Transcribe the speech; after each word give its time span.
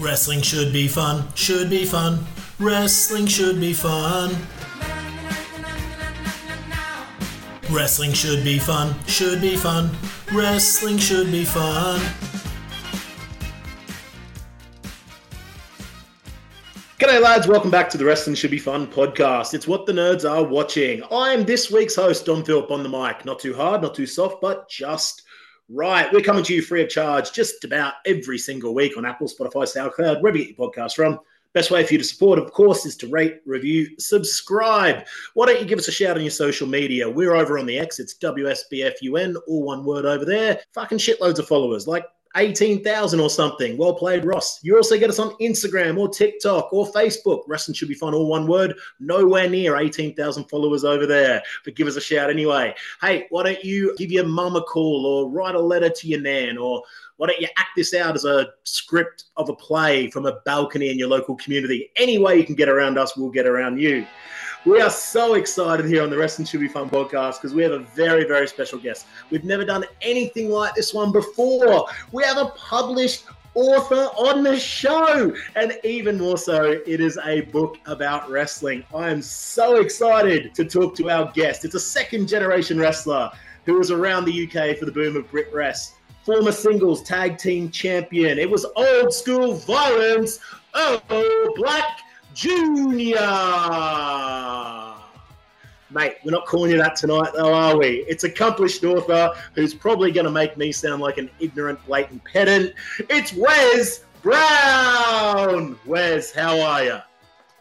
Wrestling 0.00 0.40
should 0.40 0.72
be 0.72 0.88
fun, 0.88 1.28
should 1.34 1.68
be 1.68 1.84
fun. 1.84 2.24
Wrestling 2.58 3.26
should 3.26 3.60
be 3.60 3.74
fun. 3.74 4.34
Wrestling 7.70 8.14
should 8.14 8.42
be 8.42 8.58
fun, 8.58 8.94
should 9.06 9.42
be 9.42 9.56
fun. 9.56 9.90
Wrestling 10.32 10.96
should 10.96 11.30
be 11.30 11.44
fun. 11.44 12.00
G'day, 16.98 17.20
lads. 17.20 17.46
Welcome 17.46 17.70
back 17.70 17.90
to 17.90 17.98
the 17.98 18.04
Wrestling 18.06 18.36
Should 18.36 18.50
Be 18.50 18.58
Fun 18.58 18.86
podcast. 18.86 19.52
It's 19.52 19.68
what 19.68 19.84
the 19.84 19.92
nerds 19.92 20.28
are 20.28 20.42
watching. 20.42 21.02
I 21.12 21.34
am 21.34 21.44
this 21.44 21.70
week's 21.70 21.96
host, 21.96 22.24
Don 22.24 22.42
Philp, 22.42 22.70
on 22.70 22.82
the 22.82 22.88
mic. 22.88 23.26
Not 23.26 23.38
too 23.38 23.52
hard, 23.52 23.82
not 23.82 23.94
too 23.94 24.06
soft, 24.06 24.40
but 24.40 24.66
just 24.66 25.24
right. 25.72 26.12
We're 26.12 26.20
coming 26.20 26.44
to 26.44 26.54
you 26.54 26.62
free 26.62 26.82
of 26.82 26.88
charge 26.88 27.32
just 27.32 27.64
about 27.64 27.94
every 28.06 28.38
single 28.38 28.74
week 28.74 28.96
on 28.96 29.06
Apple, 29.06 29.28
Spotify, 29.28 29.64
SoundCloud, 29.64 30.20
wherever 30.20 30.38
you 30.38 30.46
get 30.46 30.58
your 30.58 30.70
podcast 30.70 30.94
from. 30.94 31.18
Best 31.52 31.72
way 31.72 31.84
for 31.84 31.94
you 31.94 31.98
to 31.98 32.04
support, 32.04 32.38
of 32.38 32.52
course, 32.52 32.86
is 32.86 32.96
to 32.98 33.08
rate, 33.08 33.40
review, 33.44 33.88
subscribe. 33.98 35.04
Why 35.34 35.46
don't 35.46 35.60
you 35.60 35.66
give 35.66 35.80
us 35.80 35.88
a 35.88 35.92
shout 35.92 36.16
on 36.16 36.22
your 36.22 36.30
social 36.30 36.68
media? 36.68 37.10
We're 37.10 37.34
over 37.34 37.58
on 37.58 37.66
the 37.66 37.76
X. 37.76 37.98
It's 37.98 38.14
WSBFUN, 38.18 39.36
all 39.48 39.64
one 39.64 39.84
word 39.84 40.04
over 40.04 40.24
there. 40.24 40.60
Fucking 40.74 40.98
shitloads 40.98 41.40
of 41.40 41.48
followers, 41.48 41.88
like 41.88 42.04
18,000 42.36 43.18
or 43.18 43.28
something. 43.28 43.76
Well 43.76 43.94
played, 43.94 44.24
Ross. 44.24 44.62
You 44.62 44.76
also 44.76 44.98
get 44.98 45.10
us 45.10 45.18
on 45.18 45.34
Instagram 45.40 45.98
or 45.98 46.08
TikTok 46.08 46.72
or 46.72 46.90
Facebook. 46.92 47.42
Wrestling 47.46 47.74
should 47.74 47.88
be 47.88 47.94
fun, 47.94 48.14
all 48.14 48.28
one 48.28 48.46
word. 48.46 48.74
Nowhere 49.00 49.48
near 49.48 49.76
18,000 49.76 50.44
followers 50.44 50.84
over 50.84 51.06
there. 51.06 51.42
But 51.64 51.74
give 51.74 51.88
us 51.88 51.96
a 51.96 52.00
shout 52.00 52.30
anyway. 52.30 52.74
Hey, 53.00 53.26
why 53.30 53.42
don't 53.42 53.64
you 53.64 53.96
give 53.96 54.12
your 54.12 54.26
mum 54.26 54.56
a 54.56 54.62
call 54.62 55.06
or 55.06 55.30
write 55.30 55.54
a 55.54 55.60
letter 55.60 55.90
to 55.90 56.06
your 56.06 56.20
nan 56.20 56.56
or 56.56 56.82
why 57.16 57.26
don't 57.26 57.40
you 57.40 57.48
act 57.58 57.70
this 57.76 57.92
out 57.92 58.14
as 58.14 58.24
a 58.24 58.46
script 58.64 59.24
of 59.36 59.50
a 59.50 59.54
play 59.54 60.08
from 60.08 60.24
a 60.24 60.40
balcony 60.46 60.88
in 60.88 60.98
your 60.98 61.08
local 61.08 61.36
community? 61.36 61.90
Any 61.96 62.16
way 62.16 62.38
you 62.38 62.44
can 62.46 62.54
get 62.54 62.70
around 62.70 62.96
us, 62.96 63.14
we'll 63.14 63.28
get 63.28 63.46
around 63.46 63.78
you. 63.78 64.06
We 64.66 64.82
are 64.82 64.90
so 64.90 65.34
excited 65.34 65.86
here 65.86 66.02
on 66.02 66.10
the 66.10 66.18
Wrestling 66.18 66.44
Should 66.44 66.60
Be 66.60 66.68
Fun 66.68 66.90
podcast 66.90 67.40
because 67.40 67.54
we 67.54 67.62
have 67.62 67.72
a 67.72 67.78
very, 67.78 68.24
very 68.24 68.46
special 68.46 68.78
guest. 68.78 69.06
We've 69.30 69.42
never 69.42 69.64
done 69.64 69.86
anything 70.02 70.50
like 70.50 70.74
this 70.74 70.92
one 70.92 71.12
before. 71.12 71.86
We 72.12 72.22
have 72.24 72.36
a 72.36 72.44
published 72.50 73.24
author 73.54 74.10
on 74.18 74.42
the 74.42 74.58
show, 74.58 75.34
and 75.56 75.78
even 75.82 76.18
more 76.18 76.36
so, 76.36 76.78
it 76.86 77.00
is 77.00 77.18
a 77.24 77.40
book 77.40 77.78
about 77.86 78.30
wrestling. 78.30 78.84
I 78.94 79.08
am 79.08 79.22
so 79.22 79.76
excited 79.76 80.54
to 80.56 80.66
talk 80.66 80.94
to 80.96 81.08
our 81.08 81.32
guest. 81.32 81.64
It's 81.64 81.74
a 81.74 81.80
second 81.80 82.28
generation 82.28 82.78
wrestler 82.78 83.30
who 83.64 83.78
was 83.78 83.90
around 83.90 84.26
the 84.26 84.46
UK 84.46 84.76
for 84.76 84.84
the 84.84 84.92
boom 84.92 85.16
of 85.16 85.30
Brit 85.30 85.50
Wres. 85.54 85.92
Former 86.26 86.52
singles 86.52 87.02
tag 87.02 87.38
team 87.38 87.70
champion. 87.70 88.38
It 88.38 88.50
was 88.50 88.66
old 88.76 89.14
school 89.14 89.54
violence. 89.54 90.38
Oh, 90.74 91.54
Black 91.56 92.00
Junior. 92.34 93.16
Mate, 95.92 96.14
we're 96.24 96.30
not 96.30 96.46
calling 96.46 96.70
you 96.70 96.78
that 96.78 96.94
tonight, 96.94 97.32
though, 97.34 97.52
are 97.52 97.76
we? 97.76 98.04
It's 98.08 98.22
accomplished 98.22 98.84
author 98.84 99.32
who's 99.54 99.74
probably 99.74 100.12
going 100.12 100.26
to 100.26 100.30
make 100.30 100.56
me 100.56 100.70
sound 100.70 101.02
like 101.02 101.18
an 101.18 101.28
ignorant, 101.40 101.84
blatant 101.84 102.22
pedant. 102.24 102.74
It's 103.08 103.32
Wes 103.32 104.04
Brown. 104.22 105.76
Wes, 105.86 106.32
how 106.32 106.60
are 106.60 106.84
you? 106.84 106.98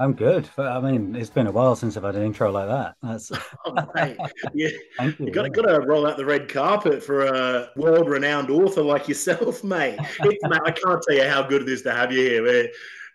I'm 0.02 0.14
good. 0.14 0.48
I 0.58 0.80
mean, 0.80 1.14
it's 1.14 1.30
been 1.30 1.48
a 1.48 1.52
while 1.52 1.76
since 1.76 1.98
I've 1.98 2.04
had 2.04 2.16
an 2.16 2.24
intro 2.24 2.50
like 2.52 2.70
that. 2.70 2.96
That's 3.04 3.32
oh, 3.66 3.74
mate. 3.96 4.18
Yeah. 4.54 4.70
you, 5.02 5.14
you 5.20 5.32
got, 5.32 5.52
got 5.52 5.64
to 5.64 5.82
roll 5.82 6.08
out 6.08 6.16
the 6.16 6.26
red 6.26 6.48
carpet 6.48 7.04
for 7.04 7.26
a 7.26 7.70
world-renowned 7.76 8.50
author 8.50 8.82
like 8.82 9.10
yourself, 9.10 9.64
mate. 9.64 10.00
Mate. 10.22 10.40
I 10.64 10.72
can't 10.72 11.02
tell 11.02 11.18
you 11.18 11.28
how 11.28 11.44
good 11.44 11.64
it 11.64 11.70
is 11.70 11.82
to 11.82 11.92
have 11.92 12.14
you 12.14 12.22
here. 12.22 12.44
We're, 12.44 12.70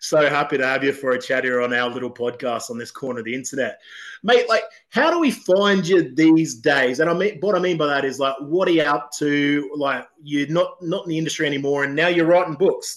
so 0.05 0.29
happy 0.29 0.59
to 0.59 0.67
have 0.67 0.85
you 0.85 0.93
for 0.93 1.13
a 1.13 1.21
chat 1.21 1.45
here 1.45 1.63
on 1.63 1.73
our 1.73 1.89
little 1.89 2.11
podcast 2.11 2.71
on 2.71 2.77
this 2.77 2.91
corner 2.91 3.21
of 3.21 3.25
the 3.25 3.35
internet. 3.35 3.81
Mate, 4.23 4.49
like, 4.49 4.65
how 4.91 5.11
do 5.11 5.19
we 5.19 5.31
find 5.31 5.87
you 5.87 6.15
these 6.15 6.57
days? 6.57 7.01
And 7.01 7.09
I 7.09 7.15
mean, 7.15 7.39
what 7.41 7.55
I 7.55 7.59
mean 7.59 7.79
by 7.79 7.87
that 7.87 8.05
is 8.05 8.19
like, 8.19 8.35
what 8.41 8.69
are 8.69 8.73
you 8.73 8.83
up 8.83 9.11
to? 9.19 9.71
Like, 9.75 10.07
you're 10.23 10.49
not 10.49 10.77
not 10.83 11.05
in 11.05 11.11
the 11.11 11.19
industry 11.19 11.47
anymore, 11.47 11.85
and 11.85 11.97
now 11.97 12.09
you're 12.09 12.27
writing 12.27 12.55
books. 12.55 12.97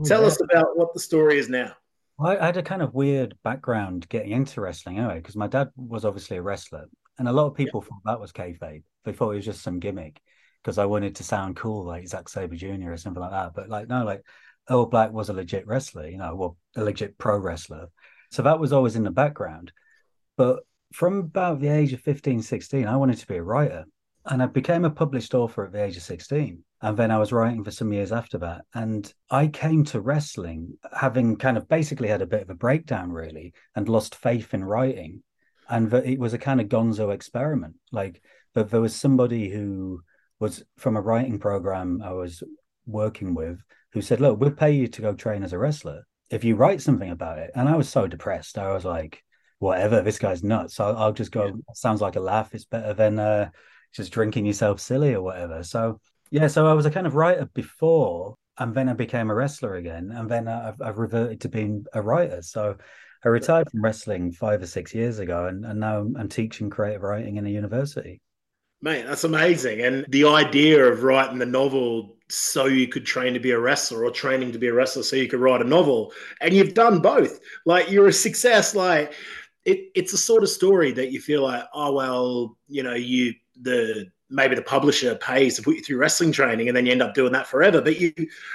Oh, 0.00 0.04
Tell 0.04 0.20
yeah. 0.20 0.28
us 0.28 0.40
about 0.40 0.76
what 0.76 0.94
the 0.94 1.00
story 1.00 1.38
is 1.38 1.48
now. 1.48 1.72
I 2.20 2.46
had 2.46 2.56
a 2.56 2.62
kind 2.62 2.82
of 2.82 2.94
weird 2.94 3.36
background 3.42 4.08
getting 4.08 4.30
into 4.30 4.60
wrestling 4.60 4.98
anyway, 4.98 5.16
because 5.16 5.34
my 5.34 5.48
dad 5.48 5.70
was 5.76 6.04
obviously 6.04 6.36
a 6.36 6.42
wrestler, 6.42 6.86
and 7.18 7.26
a 7.28 7.32
lot 7.32 7.46
of 7.46 7.56
people 7.56 7.82
yeah. 7.82 7.88
thought 7.88 8.12
that 8.12 8.20
was 8.20 8.32
kayfabe. 8.32 8.84
They 9.04 9.12
thought 9.12 9.32
it 9.32 9.36
was 9.36 9.44
just 9.44 9.62
some 9.62 9.80
gimmick 9.80 10.20
because 10.62 10.78
I 10.78 10.86
wanted 10.86 11.16
to 11.16 11.24
sound 11.24 11.56
cool, 11.56 11.84
like 11.84 12.06
Zack 12.06 12.28
Sabre 12.28 12.54
Jr. 12.54 12.92
or 12.92 12.96
something 12.96 13.20
like 13.20 13.32
that. 13.32 13.54
But 13.54 13.68
like, 13.68 13.88
no, 13.88 14.04
like 14.04 14.22
Earl 14.68 14.86
Black 14.86 15.12
was 15.12 15.28
a 15.28 15.34
legit 15.34 15.66
wrestler, 15.66 16.08
you 16.08 16.18
know, 16.18 16.34
well, 16.34 16.56
a 16.76 16.82
legit 16.82 17.18
pro 17.18 17.38
wrestler. 17.38 17.88
So 18.30 18.42
that 18.42 18.58
was 18.58 18.72
always 18.72 18.96
in 18.96 19.04
the 19.04 19.10
background. 19.10 19.72
But 20.36 20.60
from 20.92 21.18
about 21.18 21.60
the 21.60 21.68
age 21.68 21.92
of 21.92 22.00
15, 22.00 22.42
16, 22.42 22.86
I 22.86 22.96
wanted 22.96 23.18
to 23.18 23.26
be 23.26 23.36
a 23.36 23.42
writer. 23.42 23.84
And 24.26 24.42
I 24.42 24.46
became 24.46 24.86
a 24.86 24.90
published 24.90 25.34
author 25.34 25.66
at 25.66 25.72
the 25.72 25.84
age 25.84 25.96
of 25.96 26.02
16. 26.02 26.64
And 26.80 26.96
then 26.96 27.10
I 27.10 27.18
was 27.18 27.32
writing 27.32 27.62
for 27.62 27.70
some 27.70 27.92
years 27.92 28.10
after 28.10 28.38
that. 28.38 28.62
And 28.74 29.12
I 29.30 29.48
came 29.48 29.84
to 29.86 30.00
wrestling 30.00 30.78
having 30.92 31.36
kind 31.36 31.56
of 31.56 31.68
basically 31.68 32.08
had 32.08 32.22
a 32.22 32.26
bit 32.26 32.42
of 32.42 32.50
a 32.50 32.54
breakdown, 32.54 33.12
really, 33.12 33.52
and 33.76 33.88
lost 33.88 34.14
faith 34.14 34.54
in 34.54 34.64
writing. 34.64 35.22
And 35.68 35.90
that 35.90 36.06
it 36.06 36.18
was 36.18 36.32
a 36.32 36.38
kind 36.38 36.60
of 36.60 36.68
gonzo 36.68 37.12
experiment. 37.12 37.74
Like, 37.92 38.22
that 38.54 38.70
there 38.70 38.80
was 38.80 38.94
somebody 38.94 39.50
who 39.50 40.02
was 40.40 40.64
from 40.78 40.96
a 40.96 41.00
writing 41.00 41.38
program 41.38 42.00
I 42.02 42.12
was 42.12 42.42
working 42.86 43.34
with 43.34 43.62
who 43.94 44.02
said, 44.02 44.20
Look, 44.20 44.38
we'll 44.38 44.50
pay 44.50 44.72
you 44.72 44.88
to 44.88 45.00
go 45.00 45.14
train 45.14 45.42
as 45.42 45.52
a 45.52 45.58
wrestler 45.58 46.02
if 46.30 46.44
you 46.44 46.56
write 46.56 46.82
something 46.82 47.10
about 47.10 47.38
it. 47.38 47.52
And 47.54 47.68
I 47.68 47.76
was 47.76 47.88
so 47.88 48.06
depressed. 48.06 48.58
I 48.58 48.72
was 48.72 48.84
like, 48.84 49.22
Whatever, 49.60 50.02
this 50.02 50.18
guy's 50.18 50.42
nuts. 50.42 50.74
So 50.74 50.84
I'll 50.84 51.12
just 51.12 51.30
go, 51.32 51.52
sounds 51.74 52.02
like 52.02 52.16
a 52.16 52.20
laugh. 52.20 52.54
It's 52.54 52.66
better 52.66 52.92
than 52.92 53.18
uh, 53.18 53.50
just 53.92 54.12
drinking 54.12 54.44
yourself 54.44 54.80
silly 54.80 55.14
or 55.14 55.22
whatever. 55.22 55.62
So, 55.62 56.00
yeah, 56.30 56.48
so 56.48 56.66
I 56.66 56.74
was 56.74 56.84
a 56.84 56.90
kind 56.90 57.06
of 57.06 57.14
writer 57.14 57.48
before, 57.54 58.36
and 58.58 58.74
then 58.74 58.88
I 58.88 58.92
became 58.92 59.30
a 59.30 59.34
wrestler 59.34 59.76
again. 59.76 60.10
And 60.14 60.28
then 60.28 60.48
I've, 60.48 60.82
I've 60.82 60.98
reverted 60.98 61.40
to 61.42 61.48
being 61.48 61.86
a 61.94 62.02
writer. 62.02 62.42
So, 62.42 62.76
I 63.24 63.28
retired 63.28 63.70
from 63.70 63.82
wrestling 63.82 64.32
five 64.32 64.60
or 64.60 64.66
six 64.66 64.94
years 64.94 65.18
ago, 65.18 65.46
and, 65.46 65.64
and 65.64 65.80
now 65.80 66.00
I'm 66.00 66.28
teaching 66.28 66.68
creative 66.68 67.02
writing 67.02 67.36
in 67.36 67.46
a 67.46 67.50
university. 67.50 68.20
Mate, 68.82 69.06
that's 69.06 69.24
amazing. 69.24 69.80
And 69.80 70.04
the 70.10 70.26
idea 70.26 70.84
of 70.84 71.04
writing 71.04 71.38
the 71.38 71.46
novel 71.46 72.18
so 72.28 72.66
you 72.66 72.88
could 72.88 73.04
train 73.04 73.34
to 73.34 73.40
be 73.40 73.50
a 73.50 73.58
wrestler 73.58 74.04
or 74.04 74.10
training 74.10 74.52
to 74.52 74.58
be 74.58 74.68
a 74.68 74.72
wrestler 74.72 75.02
so 75.02 75.16
you 75.16 75.28
could 75.28 75.40
write 75.40 75.60
a 75.60 75.64
novel. 75.64 76.12
And 76.40 76.54
you've 76.54 76.74
done 76.74 77.00
both. 77.00 77.40
Like 77.66 77.90
you're 77.90 78.08
a 78.08 78.12
success. 78.12 78.74
Like 78.74 79.14
it, 79.64 79.90
it's 79.94 80.12
a 80.12 80.18
sort 80.18 80.42
of 80.42 80.48
story 80.48 80.92
that 80.92 81.12
you 81.12 81.20
feel 81.20 81.42
like, 81.42 81.64
oh 81.74 81.92
well, 81.92 82.56
you 82.68 82.82
know, 82.82 82.94
you 82.94 83.34
the 83.60 84.06
maybe 84.30 84.54
the 84.54 84.62
publisher 84.62 85.14
pays 85.16 85.54
to 85.56 85.62
put 85.62 85.76
you 85.76 85.82
through 85.82 85.98
wrestling 85.98 86.32
training 86.32 86.68
and 86.68 86.76
then 86.76 86.86
you 86.86 86.92
end 86.92 87.02
up 87.02 87.14
doing 87.14 87.32
that 87.32 87.46
forever. 87.46 87.80
But 87.80 88.00
you 88.00 88.12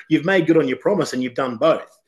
you've 0.09 0.25
made 0.25 0.47
good 0.47 0.57
on 0.57 0.67
your 0.67 0.77
promise 0.77 1.13
and 1.13 1.21
you've 1.21 1.35
done 1.35 1.57
both. 1.57 1.99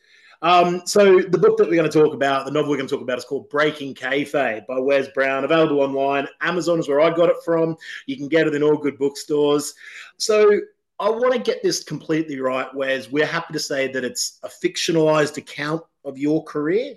Um, 0.43 0.81
so 0.85 1.19
the 1.19 1.38
book 1.38 1.57
that 1.57 1.67
we're 1.69 1.75
going 1.75 1.89
to 1.89 1.99
talk 1.99 2.16
about, 2.16 2.45
the 2.45 2.51
novel 2.51 2.72
we're 2.72 2.78
going 2.78 2.89
to 2.89 2.95
talk 2.95 3.03
about, 3.03 3.19
is 3.19 3.25
called 3.25 3.47
Breaking 3.49 3.93
Kayfabe 3.93 4.66
by 4.66 4.79
Wes 4.79 5.07
Brown. 5.09 5.43
Available 5.43 5.81
online. 5.81 6.28
Amazon 6.41 6.79
is 6.79 6.88
where 6.88 6.99
I 6.99 7.11
got 7.11 7.29
it 7.29 7.35
from. 7.45 7.78
You 8.07 8.17
can 8.17 8.28
get 8.28 8.47
it 8.47 8.55
in 8.55 8.63
all 8.63 8.75
good 8.75 8.97
bookstores. 8.97 9.75
So 10.17 10.59
I 11.01 11.09
want 11.09 11.34
to 11.34 11.39
get 11.39 11.63
this 11.63 11.84
completely 11.84 12.39
right, 12.39 12.67
whereas 12.73 13.12
We're 13.12 13.25
happy 13.25 13.53
to 13.53 13.59
say 13.59 13.91
that 13.91 14.03
it's 14.03 14.39
a 14.44 14.50
fictionalized 14.50 15.38
account 15.38 15.81
of 16.06 16.19
your 16.19 16.44
career. 16.44 16.95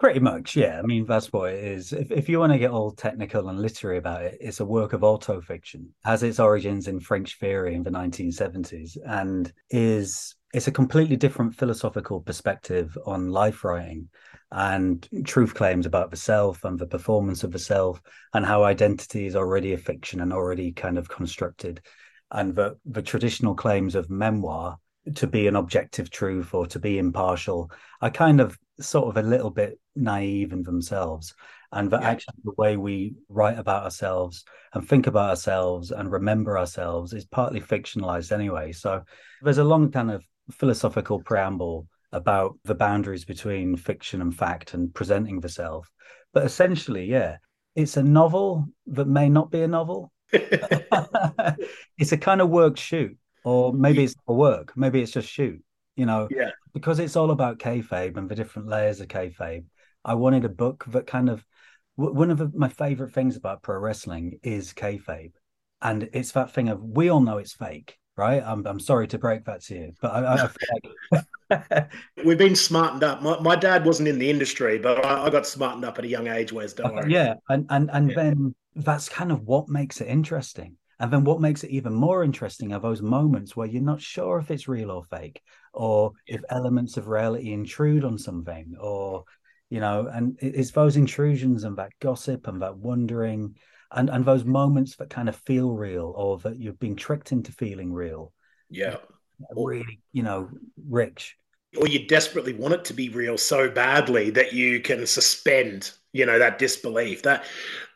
Pretty 0.00 0.18
much, 0.18 0.56
yeah. 0.56 0.80
I 0.80 0.82
mean, 0.82 1.06
that's 1.06 1.32
what 1.32 1.52
it 1.52 1.62
is. 1.62 1.92
If, 1.92 2.10
if 2.10 2.28
you 2.28 2.40
want 2.40 2.52
to 2.52 2.58
get 2.58 2.72
all 2.72 2.90
technical 2.90 3.48
and 3.48 3.60
literary 3.60 3.98
about 3.98 4.22
it, 4.22 4.36
it's 4.40 4.58
a 4.58 4.64
work 4.64 4.94
of 4.94 5.02
autofiction. 5.02 5.86
Has 6.04 6.24
its 6.24 6.40
origins 6.40 6.88
in 6.88 6.98
French 6.98 7.38
theory 7.38 7.76
in 7.76 7.84
the 7.84 7.90
1970s 7.90 8.98
and 9.06 9.52
is 9.70 10.34
it's 10.52 10.66
a 10.66 10.72
completely 10.72 11.16
different 11.16 11.54
philosophical 11.54 12.20
perspective 12.20 12.98
on 13.06 13.30
life 13.30 13.62
writing 13.62 14.08
and 14.50 15.08
truth 15.24 15.54
claims 15.54 15.86
about 15.86 16.10
the 16.10 16.16
self 16.16 16.64
and 16.64 16.78
the 16.78 16.86
performance 16.86 17.44
of 17.44 17.52
the 17.52 17.58
self 17.58 18.00
and 18.32 18.44
how 18.44 18.64
identity 18.64 19.26
is 19.26 19.36
already 19.36 19.72
a 19.72 19.78
fiction 19.78 20.20
and 20.20 20.32
already 20.32 20.72
kind 20.72 20.98
of 20.98 21.08
constructed 21.08 21.80
and 22.30 22.54
the, 22.54 22.76
the 22.84 23.02
traditional 23.02 23.54
claims 23.54 23.94
of 23.94 24.10
memoir 24.10 24.78
to 25.14 25.26
be 25.26 25.46
an 25.46 25.56
objective 25.56 26.10
truth 26.10 26.52
or 26.52 26.66
to 26.66 26.78
be 26.78 26.98
impartial 26.98 27.70
are 28.00 28.10
kind 28.10 28.40
of 28.40 28.58
sort 28.80 29.08
of 29.08 29.16
a 29.16 29.26
little 29.26 29.50
bit 29.50 29.78
naive 29.94 30.52
in 30.52 30.62
themselves 30.62 31.34
and 31.72 31.90
that 31.90 32.02
yeah. 32.02 32.10
actually 32.10 32.34
the 32.44 32.52
way 32.58 32.76
we 32.76 33.14
write 33.28 33.58
about 33.58 33.84
ourselves 33.84 34.44
and 34.74 34.86
think 34.86 35.06
about 35.06 35.30
ourselves 35.30 35.92
and 35.92 36.10
remember 36.10 36.58
ourselves 36.58 37.12
is 37.12 37.24
partly 37.24 37.60
fictionalized 37.60 38.32
anyway 38.32 38.72
so 38.72 39.02
there's 39.42 39.58
a 39.58 39.64
long 39.64 39.90
kind 39.90 40.10
of 40.10 40.24
philosophical 40.50 41.20
preamble 41.22 41.86
about 42.12 42.58
the 42.64 42.74
boundaries 42.74 43.24
between 43.24 43.76
fiction 43.76 44.20
and 44.20 44.34
fact 44.34 44.74
and 44.74 44.94
presenting 44.94 45.40
the 45.40 45.48
self. 45.48 45.90
But 46.32 46.44
essentially, 46.44 47.06
yeah, 47.06 47.36
it's 47.74 47.96
a 47.96 48.02
novel 48.02 48.66
that 48.86 49.08
may 49.08 49.28
not 49.28 49.50
be 49.50 49.62
a 49.62 49.68
novel. 49.68 50.12
it's 51.98 52.12
a 52.12 52.18
kind 52.18 52.40
of 52.40 52.48
work 52.48 52.76
shoot, 52.76 53.16
or 53.44 53.72
maybe 53.72 54.04
it's 54.04 54.14
a 54.26 54.32
work, 54.32 54.72
maybe 54.76 55.00
it's 55.00 55.12
just 55.12 55.28
shoot. 55.28 55.62
You 55.96 56.06
know, 56.06 56.28
Yeah. 56.30 56.50
because 56.74 56.98
it's 56.98 57.16
all 57.16 57.30
about 57.30 57.58
kayfabe 57.58 58.16
and 58.16 58.28
the 58.28 58.34
different 58.34 58.68
layers 58.68 59.00
of 59.00 59.08
kayfabe. 59.08 59.64
I 60.04 60.14
wanted 60.14 60.44
a 60.44 60.48
book 60.50 60.84
that 60.88 61.06
kind 61.06 61.28
of 61.30 61.44
w- 61.96 62.14
one 62.14 62.30
of 62.30 62.54
my 62.54 62.68
favorite 62.68 63.12
things 63.12 63.36
about 63.36 63.62
pro 63.62 63.78
wrestling 63.78 64.38
is 64.42 64.72
kayfabe, 64.74 65.32
and 65.80 66.08
it's 66.12 66.32
that 66.32 66.52
thing 66.52 66.68
of 66.68 66.82
we 66.82 67.08
all 67.08 67.20
know 67.20 67.38
it's 67.38 67.54
fake, 67.54 67.96
right? 68.16 68.42
I'm 68.44 68.66
I'm 68.66 68.80
sorry 68.80 69.06
to 69.08 69.18
break 69.18 69.44
that 69.46 69.62
to 69.64 69.74
you, 69.74 69.92
but 70.02 70.12
I, 70.12 70.20
I 70.20 70.50
like 71.50 71.88
We've 72.24 72.38
been 72.38 72.56
smartened 72.56 73.04
up. 73.04 73.22
My, 73.22 73.38
my 73.40 73.56
dad 73.56 73.84
wasn't 73.84 74.08
in 74.08 74.18
the 74.18 74.28
industry, 74.28 74.78
but 74.78 75.04
I, 75.04 75.26
I 75.26 75.30
got 75.30 75.46
smartened 75.46 75.84
up 75.84 75.98
at 75.98 76.04
a 76.04 76.08
young 76.08 76.26
age, 76.26 76.52
Wes. 76.52 76.72
Don't 76.72 76.88
uh, 76.88 76.94
worry. 76.94 77.12
yeah, 77.12 77.34
and 77.48 77.66
and 77.70 77.90
and 77.92 78.10
Yeah. 78.10 78.14
then 78.16 78.54
that's 78.76 79.08
kind 79.08 79.32
of 79.32 79.42
what 79.42 79.68
makes 79.68 80.00
it 80.00 80.08
interesting. 80.08 80.76
And 80.98 81.12
then 81.12 81.24
what 81.24 81.40
makes 81.40 81.62
it 81.64 81.70
even 81.70 81.92
more 81.92 82.24
interesting 82.24 82.72
are 82.72 82.80
those 82.80 83.02
moments 83.02 83.54
where 83.54 83.66
you're 83.66 83.82
not 83.82 84.00
sure 84.00 84.38
if 84.38 84.50
it's 84.50 84.68
real 84.68 84.90
or 84.90 85.04
fake, 85.04 85.42
or 85.74 86.12
if 86.26 86.40
elements 86.48 86.96
of 86.96 87.08
reality 87.08 87.52
intrude 87.52 88.04
on 88.04 88.18
something, 88.18 88.76
or 88.80 89.24
you 89.68 89.80
know, 89.80 90.06
and 90.06 90.38
it- 90.40 90.54
it's 90.54 90.70
those 90.70 90.96
intrusions 90.96 91.64
and 91.64 91.76
that 91.76 91.92
gossip 92.00 92.46
and 92.46 92.62
that 92.62 92.76
wondering 92.76 93.56
and 93.92 94.08
and 94.10 94.24
those 94.24 94.44
moments 94.44 94.96
that 94.96 95.10
kind 95.10 95.28
of 95.28 95.36
feel 95.36 95.72
real 95.72 96.12
or 96.16 96.38
that 96.38 96.58
you've 96.58 96.78
been 96.78 96.96
tricked 96.96 97.32
into 97.32 97.52
feeling 97.52 97.92
real. 97.92 98.32
Yeah. 98.70 98.96
Really, 99.54 100.00
you 100.12 100.22
know, 100.22 100.50
rich. 100.88 101.36
Or 101.76 101.86
you 101.86 102.06
desperately 102.06 102.54
want 102.54 102.74
it 102.74 102.84
to 102.86 102.94
be 102.94 103.10
real 103.10 103.36
so 103.36 103.68
badly 103.68 104.30
that 104.30 104.54
you 104.54 104.80
can 104.80 105.06
suspend, 105.06 105.92
you 106.12 106.24
know, 106.24 106.38
that 106.38 106.58
disbelief. 106.58 107.22
That 107.22 107.44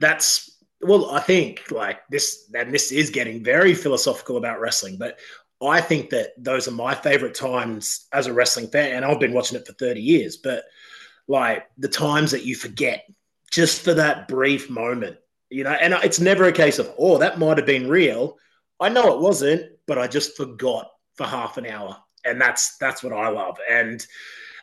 that's 0.01 0.51
well, 0.83 1.11
I 1.11 1.21
think 1.21 1.71
like 1.71 2.07
this, 2.09 2.51
and 2.55 2.73
this 2.73 2.93
is 2.93 3.11
getting 3.11 3.45
very 3.45 3.75
philosophical 3.75 4.37
about 4.37 4.61
wrestling, 4.61 4.97
but 4.97 5.19
I 5.63 5.81
think 5.81 6.11
that 6.11 6.31
those 6.39 6.69
are 6.69 6.73
my 6.73 6.95
favorite 6.95 7.35
times 7.35 8.07
as 8.13 8.27
a 8.27 8.33
wrestling 8.33 8.69
fan, 8.69 8.97
and 8.97 9.05
I've 9.05 9.21
been 9.21 9.35
watching 9.35 9.59
it 9.59 9.67
for 9.67 9.75
30 9.75 10.01
years, 10.01 10.39
but 10.39 10.65
like 11.29 11.67
the 11.77 11.89
times 11.89 12.31
that 12.31 12.45
you 12.45 12.57
forget 12.57 13.05
just 13.51 13.83
for 13.83 13.95
that 13.95 14.27
brief 14.27 14.71
moment, 14.71 15.19
you 15.51 15.65
know, 15.65 15.71
and 15.71 15.93
it's 16.03 16.21
never 16.21 16.45
a 16.45 16.53
case 16.53 16.79
of, 16.79 16.93
oh, 16.99 17.19
that 17.19 17.39
might 17.39 17.59
have 17.59 17.67
been 17.67 17.89
real. 17.89 18.39
I 18.79 18.89
know 18.89 19.15
it 19.15 19.21
wasn't, 19.21 19.73
but 19.87 19.99
I 19.99 20.07
just 20.07 20.37
forgot 20.37 20.91
for 21.15 21.27
half 21.27 21.59
an 21.59 21.67
hour. 21.67 21.97
And 22.25 22.41
that's 22.41 22.77
that's 22.79 23.03
what 23.03 23.13
I 23.13 23.29
love. 23.29 23.59
And 23.69 24.05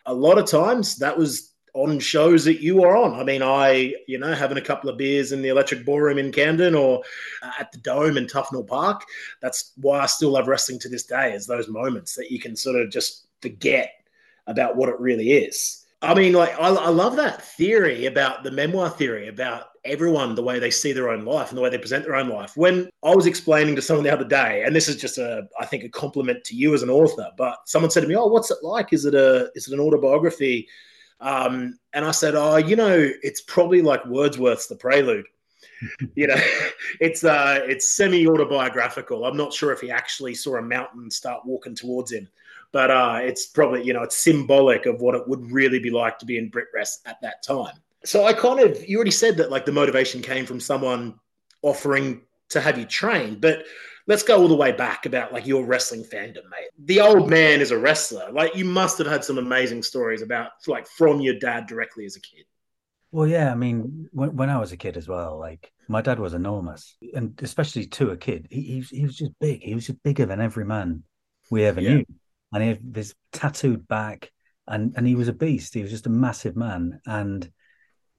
a 0.05 0.13
lot 0.13 0.37
of 0.37 0.49
times 0.49 0.97
that 0.97 1.17
was 1.17 1.53
on 1.77 1.99
shows 1.99 2.43
that 2.45 2.61
you 2.61 2.83
are 2.83 2.97
on. 2.97 3.19
I 3.19 3.23
mean, 3.23 3.43
I, 3.43 3.93
you 4.07 4.17
know, 4.17 4.33
having 4.33 4.57
a 4.57 4.61
couple 4.61 4.89
of 4.89 4.97
beers 4.97 5.31
in 5.31 5.41
the 5.41 5.49
Electric 5.49 5.85
Ballroom 5.85 6.17
in 6.17 6.31
Camden 6.31 6.73
or 6.73 7.03
uh, 7.43 7.51
at 7.59 7.71
the 7.71 7.77
Dome 7.77 8.17
in 8.17 8.25
Tufnell 8.25 8.67
Park. 8.67 9.03
That's 9.41 9.73
why 9.75 9.99
I 9.99 10.07
still 10.07 10.31
love 10.31 10.47
wrestling 10.47 10.79
to 10.79 10.89
this 10.89 11.03
day, 11.03 11.33
is 11.33 11.45
those 11.45 11.67
moments 11.67 12.15
that 12.15 12.31
you 12.31 12.39
can 12.39 12.55
sort 12.55 12.81
of 12.81 12.89
just 12.89 13.27
forget 13.41 13.91
about 14.47 14.75
what 14.75 14.89
it 14.89 14.99
really 14.99 15.33
is. 15.33 15.85
I 16.01 16.13
mean, 16.13 16.33
like, 16.33 16.53
I, 16.59 16.69
I 16.69 16.89
love 16.89 17.15
that 17.15 17.43
theory 17.43 18.05
about 18.05 18.43
the 18.43 18.51
memoir 18.51 18.89
theory 18.89 19.27
about 19.27 19.69
everyone, 19.83 20.35
the 20.35 20.43
way 20.43 20.59
they 20.59 20.69
see 20.69 20.93
their 20.93 21.09
own 21.09 21.25
life 21.25 21.49
and 21.49 21.57
the 21.57 21.61
way 21.61 21.69
they 21.69 21.77
present 21.77 22.05
their 22.05 22.15
own 22.15 22.29
life. 22.29 22.55
When 22.55 22.89
I 23.03 23.15
was 23.15 23.25
explaining 23.25 23.75
to 23.75 23.81
someone 23.81 24.03
the 24.03 24.13
other 24.13 24.27
day, 24.27 24.63
and 24.63 24.75
this 24.75 24.87
is 24.87 24.95
just 24.95 25.17
a, 25.17 25.47
I 25.59 25.65
think, 25.65 25.83
a 25.83 25.89
compliment 25.89 26.43
to 26.45 26.55
you 26.55 26.73
as 26.73 26.83
an 26.83 26.89
author, 26.89 27.29
but 27.37 27.57
someone 27.65 27.89
said 27.91 28.01
to 28.01 28.07
me, 28.07 28.15
"Oh, 28.15 28.27
what's 28.27 28.51
it 28.51 28.59
like? 28.61 28.93
Is 28.93 29.05
it 29.05 29.15
a, 29.15 29.49
is 29.55 29.67
it 29.67 29.73
an 29.73 29.79
autobiography?" 29.79 30.67
Um, 31.19 31.79
and 31.93 32.05
I 32.05 32.11
said, 32.11 32.35
"Oh, 32.35 32.57
you 32.57 32.75
know, 32.75 33.09
it's 33.23 33.41
probably 33.41 33.81
like 33.81 34.05
Wordsworth's 34.05 34.67
The 34.67 34.75
Prelude." 34.75 35.25
you 36.15 36.27
know, 36.27 36.35
it's 36.99 37.23
uh, 37.23 37.59
it's 37.63 37.89
semi 37.91 38.27
autobiographical. 38.27 39.25
I'm 39.25 39.37
not 39.37 39.53
sure 39.53 39.71
if 39.71 39.81
he 39.81 39.91
actually 39.91 40.35
saw 40.35 40.57
a 40.57 40.61
mountain 40.61 41.09
start 41.09 41.45
walking 41.45 41.75
towards 41.75 42.11
him, 42.11 42.27
but 42.71 42.91
uh, 42.91 43.19
it's 43.21 43.47
probably 43.47 43.83
you 43.83 43.93
know 43.93 44.03
it's 44.03 44.17
symbolic 44.17 44.85
of 44.85 45.01
what 45.01 45.15
it 45.15 45.27
would 45.27 45.51
really 45.51 45.79
be 45.79 45.89
like 45.89 46.19
to 46.19 46.25
be 46.25 46.37
in 46.37 46.49
Brit 46.49 46.67
Wres 46.73 46.99
at 47.05 47.19
that 47.21 47.43
time. 47.43 47.75
So 48.03 48.25
I 48.25 48.33
kind 48.33 48.59
of 48.59 48.87
you 48.87 48.97
already 48.97 49.11
said 49.11 49.37
that 49.37 49.51
like 49.51 49.65
the 49.65 49.71
motivation 49.71 50.21
came 50.21 50.45
from 50.45 50.59
someone 50.59 51.19
offering 51.61 52.21
to 52.49 52.61
have 52.61 52.77
you 52.77 52.85
trained, 52.85 53.41
but 53.41 53.65
let's 54.07 54.23
go 54.23 54.41
all 54.41 54.47
the 54.47 54.55
way 54.55 54.71
back 54.71 55.05
about 55.05 55.31
like 55.33 55.45
your 55.45 55.65
wrestling 55.65 56.03
fandom, 56.03 56.43
mate. 56.49 56.69
The 56.79 57.01
old 57.01 57.29
man 57.29 57.61
is 57.61 57.71
a 57.71 57.77
wrestler. 57.77 58.31
Like 58.31 58.55
you 58.55 58.65
must 58.65 58.97
have 58.97 59.07
had 59.07 59.23
some 59.23 59.37
amazing 59.37 59.83
stories 59.83 60.21
about 60.21 60.51
like 60.65 60.87
from 60.87 61.19
your 61.21 61.37
dad 61.37 61.67
directly 61.67 62.05
as 62.05 62.15
a 62.15 62.21
kid. 62.21 62.45
Well, 63.11 63.27
yeah, 63.27 63.51
I 63.51 63.55
mean, 63.55 64.09
when, 64.11 64.35
when 64.35 64.49
I 64.49 64.59
was 64.59 64.71
a 64.71 64.77
kid 64.77 64.97
as 64.97 65.07
well, 65.07 65.39
like 65.39 65.71
my 65.87 66.01
dad 66.01 66.19
was 66.19 66.33
enormous, 66.33 66.97
and 67.13 67.39
especially 67.41 67.85
to 67.85 68.11
a 68.11 68.17
kid, 68.17 68.47
he, 68.49 68.61
he, 68.61 68.77
was- 68.79 68.89
he 68.89 69.03
was 69.05 69.15
just 69.15 69.31
big. 69.39 69.61
He 69.61 69.75
was 69.75 69.87
just 69.87 70.03
bigger 70.03 70.25
than 70.25 70.41
every 70.41 70.65
man 70.65 71.03
we 71.49 71.63
ever 71.65 71.79
Yeah. 71.81 71.95
knew, 71.97 72.05
and 72.51 72.63
he 72.63 72.69
had 72.69 72.93
this 72.93 73.13
tattooed 73.31 73.87
back, 73.87 74.31
and 74.67 74.93
and 74.97 75.07
he 75.07 75.15
was 75.15 75.27
a 75.27 75.33
beast. 75.33 75.73
He 75.73 75.81
was 75.81 75.91
just 75.91 76.07
a 76.07 76.09
massive 76.09 76.55
man, 76.55 76.99
and 77.05 77.49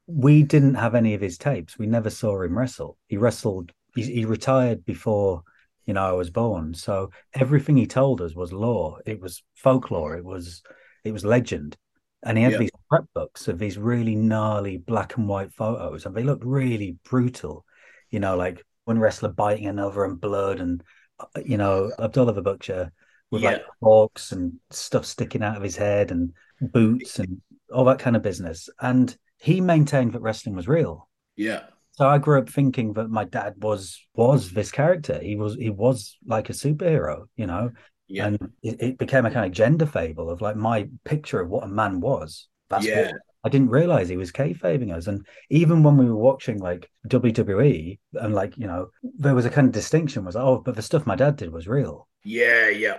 we 0.06 0.43
didn't 0.43 0.76
have 0.76 0.94
any 0.94 1.12
of 1.14 1.20
his 1.20 1.37
tapes. 1.37 1.79
We 1.79 1.87
never 1.87 2.08
saw 2.08 2.41
him 2.43 2.56
wrestle. 2.56 2.96
He 3.08 3.19
wrestled. 3.19 3.73
He, 3.94 4.02
he 4.05 4.25
retired 4.25 4.84
before 4.87 5.43
you 5.88 5.94
know 5.94 6.05
I 6.06 6.12
was 6.12 6.31
born, 6.31 6.75
so 6.75 7.11
everything 7.35 7.76
he 7.79 7.88
told 7.88 8.20
us 8.23 8.37
was 8.37 8.52
lore. 8.52 9.02
It 9.06 9.20
was 9.20 9.43
folklore. 9.56 10.17
It 10.17 10.25
was 10.25 10.62
it 11.05 11.12
was 11.12 11.25
legend. 11.25 11.76
And 12.25 12.38
he 12.38 12.44
had 12.44 12.55
Yeah. 12.55 12.58
these 12.58 12.70
prep 12.90 13.05
books 13.14 13.49
of 13.49 13.58
these 13.61 13.79
really 13.79 14.17
gnarly 14.17 14.79
black 14.79 15.17
and 15.17 15.29
white 15.29 15.52
photos, 15.55 16.06
and 16.06 16.14
they 16.17 16.25
looked 16.25 16.44
really 16.44 16.99
brutal. 17.05 17.64
You 18.11 18.20
know, 18.20 18.37
like 18.37 18.64
one 18.85 18.99
wrestler 19.00 19.31
biting 19.31 19.67
another 19.67 20.05
and 20.05 20.20
blood, 20.20 20.61
and 20.61 20.82
uh, 21.20 21.26
you 21.44 21.56
know 21.56 21.93
Abdullah 21.99 22.34
the 22.34 22.43
Butcher 22.43 22.93
with 23.31 23.43
like 23.43 23.62
hawks 23.82 24.32
and 24.32 24.55
stuff 24.70 25.05
sticking 25.06 25.43
out 25.43 25.56
of 25.56 25.62
his 25.62 25.76
head, 25.76 26.11
and 26.11 26.32
boots 26.61 27.19
and 27.20 27.41
all 27.73 27.84
that 27.87 27.99
kind 28.00 28.17
of 28.17 28.23
business. 28.23 28.69
And 28.81 29.17
he 29.38 29.61
maintained 29.61 30.12
that 30.14 30.20
wrestling 30.23 30.56
was 30.56 30.69
real. 30.69 31.08
Yeah. 31.37 31.64
So 31.98 32.06
I 32.08 32.18
grew 32.18 32.38
up 32.38 32.48
thinking 32.48 32.92
that 32.92 33.10
my 33.10 33.24
dad 33.24 33.54
was 33.58 34.00
was 34.14 34.52
this 34.52 34.70
character. 34.70 35.18
He 35.20 35.34
was 35.34 35.56
he 35.56 35.70
was 35.70 36.16
like 36.24 36.48
a 36.48 36.52
superhero, 36.52 37.26
you 37.36 37.46
know, 37.48 37.72
Yeah. 38.06 38.26
and 38.26 38.38
it, 38.62 38.80
it 38.80 38.98
became 38.98 39.26
a 39.26 39.32
kind 39.32 39.46
of 39.46 39.50
gender 39.50 39.84
fable 39.86 40.30
of 40.30 40.40
like 40.40 40.54
my 40.54 40.88
picture 41.04 41.40
of 41.40 41.48
what 41.48 41.64
a 41.64 41.66
man 41.66 41.98
was. 42.00 42.46
That's 42.70 42.86
Yeah. 42.86 43.06
what 43.06 43.14
I 43.42 43.48
didn't 43.48 43.70
realize 43.70 44.08
he 44.08 44.16
was 44.16 44.30
kayfabing 44.30 44.94
us. 44.94 45.08
And 45.08 45.26
even 45.50 45.82
when 45.82 45.96
we 45.96 46.06
were 46.06 46.14
watching 46.16 46.58
like 46.58 46.88
WWE 47.08 47.98
and 48.14 48.32
like, 48.32 48.56
you 48.56 48.68
know, 48.68 48.90
there 49.02 49.34
was 49.34 49.44
a 49.46 49.50
kind 49.50 49.66
of 49.66 49.72
distinction 49.72 50.24
was 50.24 50.36
like, 50.36 50.44
oh, 50.44 50.62
but 50.64 50.76
the 50.76 50.82
stuff 50.82 51.04
my 51.04 51.16
dad 51.16 51.34
did 51.34 51.52
was 51.52 51.66
real. 51.66 52.06
yeah. 52.22 52.69
Yeah. 52.69 52.98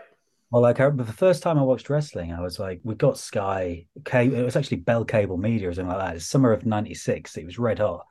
Well, 0.51 0.63
like 0.63 0.79
I 0.81 0.83
remember 0.83 1.03
the 1.03 1.13
first 1.13 1.41
time 1.43 1.57
I 1.57 1.61
watched 1.61 1.89
wrestling, 1.89 2.33
I 2.33 2.41
was 2.41 2.59
like, 2.59 2.81
we 2.83 2.95
got 2.95 3.17
Sky, 3.19 3.85
cable, 4.03 4.35
it 4.35 4.43
was 4.43 4.55
actually 4.57 4.77
Bell 4.77 5.05
Cable 5.05 5.37
Media 5.37 5.69
or 5.69 5.73
something 5.73 5.95
like 5.95 5.99
that. 6.05 6.15
It's 6.17 6.25
summer 6.25 6.51
of 6.51 6.65
96. 6.65 7.37
It 7.37 7.45
was 7.45 7.59
red 7.59 7.79
hot. 7.79 8.05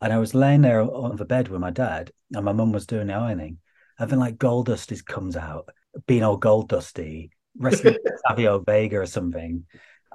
And 0.00 0.12
I 0.12 0.18
was 0.18 0.34
laying 0.34 0.62
there 0.62 0.80
on 0.80 1.16
the 1.16 1.24
bed 1.24 1.48
with 1.48 1.60
my 1.60 1.70
dad, 1.70 2.10
and 2.32 2.44
my 2.44 2.52
mum 2.52 2.72
was 2.72 2.86
doing 2.86 3.08
the 3.08 3.14
ironing. 3.14 3.58
And 3.98 4.10
then 4.10 4.18
like 4.18 4.38
Goldust 4.38 4.92
is 4.92 5.02
comes 5.02 5.36
out, 5.36 5.68
being 6.06 6.22
all 6.22 6.38
gold 6.38 6.68
dusty, 6.68 7.30
wrestling 7.58 7.98
Savio 8.26 8.58
Vega 8.66 8.98
or 8.98 9.06
something. 9.06 9.66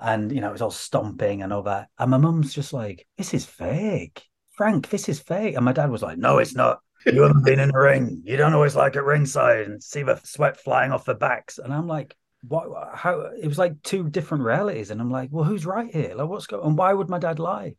And 0.02 0.32
you 0.32 0.42
know, 0.42 0.50
it 0.50 0.54
was 0.54 0.62
all 0.62 0.72
stomping 0.72 1.44
and 1.44 1.54
all 1.54 1.64
that. 1.64 1.90
And 2.00 2.12
my 2.12 2.18
mum's 2.18 2.54
just 2.54 2.74
like, 2.74 3.08
This 3.18 3.34
is 3.34 3.46
fake. 3.46 4.24
Frank, 4.52 4.90
this 4.90 5.08
is 5.08 5.20
fake. 5.20 5.56
And 5.56 5.66
my 5.66 5.74
dad 5.74 5.92
was 5.92 6.02
like, 6.02 6.18
No, 6.18 6.40
it's 6.40 6.56
not. 6.56 6.80
You 7.06 7.22
haven't 7.22 7.46
been 7.46 7.60
in 7.60 7.70
the 7.70 7.78
ring. 7.78 8.24
You 8.26 8.36
don't 8.36 8.56
always 8.56 8.76
like 8.76 8.96
at 8.96 9.04
ringside 9.04 9.68
and 9.68 9.84
see 9.84 10.02
the 10.02 10.20
sweat 10.24 10.60
flying 10.60 10.92
off 10.92 11.06
the 11.06 11.14
backs. 11.14 11.60
And 11.60 11.72
I'm 11.72 11.88
like, 11.88 12.16
what 12.48 12.96
how 12.96 13.32
it 13.40 13.48
was 13.48 13.58
like 13.58 13.82
two 13.84 14.10
different 14.10 14.44
realities. 14.44 14.92
And 14.92 15.00
I'm 15.02 15.12
like, 15.12 15.30
well, 15.32 15.44
who's 15.44 15.66
right 15.66 15.92
here? 15.92 16.14
Like 16.16 16.28
what's 16.28 16.48
going 16.48 16.66
and 16.66 16.78
why 16.78 16.94
would 16.94 17.10
my 17.10 17.20
dad 17.20 17.40
lie? 17.40 17.76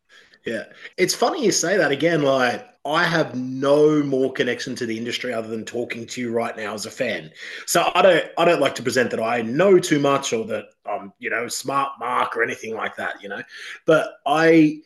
Yeah. 0.47 0.65
It's 0.97 1.15
funny 1.15 1.45
you 1.45 1.53
say 1.53 1.77
that 1.77 1.91
again. 1.91 2.23
Like, 2.23 2.67
I 2.85 3.03
have 3.05 3.35
no 3.35 4.01
more 4.05 4.33
connection 4.33 4.77
to 4.77 4.87
the 4.87 4.97
industry 4.97 5.35
other 5.35 5.49
than 5.49 5.65
talking 5.65 6.07
to 6.07 6.21
you 6.21 6.31
right 6.31 6.57
now 6.57 6.73
as 6.73 6.87
a 6.87 6.91
fan. 6.91 7.33
So 7.67 7.91
I 7.95 8.01
don't 8.01 8.25
I 8.39 8.45
don't 8.45 8.61
like 8.61 8.77
to 8.77 8.83
present 8.83 9.11
that 9.11 9.21
I 9.21 9.43
know 9.43 9.81
too 9.81 9.99
much 9.99 10.33
or 10.33 10.45
that 10.47 10.67
I'm, 10.89 11.13
you 11.19 11.29
know, 11.29 11.49
smart 11.49 11.93
mark 11.99 12.37
or 12.37 12.45
anything 12.45 12.75
like 12.77 12.95
that, 12.97 13.21
you 13.21 13.29
know. 13.29 13.43
But 13.87 14.13
I 14.25 14.83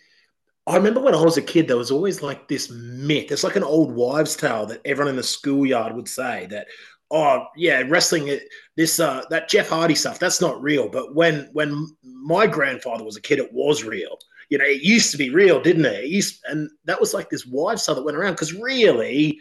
I 0.66 0.76
remember 0.76 1.00
when 1.00 1.14
I 1.14 1.22
was 1.22 1.36
a 1.36 1.42
kid, 1.42 1.68
there 1.68 1.76
was 1.76 1.90
always 1.90 2.22
like 2.22 2.48
this 2.48 2.70
myth. 2.70 3.30
It's 3.32 3.44
like 3.44 3.56
an 3.56 3.64
old 3.64 3.92
wives' 3.94 4.36
tale 4.36 4.66
that 4.66 4.80
everyone 4.86 5.10
in 5.10 5.16
the 5.16 5.22
schoolyard 5.22 5.94
would 5.94 6.08
say 6.08 6.46
that, 6.50 6.68
oh 7.10 7.46
yeah, 7.56 7.82
wrestling 7.88 8.38
this 8.76 8.98
uh 8.98 9.24
that 9.30 9.50
Jeff 9.50 9.68
Hardy 9.68 9.94
stuff, 9.94 10.18
that's 10.18 10.40
not 10.40 10.62
real. 10.62 10.88
But 10.88 11.14
when 11.14 11.50
when 11.52 11.86
my 12.02 12.46
grandfather 12.46 13.04
was 13.04 13.16
a 13.16 13.22
kid, 13.22 13.38
it 13.40 13.52
was 13.52 13.84
real 13.84 14.18
you 14.50 14.58
know, 14.58 14.64
it 14.66 14.82
used 14.82 15.10
to 15.12 15.16
be 15.18 15.30
real, 15.30 15.60
didn't 15.60 15.86
it? 15.86 16.04
it 16.04 16.10
used, 16.10 16.40
and 16.48 16.68
that 16.84 17.00
was 17.00 17.14
like 17.14 17.30
this 17.30 17.46
wives' 17.46 17.86
tale 17.86 17.94
that 17.94 18.04
went 18.04 18.16
around 18.18 18.32
because 18.32 18.52
really, 18.52 19.38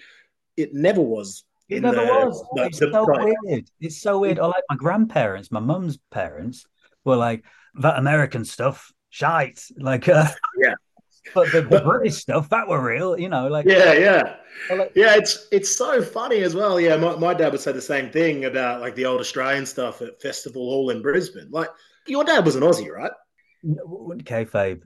it 0.56 0.74
never 0.74 1.02
was. 1.02 1.44
It 1.68 1.82
never 1.82 1.98
the- 1.98 2.06
was. 2.06 2.46
the- 2.56 2.64
it's 2.66 2.80
the- 2.80 2.92
so 2.92 3.06
weird. 3.08 3.66
It's 3.82 4.02
so 4.02 4.20
weird. 4.20 4.40
Or 4.40 4.48
like 4.50 4.64
my 4.70 4.76
grandparents, 4.78 5.52
my 5.52 5.60
mum's 5.60 5.98
parents 6.12 6.66
were 7.04 7.16
like 7.18 7.44
that 7.82 7.98
American 8.00 8.46
stuff, 8.46 8.92
shite. 9.10 9.62
Like 9.78 10.08
uh, 10.08 10.28
Yeah. 10.58 10.76
but 11.36 11.52
the, 11.52 11.62
the 11.62 11.82
British 11.82 12.16
stuff 12.16 12.50
that 12.50 12.68
were 12.68 12.82
real, 12.84 13.20
you 13.20 13.30
know, 13.30 13.48
like 13.50 13.66
Yeah, 13.68 13.94
yeah. 13.94 14.36
like, 14.76 14.92
Yeah, 14.96 15.16
it's 15.16 15.48
it's 15.52 15.70
so 15.70 16.02
funny 16.02 16.42
as 16.44 16.56
well. 16.56 16.80
Yeah, 16.80 16.96
my, 16.98 17.16
my 17.18 17.34
dad 17.36 17.52
would 17.52 17.62
say 17.62 17.72
the 17.72 17.82
same 17.82 18.10
thing 18.10 18.46
about 18.46 18.82
like 18.82 18.96
the 18.96 19.06
old 19.06 19.20
Australian 19.20 19.66
stuff 19.66 20.02
at 20.02 20.20
Festival 20.22 20.64
Hall 20.64 20.90
in 20.92 21.02
Brisbane. 21.02 21.50
Like 21.52 21.70
your 22.08 22.24
dad 22.24 22.46
was 22.46 22.56
an 22.56 22.64
Aussie, 22.64 22.90
right? 22.90 23.12
kayfabe. 24.24 24.82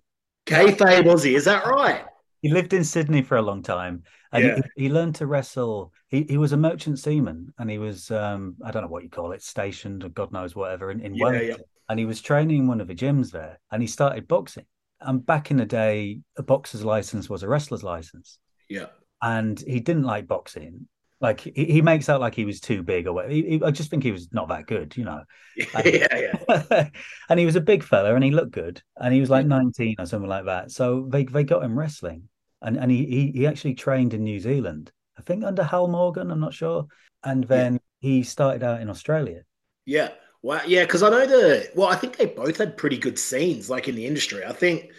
Kayfabe 0.46 1.06
Aussie, 1.06 1.36
is 1.36 1.46
that 1.46 1.66
right? 1.66 2.04
He 2.42 2.50
lived 2.50 2.74
in 2.74 2.84
Sydney 2.84 3.22
for 3.22 3.38
a 3.38 3.42
long 3.42 3.64
time, 3.64 4.04
and 4.34 4.44
Yeah. 4.44 4.56
he, 4.76 4.84
he 4.84 4.90
learned 4.90 5.16
to 5.16 5.28
wrestle. 5.28 5.94
He 6.10 6.24
he 6.24 6.38
was 6.38 6.52
a 6.52 6.58
merchant 6.58 7.00
seaman, 7.00 7.54
and 7.58 7.70
he 7.70 7.78
was 7.78 8.12
um 8.12 8.56
I 8.64 8.72
don't 8.72 8.82
know 8.84 8.90
what 8.90 9.04
you 9.04 9.10
call 9.10 9.32
it, 9.32 9.42
stationed 9.42 10.04
or 10.04 10.10
God 10.10 10.32
knows 10.34 10.56
whatever 10.56 10.92
in, 10.92 11.00
in 11.00 11.16
Yeah, 11.16 11.24
Wellington. 11.26 11.48
yeah. 11.50 11.64
And 11.90 12.00
he 12.00 12.06
was 12.06 12.22
training 12.22 12.60
in 12.60 12.68
one 12.68 12.82
of 12.82 12.88
the 12.88 12.96
gyms 12.96 13.32
there, 13.32 13.60
and 13.72 13.82
he 13.82 13.88
started 13.88 14.28
boxing. 14.28 14.66
And 15.00 15.26
back 15.26 15.52
in 15.52 15.58
the 15.58 15.66
day, 15.66 16.22
a 16.38 16.44
boxer's 16.44 16.84
license 16.86 17.30
was 17.30 17.44
a 17.44 17.48
wrestler's 17.48 17.84
license, 17.84 18.40
Yeah. 18.70 18.88
and 19.22 19.60
he 19.60 19.80
didn't 19.80 20.04
like 20.04 20.28
boxing. 20.28 20.88
Like 21.24 21.42
he, 21.42 21.52
he 21.66 21.82
makes 21.82 22.10
out 22.10 22.22
like 22.22 22.36
he 22.36 22.46
was 22.46 22.60
too 22.60 22.84
big 22.84 23.08
or 23.08 23.14
whatever. 23.14 23.34
He, 23.34 23.44
he- 23.58 23.64
I 23.64 23.72
just 23.72 23.90
think 23.90 24.04
he 24.04 24.12
was 24.12 24.32
not 24.34 24.50
that 24.50 24.68
good, 24.68 24.96
you 24.98 25.06
know. 25.06 25.24
Yeah, 25.86 26.08
yeah. 26.50 26.90
and 27.30 27.40
he 27.40 27.46
was 27.46 27.56
a 27.56 27.62
big 27.62 27.84
fella 27.84 28.16
and 28.16 28.24
he 28.24 28.32
looked 28.32 28.52
good 28.52 28.82
and 28.98 29.14
he 29.14 29.20
was 29.20 29.30
like 29.30 29.46
19 29.46 29.96
or 30.00 30.06
something 30.08 30.30
like 30.30 30.46
that 30.46 30.72
so 30.72 31.06
they 31.10 31.26
they 31.26 31.44
got 31.44 31.64
him 31.64 31.78
wrestling 31.78 32.28
and 32.64 32.78
and 32.78 32.90
he 32.92 33.06
he, 33.06 33.32
he 33.40 33.48
actually 33.48 33.76
trained 33.76 34.14
in 34.16 34.24
New 34.24 34.40
Zealand 34.40 34.92
I 35.18 35.22
think 35.22 35.44
under 35.44 35.64
Hal 35.64 35.88
Morgan 35.88 36.32
I'm 36.32 36.40
not 36.40 36.56
sure 36.56 36.88
and 37.24 37.44
then 37.44 37.80
he 38.00 38.24
started 38.24 38.64
out 38.64 38.82
in 38.82 38.90
Australia 38.90 39.44
Yeah. 39.86 40.10
Wow. 40.42 40.62
Yeah, 40.68 40.84
because 40.84 41.04
I 41.04 41.10
know 41.10 41.26
the 41.26 41.70
well, 41.76 41.88
I 41.90 41.96
think 41.96 42.18
they 42.18 42.26
both 42.26 42.58
had 42.58 42.78
pretty 42.78 42.98
good 42.98 43.18
scenes, 43.18 43.70
like 43.70 43.88
in 43.88 43.96
the 43.96 44.06
industry. 44.06 44.44
I 44.46 44.52
think 44.54 44.92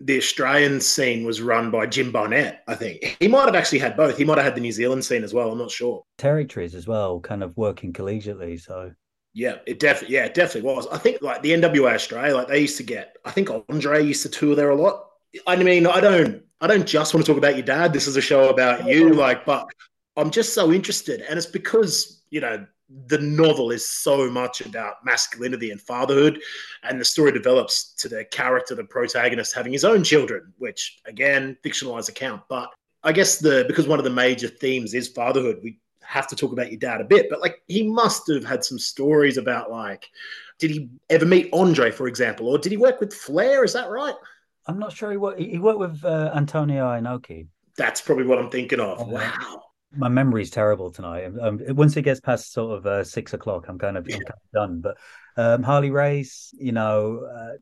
the 0.00 0.16
Australian 0.18 0.80
scene 0.80 1.24
was 1.24 1.40
run 1.42 1.70
by 1.70 1.86
Jim 1.86 2.12
Barnett. 2.12 2.62
I 2.68 2.74
think 2.74 3.16
he 3.20 3.28
might 3.28 3.46
have 3.46 3.54
actually 3.54 3.80
had 3.80 3.96
both. 3.96 4.16
He 4.16 4.24
might 4.24 4.38
have 4.38 4.44
had 4.44 4.54
the 4.54 4.60
New 4.60 4.72
Zealand 4.72 5.04
scene 5.04 5.24
as 5.24 5.34
well. 5.34 5.50
I'm 5.50 5.58
not 5.58 5.70
sure. 5.70 6.04
territories 6.18 6.74
as 6.74 6.86
well 6.86 7.20
kind 7.20 7.42
of 7.42 7.56
working 7.56 7.92
collegiately 7.92 8.60
so 8.60 8.92
Yeah, 9.34 9.56
it 9.66 9.80
definitely. 9.80 10.16
Yeah, 10.16 10.24
it 10.26 10.34
definitely 10.34 10.70
was. 10.72 10.86
I 10.88 10.98
think 10.98 11.20
like 11.22 11.42
the 11.42 11.52
NWA 11.52 11.94
Australia, 11.94 12.34
like 12.34 12.48
they 12.48 12.60
used 12.60 12.76
to 12.78 12.82
get. 12.82 13.16
I 13.24 13.30
think 13.30 13.50
Andre 13.68 14.04
used 14.04 14.22
to 14.22 14.28
tour 14.28 14.54
there 14.54 14.70
a 14.70 14.76
lot. 14.76 15.06
I 15.46 15.56
mean, 15.56 15.86
I 15.86 16.00
don't. 16.00 16.42
I 16.60 16.66
don't 16.66 16.86
just 16.86 17.14
want 17.14 17.24
to 17.24 17.32
talk 17.32 17.38
about 17.38 17.56
your 17.56 17.66
dad. 17.66 17.92
This 17.92 18.06
is 18.08 18.16
a 18.16 18.20
show 18.20 18.48
about 18.48 18.86
you, 18.86 19.12
like, 19.14 19.44
but 19.44 19.68
I'm 20.16 20.30
just 20.30 20.54
so 20.54 20.72
interested, 20.72 21.20
and 21.20 21.36
it's 21.36 21.46
because 21.46 22.22
you 22.30 22.40
know 22.40 22.66
the 23.06 23.18
novel 23.18 23.70
is 23.70 23.88
so 23.88 24.30
much 24.30 24.60
about 24.62 25.04
masculinity 25.04 25.70
and 25.70 25.80
fatherhood, 25.80 26.40
and 26.82 27.00
the 27.00 27.04
story 27.04 27.32
develops 27.32 27.92
to 27.94 28.08
the 28.08 28.24
character, 28.24 28.74
the 28.74 28.84
protagonist, 28.84 29.54
having 29.54 29.72
his 29.72 29.84
own 29.84 30.02
children, 30.02 30.52
which 30.58 30.98
again, 31.04 31.56
fictionalized 31.64 32.08
account, 32.08 32.42
but 32.48 32.70
I 33.02 33.12
guess 33.12 33.38
the 33.38 33.64
because 33.68 33.86
one 33.86 33.98
of 33.98 34.04
the 34.04 34.10
major 34.10 34.48
themes 34.48 34.94
is 34.94 35.08
fatherhood, 35.08 35.60
we 35.62 35.78
have 36.02 36.26
to 36.28 36.36
talk 36.36 36.52
about 36.52 36.70
your 36.70 36.80
dad 36.80 37.00
a 37.00 37.04
bit, 37.04 37.26
but 37.28 37.40
like 37.40 37.62
he 37.66 37.86
must 37.86 38.22
have 38.32 38.44
had 38.44 38.64
some 38.64 38.78
stories 38.78 39.36
about 39.36 39.70
like, 39.70 40.08
did 40.58 40.70
he 40.70 40.88
ever 41.10 41.26
meet 41.26 41.50
Andre, 41.52 41.90
for 41.90 42.08
example, 42.08 42.48
or 42.48 42.58
did 42.58 42.72
he 42.72 42.78
work 42.78 43.00
with 43.00 43.12
Flair? 43.12 43.64
Is 43.64 43.74
that 43.74 43.90
right? 43.90 44.14
I'm 44.66 44.78
not 44.78 44.92
sure 44.92 45.10
he 45.10 45.16
worked 45.16 45.40
he 45.40 45.58
worked 45.58 45.78
with 45.78 46.04
uh, 46.04 46.32
Antonio 46.34 46.86
Inoki 46.86 47.46
That's 47.76 48.00
probably 48.00 48.24
what 48.24 48.38
I'm 48.38 48.50
thinking 48.50 48.80
of. 48.80 49.00
Oh, 49.00 49.04
Wow. 49.04 49.62
My 49.96 50.08
memory's 50.08 50.50
terrible 50.50 50.90
tonight. 50.90 51.32
Um, 51.40 51.60
once 51.70 51.96
it 51.96 52.02
gets 52.02 52.20
past 52.20 52.52
sort 52.52 52.78
of 52.78 52.86
uh, 52.86 53.04
six 53.04 53.32
o'clock, 53.34 53.66
I'm 53.68 53.78
kind 53.78 53.96
of, 53.96 54.04
I'm 54.06 54.10
kind 54.12 54.24
of 54.28 54.52
done. 54.52 54.80
But 54.82 54.96
um, 55.36 55.62
Harley 55.62 55.90
Race, 55.90 56.52
you 56.58 56.72
know, 56.72 57.20
uh, 57.24 57.56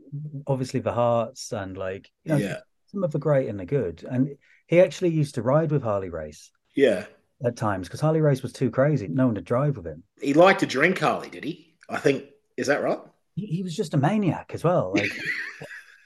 obviously 0.46 0.80
the 0.80 0.92
Hearts 0.92 1.52
and 1.52 1.76
like, 1.76 2.10
you 2.24 2.32
know, 2.32 2.38
Yeah. 2.38 2.56
some 2.86 3.04
of 3.04 3.12
the 3.12 3.18
great 3.18 3.48
and 3.48 3.60
the 3.60 3.64
good. 3.66 4.04
And 4.10 4.36
he 4.66 4.80
actually 4.80 5.10
used 5.10 5.36
to 5.36 5.42
ride 5.42 5.70
with 5.70 5.82
Harley 5.82 6.10
Race 6.10 6.50
Yeah. 6.74 7.06
at 7.44 7.56
times 7.56 7.86
because 7.86 8.00
Harley 8.00 8.20
Race 8.20 8.42
was 8.42 8.52
too 8.52 8.70
crazy. 8.70 9.06
No 9.08 9.26
one 9.26 9.34
to 9.36 9.40
drive 9.40 9.76
with 9.76 9.86
him. 9.86 10.02
He 10.20 10.34
liked 10.34 10.60
to 10.60 10.66
drink, 10.66 10.98
Harley, 10.98 11.30
did 11.30 11.44
he? 11.44 11.74
I 11.88 11.98
think, 11.98 12.24
is 12.56 12.66
that 12.66 12.82
right? 12.82 12.98
He, 13.36 13.46
he 13.46 13.62
was 13.62 13.76
just 13.76 13.94
a 13.94 13.98
maniac 13.98 14.50
as 14.54 14.64
well. 14.64 14.94
Like, 14.94 15.12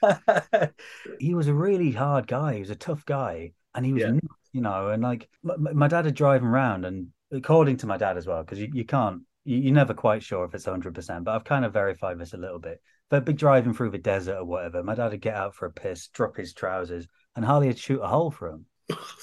he 1.19 1.33
was 1.33 1.47
a 1.47 1.53
really 1.53 1.91
hard 1.91 2.27
guy. 2.27 2.55
He 2.55 2.59
was 2.59 2.69
a 2.69 2.75
tough 2.75 3.05
guy, 3.05 3.53
and 3.73 3.85
he 3.85 3.93
was, 3.93 4.03
Yeah. 4.03 4.11
You 4.53 4.61
know. 4.61 4.89
And 4.89 5.03
like, 5.03 5.29
my, 5.43 5.55
my 5.57 5.87
dad 5.87 6.05
would 6.05 6.15
drive 6.15 6.43
around, 6.43 6.85
and 6.85 7.07
according 7.31 7.77
to 7.77 7.87
my 7.87 7.97
dad 7.97 8.17
as 8.17 8.27
well, 8.27 8.43
because 8.43 8.59
you, 8.59 8.69
you 8.73 8.85
can't, 8.85 9.21
you, 9.45 9.57
you're 9.57 9.73
never 9.73 9.93
quite 9.93 10.23
sure 10.23 10.45
if 10.45 10.53
it's 10.53 10.65
100%, 10.65 11.23
but 11.23 11.35
I've 11.35 11.43
kind 11.43 11.65
of 11.65 11.73
verified 11.73 12.19
this 12.19 12.33
a 12.33 12.37
little 12.37 12.59
bit. 12.59 12.81
But 13.09 13.25
be 13.25 13.33
driving 13.33 13.73
through 13.73 13.89
the 13.91 13.97
desert 13.97 14.37
or 14.37 14.45
whatever, 14.45 14.83
my 14.83 14.95
dad 14.95 15.11
would 15.11 15.21
get 15.21 15.35
out 15.35 15.53
for 15.53 15.65
a 15.65 15.71
piss, 15.71 16.07
drop 16.07 16.37
his 16.37 16.53
trousers, 16.53 17.07
and 17.35 17.43
Harley 17.43 17.67
would 17.67 17.79
shoot 17.79 18.01
a 18.01 18.07
hole 18.07 18.31
for 18.31 18.49
him 18.49 18.65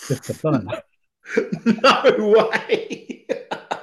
just 0.06 0.24
for 0.24 0.34
fun. 0.34 0.68
no 1.64 2.48
way. 2.52 3.26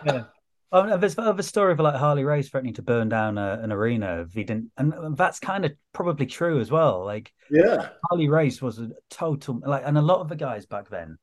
Yeah. 0.05 0.25
Oh, 0.71 0.97
there's 0.97 1.17
other 1.17 1.41
story 1.41 1.71
of 1.71 1.79
like 1.79 1.95
Harley 1.95 2.23
Race 2.23 2.49
threatening 2.49 2.75
to 2.75 2.83
burn 2.83 3.09
down 3.09 3.39
a, 3.39 3.59
an 3.63 3.71
arena 3.71 4.21
if 4.21 4.33
he 4.33 4.43
didn't, 4.43 4.69
and 4.77 5.17
that's 5.17 5.39
kind 5.39 5.65
of 5.65 5.71
probably 5.93 6.27
true 6.27 6.59
as 6.59 6.69
well. 6.69 7.03
Like 7.03 7.33
yeah. 7.49 7.89
Harley 8.09 8.27
Race 8.29 8.61
was 8.61 8.77
a 8.77 8.91
total 9.09 9.61
like, 9.65 9.81
and 9.83 9.97
a 9.97 10.01
lot 10.01 10.19
of 10.19 10.29
the 10.29 10.35
guys 10.35 10.67
back 10.67 10.89
then, 10.89 11.17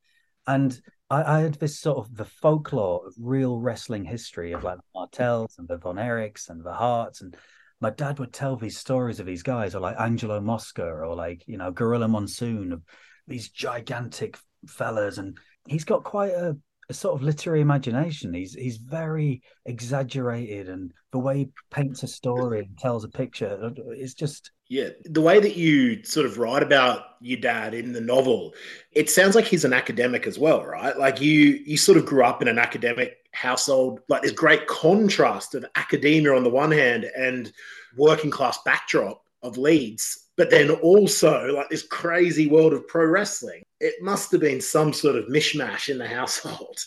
and 0.46 0.80
I, 1.10 1.38
I 1.38 1.40
had 1.40 1.54
this 1.54 1.78
sort 1.78 1.98
of 1.98 2.16
the 2.16 2.24
folklore 2.24 3.06
of 3.06 3.14
real 3.18 3.58
wrestling 3.58 4.04
history 4.04 4.52
of 4.52 4.64
like 4.64 4.78
the 4.78 4.82
Martells 4.94 5.56
and 5.58 5.68
the 5.68 5.76
Von 5.76 5.96
Erichs 5.96 6.48
and 6.48 6.64
the 6.64 6.72
Hearts, 6.72 7.20
and 7.20 7.36
my 7.80 7.90
dad 7.90 8.18
would 8.18 8.32
tell 8.32 8.56
these 8.56 8.78
stories 8.78 9.20
of 9.20 9.26
these 9.26 9.42
guys, 9.42 9.74
or 9.74 9.80
like 9.80 9.98
Angelo 9.98 10.40
Mosca, 10.40 10.84
or 10.84 11.14
like 11.14 11.42
you 11.46 11.58
know 11.58 11.70
Gorilla 11.70 12.08
Monsoon, 12.08 12.72
of 12.72 12.82
these 13.26 13.50
gigantic 13.50 14.38
fellas, 14.66 15.18
and 15.18 15.38
he's 15.66 15.84
got 15.84 16.04
quite 16.04 16.32
a 16.32 16.56
a 16.88 16.94
sort 16.94 17.14
of 17.16 17.22
literary 17.22 17.60
imagination. 17.60 18.34
He's 18.34 18.54
he's 18.54 18.78
very 18.78 19.42
exaggerated, 19.66 20.68
and 20.68 20.92
the 21.12 21.18
way 21.18 21.38
he 21.38 21.48
paints 21.70 22.02
a 22.02 22.08
story 22.08 22.60
and 22.60 22.78
tells 22.78 23.04
a 23.04 23.08
picture, 23.08 23.58
uh, 23.62 23.70
it's 23.92 24.14
just 24.14 24.50
Yeah, 24.68 24.88
the 25.04 25.20
way 25.20 25.38
that 25.38 25.56
you 25.56 26.02
sort 26.02 26.24
of 26.24 26.38
write 26.38 26.62
about 26.62 27.02
your 27.20 27.38
dad 27.38 27.74
in 27.74 27.92
the 27.92 28.00
novel, 28.00 28.54
it 28.90 29.10
sounds 29.10 29.34
like 29.34 29.44
he's 29.44 29.66
an 29.66 29.74
academic 29.74 30.26
as 30.26 30.38
well, 30.38 30.64
right? 30.64 30.96
Like 30.96 31.20
you 31.20 31.60
you 31.66 31.76
sort 31.76 31.98
of 31.98 32.06
grew 32.06 32.24
up 32.24 32.40
in 32.40 32.48
an 32.48 32.58
academic 32.58 33.18
household, 33.32 34.00
like 34.08 34.22
this 34.22 34.32
great 34.32 34.66
contrast 34.66 35.54
of 35.54 35.66
academia 35.74 36.34
on 36.34 36.42
the 36.42 36.48
one 36.50 36.70
hand 36.70 37.04
and 37.04 37.52
working 37.98 38.30
class 38.30 38.58
backdrop 38.64 39.22
of 39.42 39.58
Leeds, 39.58 40.21
but 40.36 40.50
then 40.50 40.70
also 40.70 41.46
like 41.46 41.68
this 41.68 41.86
crazy 41.86 42.48
world 42.48 42.72
of 42.72 42.86
pro 42.88 43.06
wrestling. 43.06 43.62
It 43.80 43.94
must 44.02 44.30
have 44.32 44.40
been 44.40 44.60
some 44.60 44.92
sort 44.92 45.16
of 45.16 45.26
mishmash 45.26 45.88
in 45.88 45.98
the 45.98 46.08
household. 46.18 46.78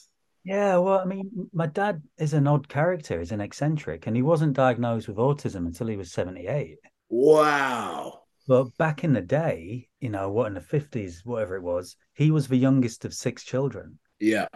Yeah, 0.43 0.77
well, 0.77 0.99
I 0.99 1.05
mean, 1.05 1.49
my 1.53 1.65
dad 1.65 2.03
is 2.19 2.33
an 2.33 2.47
odd 2.47 2.69
character. 2.69 3.19
He's 3.19 3.31
an 3.31 3.41
eccentric, 3.41 4.05
and 4.05 4.15
he 4.15 4.21
wasn't 4.21 4.53
diagnosed 4.53 5.07
with 5.07 5.17
autism 5.17 5.65
until 5.65 5.87
he 5.87 5.97
was 5.97 6.11
78. 6.11 6.77
Wow. 7.09 8.21
But 8.47 8.77
back 8.77 9.03
in 9.03 9.13
the 9.13 9.21
day, 9.21 9.87
you 9.99 10.09
know, 10.09 10.29
what 10.29 10.45
in 10.45 10.53
the 10.53 10.59
50s, 10.59 11.25
whatever 11.25 11.55
it 11.55 11.63
was, 11.63 11.95
he 12.13 12.29
was 12.29 12.47
the 12.47 12.57
youngest 12.57 13.05
of 13.05 13.13
six 13.15 13.43
children. 13.43 13.97
Yeah. 14.19 14.47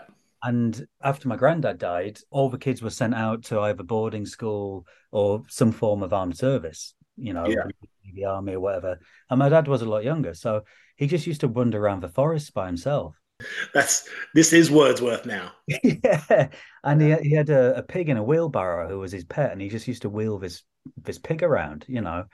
And 0.44 0.88
after 1.02 1.28
my 1.28 1.36
granddad 1.36 1.80
died, 1.80 2.20
all 2.30 2.50
the 2.50 2.60
kids 2.60 2.84
were 2.84 2.92
sent 2.92 3.16
out 3.16 3.44
to 3.46 3.60
either 3.60 3.84
boarding 3.84 4.28
school 4.28 4.86
or 5.12 5.42
some 5.50 5.72
form 5.72 6.04
of 6.04 6.14
armed 6.14 6.38
service, 6.38 6.94
you 7.18 7.34
know, 7.34 7.48
Yeah. 7.48 7.64
The 8.14 8.26
army 8.26 8.54
or 8.54 8.60
whatever. 8.60 9.00
And 9.30 9.40
my 9.40 9.50
dad 9.50 9.68
was 9.68 9.82
a 9.82 9.90
lot 9.90 10.04
younger. 10.04 10.34
So 10.34 10.64
he 10.96 11.08
just 11.08 11.28
used 11.28 11.42
to 11.42 11.48
wander 11.48 11.80
around 11.80 12.02
the 12.02 12.10
forest 12.10 12.54
by 12.54 12.68
himself. 12.68 13.16
That's 13.74 14.08
this 14.34 14.52
is 14.52 14.70
Wordsworth 14.70 15.26
now. 15.26 15.54
yeah, 15.68 16.50
and 16.84 17.02
he 17.02 17.16
he 17.30 17.32
had 17.32 17.50
a, 17.50 17.78
a 17.78 17.84
pig 17.84 18.10
in 18.10 18.18
a 18.18 18.24
wheelbarrow 18.24 18.90
who 18.90 19.00
was 19.00 19.14
his 19.14 19.24
pet, 19.24 19.54
and 19.54 19.62
he 19.62 19.70
just 19.70 19.88
used 19.88 20.02
to 20.02 20.10
wheel 20.10 20.38
this 20.40 20.64
this 20.98 21.18
pig 21.18 21.42
around, 21.42 21.86
you 21.88 22.02
know. 22.02 22.26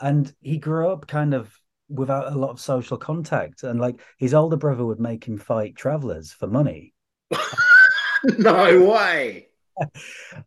And 0.00 0.32
he 0.40 0.56
grew 0.56 0.90
up 0.90 1.06
kind 1.06 1.34
of 1.34 1.54
without 1.88 2.32
a 2.32 2.38
lot 2.38 2.50
of 2.50 2.60
social 2.60 2.96
contact, 2.96 3.64
and 3.64 3.78
like 3.78 4.00
his 4.18 4.32
older 4.32 4.56
brother 4.56 4.84
would 4.84 5.00
make 5.00 5.24
him 5.24 5.36
fight 5.36 5.76
travelers 5.76 6.32
for 6.32 6.46
money, 6.46 6.94
no 8.38 8.84
way. 8.84 9.45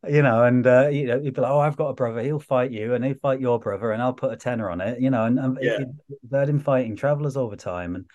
You 0.07 0.21
know. 0.21 0.43
And 0.43 0.65
uh, 0.65 0.87
you 0.87 1.07
know, 1.07 1.19
he'd 1.19 1.33
be 1.33 1.41
like, 1.41 1.51
"Oh, 1.51 1.59
I've 1.59 1.77
got 1.77 1.89
a 1.89 1.93
brother; 1.93 2.21
he'll 2.21 2.39
fight 2.39 2.71
you, 2.71 2.93
and 2.93 3.03
he'll 3.03 3.15
fight 3.15 3.39
your 3.39 3.59
brother, 3.59 3.91
and 3.91 4.01
I'll 4.01 4.13
put 4.13 4.33
a 4.33 4.37
tenner 4.37 4.69
on 4.69 4.81
it," 4.81 4.99
you 4.99 5.09
know. 5.09 5.25
And, 5.25 5.39
and 5.39 5.57
Yeah. 5.61 5.79
he- 5.79 6.15
they 6.29 6.39
had 6.39 6.49
him 6.49 6.59
fighting 6.59 6.95
travelers 6.95 7.37
all 7.37 7.49
the 7.49 7.57
time, 7.57 7.95
and 7.95 8.05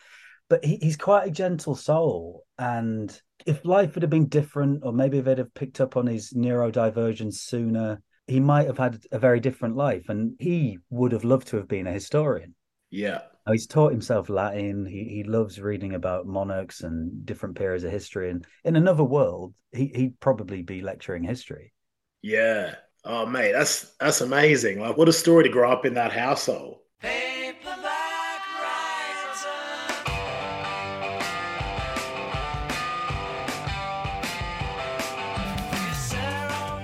but 0.48 0.64
he, 0.64 0.76
he's 0.76 0.96
quite 0.96 1.28
a 1.28 1.30
gentle 1.30 1.74
soul. 1.74 2.44
And 2.58 3.18
if 3.46 3.64
life 3.64 3.94
would 3.94 4.02
have 4.02 4.10
been 4.10 4.28
different, 4.28 4.82
or 4.84 4.92
maybe 4.92 5.20
they'd 5.20 5.38
have 5.38 5.54
picked 5.54 5.80
up 5.80 5.96
on 5.96 6.06
his 6.06 6.32
neurodivergence 6.32 7.34
sooner, 7.34 8.02
he 8.26 8.40
might 8.40 8.66
have 8.66 8.78
had 8.78 9.02
a 9.10 9.18
very 9.18 9.40
different 9.40 9.76
life. 9.76 10.08
And 10.08 10.34
he 10.38 10.78
would 10.90 11.12
have 11.12 11.24
loved 11.24 11.48
to 11.48 11.56
have 11.56 11.68
been 11.68 11.86
a 11.86 11.92
historian. 11.92 12.54
Yeah. 12.90 13.22
Oh, 13.46 13.52
he's 13.52 13.66
taught 13.66 13.92
himself 13.92 14.30
Latin. 14.30 14.86
He 14.86 15.04
he 15.04 15.22
loves 15.22 15.60
reading 15.60 15.94
about 15.94 16.26
monarchs 16.26 16.80
and 16.80 17.26
different 17.26 17.56
periods 17.56 17.84
of 17.84 17.90
history. 17.90 18.30
And 18.30 18.46
in 18.64 18.74
another 18.74 19.04
world, 19.04 19.52
he 19.72 19.92
he'd 19.94 20.18
probably 20.18 20.62
be 20.62 20.80
lecturing 20.80 21.24
history. 21.24 21.74
Yeah. 22.22 22.76
Oh 23.04 23.26
mate, 23.26 23.52
that's 23.52 23.94
that's 24.00 24.22
amazing. 24.22 24.80
Like 24.80 24.96
what 24.96 25.10
a 25.10 25.12
story 25.12 25.44
to 25.44 25.50
grow 25.50 25.70
up 25.70 25.84
in 25.84 25.92
that 25.94 26.10
household. 26.10 26.78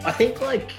I 0.02 0.12
think 0.12 0.43
like 0.43 0.73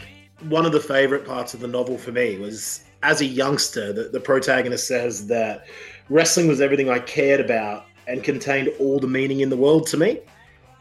one 0.50 0.66
of 0.68 0.74
the 0.74 0.80
favorite 0.80 1.26
parts 1.26 1.56
of 1.56 1.60
the 1.60 1.68
novel 1.68 1.98
for 1.98 2.12
me 2.12 2.38
was 2.38 2.84
as 3.04 3.22
a 3.22 3.26
youngster, 3.26 3.94
the, 3.94 4.04
the 4.10 4.20
protagonist 4.20 4.88
says 4.88 5.28
that 5.28 5.66
wrestling 6.10 6.48
was 6.48 6.62
everything 6.62 6.90
I 6.90 7.00
cared 7.00 7.40
about 7.40 7.86
and 8.08 8.24
contained 8.24 8.70
all 8.80 9.00
the 9.00 9.08
meaning 9.08 9.42
in 9.42 9.50
the 9.50 9.58
world 9.58 9.88
to 9.88 9.98
me. 9.98 10.20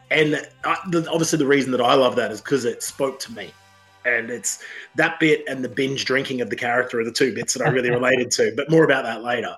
And 0.09 0.35
I, 0.65 0.77
the, 0.89 1.09
obviously, 1.09 1.39
the 1.39 1.47
reason 1.47 1.71
that 1.71 1.81
I 1.81 1.93
love 1.93 2.15
that 2.17 2.31
is 2.31 2.41
because 2.41 2.65
it 2.65 2.83
spoke 2.83 3.19
to 3.21 3.31
me. 3.31 3.51
And 4.03 4.29
it's 4.29 4.63
that 4.95 5.19
bit 5.19 5.43
and 5.47 5.63
the 5.63 5.69
binge 5.69 6.05
drinking 6.05 6.41
of 6.41 6.49
the 6.49 6.55
character 6.55 6.99
are 6.99 7.05
the 7.05 7.11
two 7.11 7.33
bits 7.33 7.53
that 7.53 7.65
I 7.65 7.69
really 7.69 7.89
related 7.91 8.31
to, 8.31 8.53
but 8.55 8.69
more 8.69 8.83
about 8.83 9.03
that 9.03 9.23
later. 9.23 9.55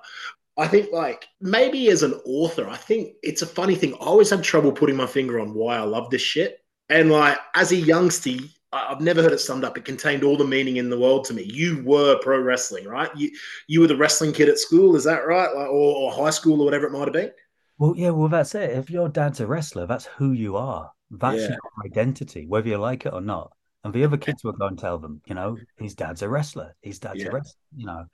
I 0.56 0.68
think, 0.68 0.92
like, 0.92 1.26
maybe 1.40 1.88
as 1.88 2.04
an 2.04 2.14
author, 2.24 2.68
I 2.68 2.76
think 2.76 3.14
it's 3.22 3.42
a 3.42 3.46
funny 3.46 3.74
thing. 3.74 3.94
I 3.94 4.04
always 4.04 4.30
have 4.30 4.42
trouble 4.42 4.70
putting 4.70 4.94
my 4.94 5.06
finger 5.06 5.40
on 5.40 5.52
why 5.54 5.76
I 5.76 5.82
love 5.82 6.10
this 6.10 6.22
shit. 6.22 6.60
And, 6.88 7.10
like, 7.10 7.38
as 7.56 7.72
a 7.72 7.76
youngster, 7.76 8.36
I've 8.74 9.00
never 9.00 9.22
heard 9.22 9.32
it 9.32 9.38
summed 9.38 9.64
up. 9.64 9.76
It 9.78 9.84
contained 9.84 10.24
all 10.24 10.36
the 10.36 10.44
meaning 10.44 10.76
in 10.78 10.90
the 10.90 10.98
world 10.98 11.24
to 11.26 11.34
me. 11.34 11.42
You 11.44 11.82
were 11.84 12.18
pro 12.20 12.40
wrestling, 12.40 12.86
right? 12.86 13.10
You 13.16 13.30
you 13.68 13.80
were 13.80 13.86
the 13.86 13.96
wrestling 13.96 14.32
kid 14.32 14.48
at 14.48 14.58
school, 14.58 14.96
is 14.96 15.04
that 15.04 15.26
right? 15.26 15.54
Like, 15.54 15.68
or, 15.68 15.96
or 15.96 16.12
high 16.12 16.30
school 16.30 16.60
or 16.60 16.64
whatever 16.64 16.86
it 16.86 16.92
might 16.92 17.04
have 17.06 17.12
been. 17.12 17.30
Well, 17.78 17.94
yeah, 17.96 18.10
well, 18.10 18.28
that's 18.28 18.54
it. 18.54 18.70
If 18.70 18.90
your 18.90 19.08
dad's 19.08 19.40
a 19.40 19.46
wrestler, 19.46 19.86
that's 19.86 20.06
who 20.06 20.32
you 20.32 20.56
are. 20.56 20.92
That's 21.10 21.42
Yeah. 21.42 21.48
your 21.50 21.84
identity, 21.84 22.46
whether 22.46 22.68
you 22.68 22.78
like 22.78 23.06
it 23.06 23.12
or 23.12 23.20
not. 23.20 23.52
And 23.82 23.92
the 23.92 24.04
other 24.04 24.16
kids 24.16 24.42
will 24.44 24.52
go 24.52 24.66
and 24.66 24.78
tell 24.78 24.98
them, 24.98 25.20
you 25.26 25.34
know, 25.34 25.58
his 25.76 25.94
dad's 25.94 26.22
a 26.22 26.28
wrestler. 26.28 26.74
His 26.82 26.98
dad's 26.98 27.20
Yeah. 27.20 27.28
a 27.28 27.32
wrestler, 27.32 27.60
you 27.76 27.86
know. 27.86 28.06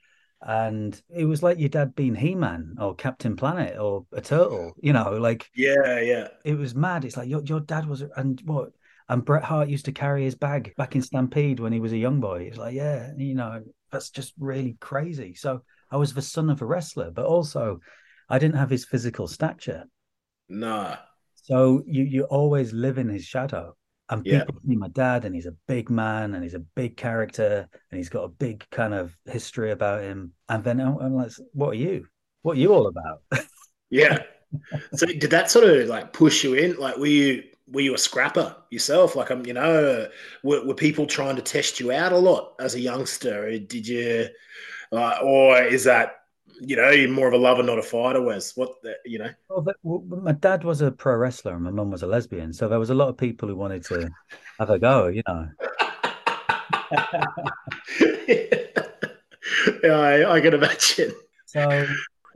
And 0.42 1.00
it 1.10 1.26
was 1.26 1.42
like 1.42 1.58
your 1.58 1.68
dad 1.68 1.94
being 1.94 2.14
He 2.14 2.34
Man 2.34 2.76
or 2.80 2.94
Captain 2.94 3.36
Planet 3.36 3.78
or 3.78 4.06
a 4.12 4.22
turtle, 4.22 4.74
you 4.80 4.92
know, 4.94 5.12
like 5.12 5.50
Yeah, 5.54 6.00
yeah. 6.00 6.28
it 6.44 6.54
was 6.54 6.74
mad. 6.74 7.04
It's 7.04 7.16
like 7.16 7.28
your 7.28 7.42
your 7.42 7.60
dad 7.60 7.86
was, 7.86 8.02
and 8.16 8.40
what? 8.46 8.72
And 9.10 9.24
Bret 9.24 9.44
Hart 9.44 9.68
used 9.68 9.84
to 9.86 9.92
carry 9.92 10.24
his 10.24 10.36
bag 10.36 10.72
back 10.76 10.94
in 10.96 11.02
Stampede 11.02 11.60
when 11.60 11.72
he 11.72 11.80
was 11.80 11.92
a 11.92 11.98
young 11.98 12.20
boy. 12.20 12.44
It's 12.44 12.56
like, 12.56 12.74
yeah, 12.74 13.10
you 13.18 13.34
know, 13.34 13.62
that's 13.90 14.08
just 14.10 14.32
really 14.38 14.76
crazy. 14.80 15.34
So 15.34 15.62
I 15.90 15.96
was 15.98 16.14
the 16.14 16.22
son 16.22 16.48
of 16.48 16.62
a 16.62 16.64
wrestler, 16.66 17.10
but 17.10 17.26
also 17.26 17.80
I 18.28 18.38
didn't 18.38 18.56
have 18.56 18.70
his 18.70 18.86
physical 18.86 19.26
stature. 19.26 19.84
Nah. 20.48 20.98
So 21.34 21.82
you 21.86 22.04
you 22.04 22.24
always 22.24 22.72
live 22.72 22.98
in 22.98 23.08
his 23.08 23.24
shadow. 23.24 23.76
And 24.08 24.24
Yeah. 24.24 24.44
people 24.44 24.60
see 24.66 24.76
my 24.76 24.88
dad, 24.88 25.24
and 25.24 25.34
he's 25.34 25.46
a 25.46 25.56
big 25.68 25.88
man, 25.90 26.34
and 26.34 26.42
he's 26.42 26.54
a 26.54 26.58
big 26.60 26.96
character, 26.96 27.68
and 27.90 27.98
he's 27.98 28.08
got 28.08 28.24
a 28.24 28.28
big 28.28 28.64
kind 28.70 28.92
of 28.94 29.16
history 29.24 29.70
about 29.70 30.02
him. 30.02 30.32
And 30.48 30.64
then 30.64 30.80
I'm, 30.80 30.96
I'm 30.98 31.14
like, 31.14 31.30
what 31.52 31.68
are 31.70 31.74
you? 31.74 32.06
What 32.42 32.56
are 32.56 32.60
you 32.60 32.72
all 32.74 32.86
about? 32.88 33.22
Yeah. 33.90 34.22
so 34.94 35.06
did 35.06 35.30
that 35.30 35.50
sort 35.50 35.64
of 35.64 35.88
like 35.88 36.12
push 36.12 36.44
you 36.44 36.54
in? 36.54 36.76
Like, 36.76 36.96
were 36.96 37.06
you 37.06 37.44
were 37.70 37.80
you 37.80 37.94
a 37.94 37.98
scrapper 37.98 38.56
yourself? 38.70 39.16
Like, 39.16 39.30
I'm, 39.30 39.46
you 39.46 39.54
know, 39.54 40.08
were, 40.42 40.64
were 40.64 40.74
people 40.74 41.06
trying 41.06 41.36
to 41.36 41.42
test 41.42 41.80
you 41.80 41.92
out 41.92 42.12
a 42.12 42.18
lot 42.18 42.54
as 42.60 42.74
a 42.74 42.80
youngster? 42.80 43.58
Did 43.58 43.86
you, 43.86 44.28
uh, 44.92 45.18
or 45.22 45.62
is 45.62 45.84
that 45.84 46.16
you 46.60 46.76
know 46.76 46.90
you're 46.90 47.08
more 47.10 47.28
of 47.28 47.34
a 47.34 47.38
lover, 47.38 47.62
not 47.62 47.78
a 47.78 47.82
fighter? 47.82 48.20
Wes, 48.20 48.56
what 48.56 48.72
the, 48.82 48.94
you 49.04 49.18
know? 49.18 49.30
Well, 49.48 49.62
but, 49.62 49.76
well, 49.82 50.02
my 50.22 50.32
dad 50.32 50.64
was 50.64 50.80
a 50.80 50.90
pro 50.90 51.16
wrestler, 51.16 51.54
and 51.54 51.64
my 51.64 51.70
mum 51.70 51.90
was 51.90 52.02
a 52.02 52.06
lesbian, 52.06 52.52
so 52.52 52.68
there 52.68 52.78
was 52.78 52.90
a 52.90 52.94
lot 52.94 53.08
of 53.08 53.16
people 53.16 53.48
who 53.48 53.56
wanted 53.56 53.84
to 53.86 54.10
have 54.58 54.70
a 54.70 54.78
go, 54.78 55.06
you 55.06 55.22
know. 55.26 55.48
yeah, 59.84 59.92
I, 59.92 60.34
I 60.34 60.40
can 60.40 60.54
imagine. 60.54 61.12
So, 61.46 61.86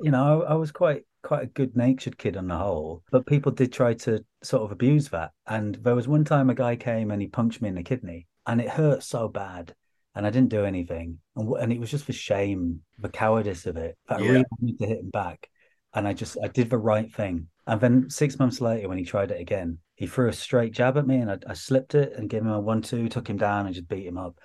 you 0.01 0.11
know, 0.11 0.43
I, 0.43 0.53
I 0.53 0.55
was 0.55 0.73
quite 0.73 1.05
quite 1.25 1.43
a 1.43 1.47
good 1.47 1.77
natured 1.77 2.19
kid 2.19 2.37
on 2.37 2.47
the 2.47 2.57
whole, 2.57 3.03
but 3.11 3.27
people 3.27 3.51
did 3.51 3.73
try 3.73 3.95
to 3.95 4.25
sort 4.43 4.63
of 4.63 4.71
abuse 4.71 5.09
that. 5.09 5.33
And 5.47 5.75
there 5.77 5.95
was 5.97 6.07
one 6.07 6.25
time 6.25 6.51
a 6.51 6.55
guy 6.55 6.77
came 6.77 7.11
and 7.11 7.21
he 7.21 7.29
punched 7.29 7.63
me 7.63 7.69
in 7.71 7.75
the 7.75 7.83
kidney, 7.83 8.27
and 8.47 8.61
it 8.61 8.69
hurt 8.69 9.03
so 9.03 9.29
bad, 9.29 9.75
and 10.15 10.27
I 10.27 10.31
didn't 10.31 10.51
do 10.51 10.65
anything, 10.65 11.19
and 11.35 11.51
and 11.57 11.73
it 11.73 11.81
was 11.81 11.91
just 11.91 12.05
for 12.05 12.13
shame, 12.13 12.83
the 12.99 13.09
cowardice 13.09 13.67
of 13.67 13.77
it. 13.77 13.97
that 14.09 14.19
I 14.21 14.23
Yeah. 14.23 14.31
really 14.31 14.45
wanted 14.61 14.79
to 14.79 14.87
hit 14.87 15.01
him 15.01 15.11
back, 15.11 15.49
and 15.95 16.07
I 16.07 16.13
just 16.13 16.37
I 16.43 16.49
did 16.49 16.71
the 16.71 16.79
right 16.79 17.13
thing. 17.13 17.49
And 17.67 17.81
then 17.81 18.11
six 18.11 18.39
months 18.39 18.61
later, 18.61 18.89
when 18.89 18.99
he 18.99 19.05
tried 19.05 19.31
it 19.31 19.41
again, 19.41 19.79
he 19.95 20.07
threw 20.07 20.29
a 20.29 20.33
straight 20.33 20.73
jab 20.75 20.99
at 20.99 21.07
me, 21.07 21.17
and 21.17 21.31
I, 21.31 21.39
I 21.49 21.55
slipped 21.55 21.95
it 21.95 22.13
and 22.13 22.29
gave 22.29 22.43
him 22.43 22.49
a 22.49 22.61
one-two, 22.61 23.09
took 23.09 23.29
him 23.29 23.39
down, 23.39 23.65
and 23.67 23.75
just 23.75 23.89
beat 23.89 24.07
him 24.07 24.19
up. 24.19 24.39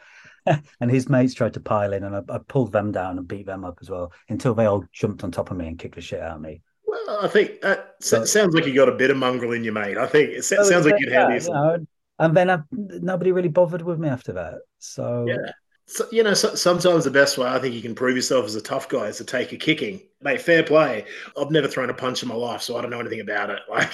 and 0.80 0.90
his 0.90 1.10
mates 1.10 1.34
tried 1.34 1.54
to 1.56 1.60
pile 1.60 1.92
in, 1.92 2.04
and 2.06 2.16
I, 2.16 2.22
I 2.30 2.38
pulled 2.48 2.72
them 2.72 2.94
down 2.94 3.18
and 3.18 3.28
beat 3.28 3.46
them 3.46 3.66
up 3.66 3.80
as 3.82 3.90
well 3.90 4.14
until 4.30 4.54
they 4.54 4.66
all 4.66 4.86
jumped 4.94 5.24
on 5.26 5.32
top 5.32 5.52
of 5.52 5.58
me 5.58 5.68
and 5.68 5.78
kicked 5.78 5.96
the 5.96 6.02
shit 6.02 6.22
out 6.22 6.38
of 6.38 6.42
me. 6.42 6.62
Well, 6.90 7.20
I 7.22 7.28
think 7.28 7.62
that 7.62 7.96
s- 8.02 8.08
So- 8.10 8.26
sounds 8.26 8.56
like 8.56 8.66
you 8.66 8.74
got 8.74 8.90
a 8.90 8.94
bit 8.94 9.12
of 9.12 9.18
mongrel 9.18 9.52
in 9.54 9.64
you, 9.64 9.72
mate. 9.72 9.98
I 9.98 10.08
think 10.08 10.30
it 10.32 10.44
So 10.44 10.64
sounds 10.64 10.86
like 10.86 10.96
you'd 11.00 11.10
that, 11.12 11.30
handle 11.30 11.42
you 11.42 11.54
know, 11.54 11.86
and 12.20 12.36
then 12.36 12.50
I, 12.50 12.60
nobody 12.72 13.32
really 13.32 13.50
bothered 13.50 13.82
with 13.82 14.00
me 14.00 14.10
after 14.10 14.34
that. 14.34 14.56
So 14.80 15.26
Yeah. 15.28 15.52
So, 15.86 16.06
you 16.12 16.22
know, 16.22 16.36
so, 16.36 16.54
sometimes 16.54 17.04
the 17.04 17.10
best 17.10 17.40
way 17.40 17.48
I 17.48 17.58
think 17.58 17.74
you 17.74 17.82
can 17.82 17.96
prove 17.96 18.16
yourself 18.16 18.46
as 18.46 18.54
a 18.54 18.62
tough 18.62 18.90
guy 18.90 19.06
is 19.08 19.18
to 19.18 19.24
take 19.24 19.54
a 19.54 19.58
kicking. 19.58 20.02
Mate, 20.22 20.40
fair 20.40 20.62
play. 20.62 21.06
I've 21.36 21.50
never 21.50 21.68
thrown 21.68 21.90
a 21.90 21.96
punch 21.96 22.22
in 22.22 22.30
my 22.30 22.36
life, 22.36 22.62
so 22.62 22.78
I 22.78 22.82
don't 22.82 22.92
know 22.92 23.00
anything 23.00 23.22
about 23.22 23.50
it. 23.50 23.60
Like, 23.70 23.92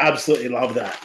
absolutely 0.00 0.48
love 0.48 0.74
that. 0.74 0.98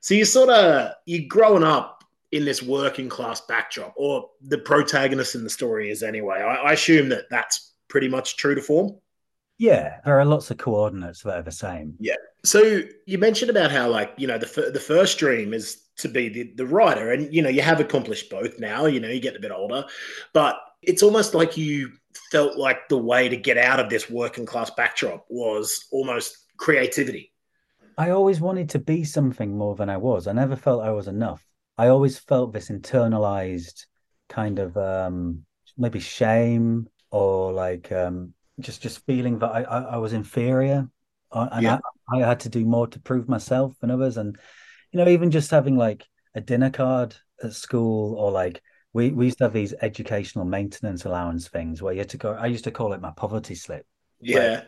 So 0.00 0.14
you 0.14 0.24
sort 0.24 0.48
of 0.48 0.92
you're 1.04 1.28
growing 1.28 1.62
up 1.64 2.04
in 2.32 2.44
this 2.46 2.62
working 2.62 3.08
class 3.10 3.42
backdrop, 3.42 3.92
or 3.96 4.30
the 4.40 4.58
protagonist 4.58 5.34
in 5.34 5.44
the 5.44 5.50
story 5.50 5.90
is 5.90 6.02
anyway. 6.02 6.36
I, 6.40 6.54
I 6.56 6.72
assume 6.72 7.10
that 7.10 7.24
that's 7.30 7.72
pretty 7.88 8.08
much 8.08 8.36
true 8.38 8.54
to 8.54 8.62
form. 8.62 8.96
Yeah, 9.58 10.00
there 10.04 10.18
are 10.18 10.24
lots 10.24 10.50
of 10.50 10.58
coordinates 10.58 11.22
that 11.22 11.38
are 11.38 11.42
the 11.42 11.50
same. 11.50 11.94
Yeah. 11.98 12.16
So 12.44 12.82
you 13.06 13.18
mentioned 13.18 13.50
about 13.50 13.70
how, 13.70 13.88
like, 13.88 14.12
you 14.16 14.26
know, 14.26 14.38
the 14.38 14.46
fir- 14.46 14.70
the 14.70 14.80
first 14.80 15.18
dream 15.18 15.54
is 15.54 15.82
to 15.98 16.08
be 16.08 16.28
the, 16.28 16.52
the 16.56 16.66
writer, 16.66 17.12
and 17.12 17.32
you 17.32 17.42
know, 17.42 17.48
you 17.48 17.62
have 17.62 17.80
accomplished 17.80 18.30
both 18.30 18.58
now. 18.58 18.86
You 18.86 19.00
know, 19.00 19.08
you 19.08 19.20
get 19.20 19.36
a 19.36 19.40
bit 19.40 19.50
older, 19.50 19.84
but 20.32 20.56
it's 20.82 21.02
almost 21.02 21.34
like 21.34 21.56
you 21.56 21.90
felt 22.30 22.56
like 22.56 22.88
the 22.88 22.98
way 22.98 23.28
to 23.28 23.36
get 23.36 23.58
out 23.58 23.80
of 23.80 23.90
this 23.90 24.10
working 24.10 24.46
class 24.46 24.70
backdrop 24.70 25.24
was 25.28 25.86
almost 25.90 26.36
creativity. 26.58 27.32
I 27.98 28.10
always 28.10 28.40
wanted 28.40 28.70
to 28.70 28.78
be 28.78 29.04
something 29.04 29.56
more 29.56 29.74
than 29.74 29.88
I 29.88 29.96
was. 29.96 30.26
I 30.26 30.32
never 30.32 30.56
felt 30.56 30.82
I 30.82 30.92
was 30.92 31.08
enough. 31.08 31.44
I 31.78 31.88
always 31.88 32.18
felt 32.18 32.52
this 32.52 32.68
internalized 32.68 33.86
kind 34.28 34.58
of 34.58 34.76
um 34.76 35.44
maybe 35.78 36.00
shame 36.00 36.88
or 37.10 37.52
like 37.52 37.92
um 37.92 38.34
just 38.60 38.82
just 38.82 39.04
feeling 39.06 39.38
that 39.40 39.48
I 39.50 39.62
I, 39.62 39.80
I 39.82 39.96
was 39.98 40.12
inferior 40.12 40.88
and 41.32 41.50
Yeah. 41.58 41.70
I, 41.70 41.78
I 42.12 42.18
had 42.20 42.40
to 42.40 42.48
do 42.48 42.64
more 42.64 42.86
to 42.88 43.00
prove 43.00 43.28
myself 43.28 43.74
than 43.80 43.90
others 43.90 44.16
and 44.16 44.38
you 44.92 44.98
know 44.98 45.08
even 45.08 45.30
just 45.30 45.50
having 45.50 45.76
like 45.76 46.06
a 46.34 46.40
dinner 46.40 46.70
card 46.70 47.16
at 47.42 47.52
school 47.52 48.14
or 48.16 48.30
like 48.30 48.62
we, 48.92 49.10
we 49.10 49.26
used 49.26 49.38
to 49.38 49.44
have 49.44 49.52
these 49.52 49.74
educational 49.82 50.44
maintenance 50.44 51.04
allowance 51.04 51.48
things 51.48 51.82
where 51.82 51.92
you 51.92 52.00
had 52.00 52.08
to 52.10 52.18
go 52.18 52.32
I 52.32 52.46
used 52.46 52.64
to 52.64 52.70
call 52.70 52.92
it 52.92 53.00
my 53.00 53.10
poverty 53.10 53.54
slip 53.54 53.86
Yeah, 54.20 54.64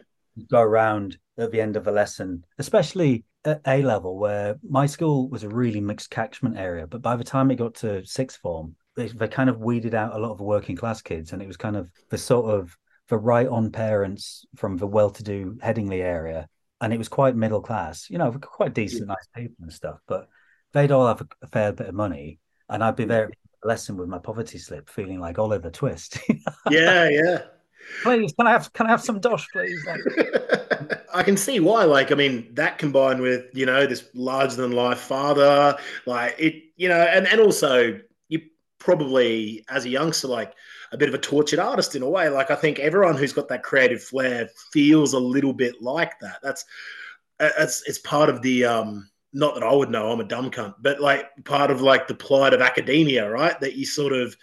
go 0.50 0.60
around 0.60 1.18
at 1.36 1.50
the 1.52 1.60
end 1.60 1.76
of 1.76 1.86
a 1.86 1.92
lesson, 1.92 2.44
especially 2.58 3.24
at 3.44 3.60
A 3.66 3.82
level, 3.82 4.18
where 4.18 4.56
my 4.68 4.86
school 4.86 5.28
was 5.28 5.42
a 5.42 5.48
really 5.48 5.80
mixed 5.80 6.10
catchment 6.10 6.56
area. 6.56 6.86
But 6.86 7.02
by 7.02 7.16
the 7.16 7.24
time 7.24 7.50
it 7.50 7.56
got 7.56 7.74
to 7.76 8.04
sixth 8.04 8.38
form, 8.40 8.74
they, 8.96 9.08
they 9.08 9.28
kind 9.28 9.48
of 9.50 9.60
weeded 9.60 9.94
out 9.94 10.14
a 10.14 10.18
lot 10.18 10.32
of 10.32 10.40
working 10.40 10.76
class 10.76 11.02
kids, 11.02 11.32
and 11.32 11.42
it 11.42 11.46
was 11.46 11.56
kind 11.56 11.76
of 11.76 11.90
the 12.10 12.18
sort 12.18 12.50
of 12.50 12.76
the 13.08 13.18
right 13.18 13.46
on 13.46 13.70
parents 13.70 14.46
from 14.56 14.76
the 14.76 14.86
well 14.86 15.10
to 15.10 15.22
do 15.22 15.58
Headingley 15.62 16.00
area. 16.00 16.48
And 16.80 16.92
it 16.92 16.98
was 16.98 17.08
quite 17.08 17.34
middle 17.34 17.60
class, 17.60 18.08
you 18.08 18.18
know, 18.18 18.30
quite 18.32 18.74
decent, 18.74 19.08
nice 19.08 19.28
people 19.34 19.56
and 19.62 19.72
stuff. 19.72 19.98
But 20.06 20.28
they'd 20.72 20.92
all 20.92 21.08
have 21.08 21.26
a, 21.42 21.46
fair 21.48 21.72
bit 21.72 21.88
of 21.88 21.94
money. 21.94 22.38
And 22.68 22.84
I'd 22.84 22.96
be 22.96 23.04
there 23.04 23.30
lesson 23.64 23.96
with 23.96 24.08
my 24.08 24.18
poverty 24.18 24.58
slip, 24.58 24.88
feeling 24.88 25.20
like 25.20 25.38
Oliver 25.38 25.70
Twist. 25.70 26.18
yeah, 26.70 27.08
yeah. 27.08 27.42
please, 28.02 28.32
can 28.34 28.46
I 28.46 28.52
have 28.52 28.72
can 28.72 28.86
I 28.86 28.90
have 28.90 29.02
some 29.02 29.20
dosh, 29.20 29.46
please? 29.52 29.86
Like, 30.78 31.06
I 31.12 31.22
can 31.24 31.36
see 31.36 31.58
why. 31.58 31.84
Like, 31.84 32.12
I 32.12 32.14
mean, 32.14 32.54
that 32.54 32.78
combined 32.78 33.20
with 33.20 33.46
you 33.52 33.66
know 33.66 33.86
this 33.86 34.08
larger 34.14 34.56
than 34.56 34.72
life 34.72 35.00
father, 35.00 35.76
like 36.06 36.36
it, 36.38 36.62
you 36.76 36.88
know, 36.88 37.00
and 37.00 37.26
and 37.26 37.40
also 37.40 37.98
you 38.28 38.42
probably 38.78 39.64
as 39.68 39.84
a 39.84 39.88
youngster 39.88 40.28
like 40.28 40.52
a 40.92 40.96
bit 40.96 41.08
of 41.08 41.14
a 41.14 41.18
tortured 41.18 41.58
artist 41.58 41.94
in 41.94 42.02
a 42.02 42.08
way. 42.08 42.28
Like, 42.28 42.50
I 42.50 42.54
think 42.54 42.78
everyone 42.78 43.16
who's 43.16 43.32
got 43.32 43.48
that 43.48 43.62
creative 43.62 44.02
flair 44.02 44.48
feels 44.72 45.12
a 45.12 45.18
little 45.18 45.52
bit 45.52 45.82
like 45.82 46.18
that. 46.20 46.38
That's 46.42 46.64
that's 47.38 47.82
it's 47.88 47.98
part 47.98 48.28
of 48.28 48.42
the 48.42 48.64
um. 48.64 49.10
Not 49.34 49.54
that 49.54 49.62
I 49.62 49.74
would 49.74 49.90
know, 49.90 50.10
I'm 50.10 50.20
a 50.20 50.24
dumb 50.24 50.50
cunt, 50.50 50.76
but 50.80 51.02
like 51.02 51.26
part 51.44 51.70
of 51.70 51.82
like 51.82 52.08
the 52.08 52.14
plight 52.14 52.54
of 52.54 52.62
academia, 52.62 53.30
right? 53.30 53.60
That 53.60 53.76
you 53.76 53.84
sort 53.84 54.14
of 54.14 54.34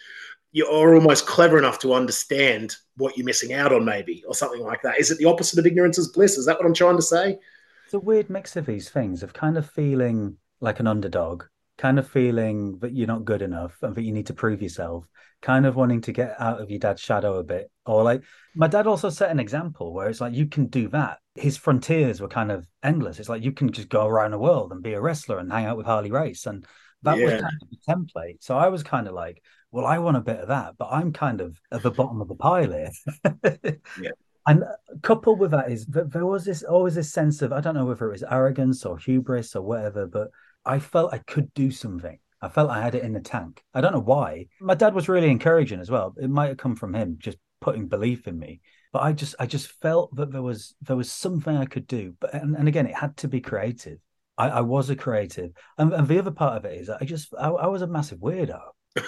you're 0.52 0.70
almost 0.70 1.26
clever 1.26 1.58
enough 1.58 1.80
to 1.80 1.96
understand 1.96 2.76
what 2.96 3.18
you're 3.18 3.26
missing 3.26 3.52
out 3.52 3.74
on, 3.74 3.84
maybe, 3.84 4.24
or 4.28 4.36
something 4.36 4.62
like 4.62 4.84
that. 4.84 5.00
Is 5.00 5.10
it 5.10 5.18
the 5.18 5.26
opposite 5.26 5.58
of 5.58 5.66
ignorance 5.66 5.98
is 5.98 6.10
bliss? 6.10 6.38
Is 6.38 6.46
that 6.46 6.58
what 6.58 6.68
I'm 6.68 6.74
trying 6.74 6.98
to 6.98 7.02
say? 7.02 7.40
it's 7.86 7.94
a 7.94 8.00
weird 8.00 8.30
mix 8.30 8.56
of 8.56 8.66
these 8.66 8.90
things 8.90 9.22
of 9.22 9.34
kind 9.34 9.58
of 9.58 9.70
feeling 9.70 10.38
like 10.60 10.80
an 10.80 10.88
underdog, 10.88 11.44
kind 11.78 12.00
of 12.00 12.08
feeling 12.08 12.78
that 12.80 12.94
you're 12.94 13.08
not 13.08 13.26
good 13.26 13.42
enough 13.42 13.78
and 13.82 13.96
that 13.96 14.04
you 14.04 14.12
need 14.14 14.28
to 14.28 14.34
prove 14.34 14.62
yourself, 14.62 15.06
kind 15.42 15.66
of 15.66 15.76
wanting 15.76 16.02
to 16.02 16.12
get 16.12 16.36
out 16.40 16.62
of 16.62 16.70
your 16.70 16.80
dad's 16.80 17.02
shadow 17.02 17.38
a 17.38 17.44
bit. 17.44 17.70
Or 17.86 18.04
like 18.04 18.24
my 18.56 18.68
dad 18.68 18.88
also 18.88 19.10
set 19.10 19.32
an 19.32 19.40
example 19.40 19.94
where 19.94 20.08
it's 20.10 20.22
like 20.22 20.34
you 20.34 20.46
can 20.48 20.68
do 20.68 20.88
that. 20.90 21.20
His 21.36 21.58
frontiers 21.58 22.22
were 22.22 22.28
kind 22.30 22.52
of 22.52 22.66
endless. 22.82 23.20
It's 23.20 23.30
like 23.30 23.44
you 23.44 23.52
can 23.52 23.72
just 23.72 23.90
go 23.90 24.08
around 24.08 24.32
the 24.32 24.40
world 24.40 24.72
and 24.72 24.82
be 24.82 24.94
a 24.94 25.02
wrestler 25.02 25.40
and 25.40 25.52
hang 25.52 25.66
out 25.66 25.78
with 25.78 25.86
Harley 25.86 26.12
Race. 26.12 26.46
And 26.46 26.66
That 27.04 27.20
was 27.20 27.34
kind 27.42 27.54
of 27.62 27.70
the 27.70 27.78
template. 27.94 28.38
So 28.40 28.58
I 28.58 28.70
was 28.70 28.84
kind 28.84 29.08
of 29.08 29.14
like, 29.14 29.42
well, 29.72 29.86
I 29.86 30.00
want 30.00 30.18
a 30.18 30.22
bit 30.22 30.40
of 30.40 30.48
that, 30.48 30.78
but 30.78 30.88
I'm 30.92 31.12
kind 31.12 31.42
of 31.42 31.60
at 31.72 31.84
the 31.84 31.92
bottom 31.92 32.22
of 32.22 32.28
the 32.30 32.36
pile 32.36 32.72
here. 32.72 32.92
Yeah. 34.02 34.12
And 34.48 34.64
coupled 35.02 35.40
with 35.40 35.52
that 35.52 35.72
is 35.72 35.88
that 35.88 36.12
there 36.14 36.26
was 36.26 36.46
this 36.46 36.62
always 36.64 36.94
this 36.96 37.12
sense 37.12 37.42
of 37.42 37.52
I 37.52 37.62
don't 37.62 37.74
know 37.74 37.86
whether 37.86 38.08
it 38.08 38.12
was 38.12 38.24
arrogance 38.30 38.86
or 38.86 38.98
hubris 38.98 39.56
or 39.56 39.64
whatever, 39.64 40.06
but 40.06 40.30
I 40.66 40.80
felt 40.80 41.14
I 41.14 41.20
could 41.20 41.54
do 41.54 41.72
something. 41.72 42.20
I 42.42 42.50
felt 42.50 42.70
I 42.70 42.82
had 42.82 42.96
it 42.96 43.04
in 43.04 43.14
the 43.14 43.22
tank. 43.22 43.64
I 43.74 43.82
don't 43.82 43.94
know 43.94 44.00
why. 44.00 44.48
My 44.60 44.76
dad 44.76 44.94
was 44.94 45.10
really 45.10 45.30
encouraging 45.32 45.80
as 45.80 45.90
well. 45.90 46.14
It 46.18 46.30
might 46.30 46.50
have 46.50 46.58
come 46.58 46.76
from 46.76 46.94
him 46.94 47.18
just 47.20 47.38
putting 47.62 47.88
belief 47.88 48.28
in 48.28 48.38
me. 48.38 48.62
But 48.92 49.04
I 49.04 49.14
just 49.14 49.36
I 49.40 49.46
just 49.46 49.72
felt 49.82 50.16
that 50.16 50.32
there 50.32 50.42
was 50.42 50.76
there 50.82 50.96
was 50.96 51.12
something 51.12 51.56
I 51.56 51.66
could 51.66 51.88
do. 51.88 52.14
But 52.20 52.34
and, 52.34 52.56
and 52.56 52.68
again, 52.68 52.88
it 52.88 52.96
had 52.96 53.18
to 53.18 53.28
be 53.28 53.42
creative. 53.42 54.00
I, 54.38 54.50
I 54.50 54.62
was 54.62 54.90
a 54.90 54.96
creative. 54.96 55.52
And, 55.78 55.94
and 55.94 56.08
the 56.08 56.20
other 56.20 56.32
part 56.32 56.58
of 56.58 56.66
it 56.66 56.80
is 56.80 56.90
I 56.90 57.04
just 57.06 57.34
I, 57.38 57.50
I 57.50 57.68
was 57.68 57.82
a 57.82 57.88
massive 57.88 58.20
weirdo. 58.20 58.60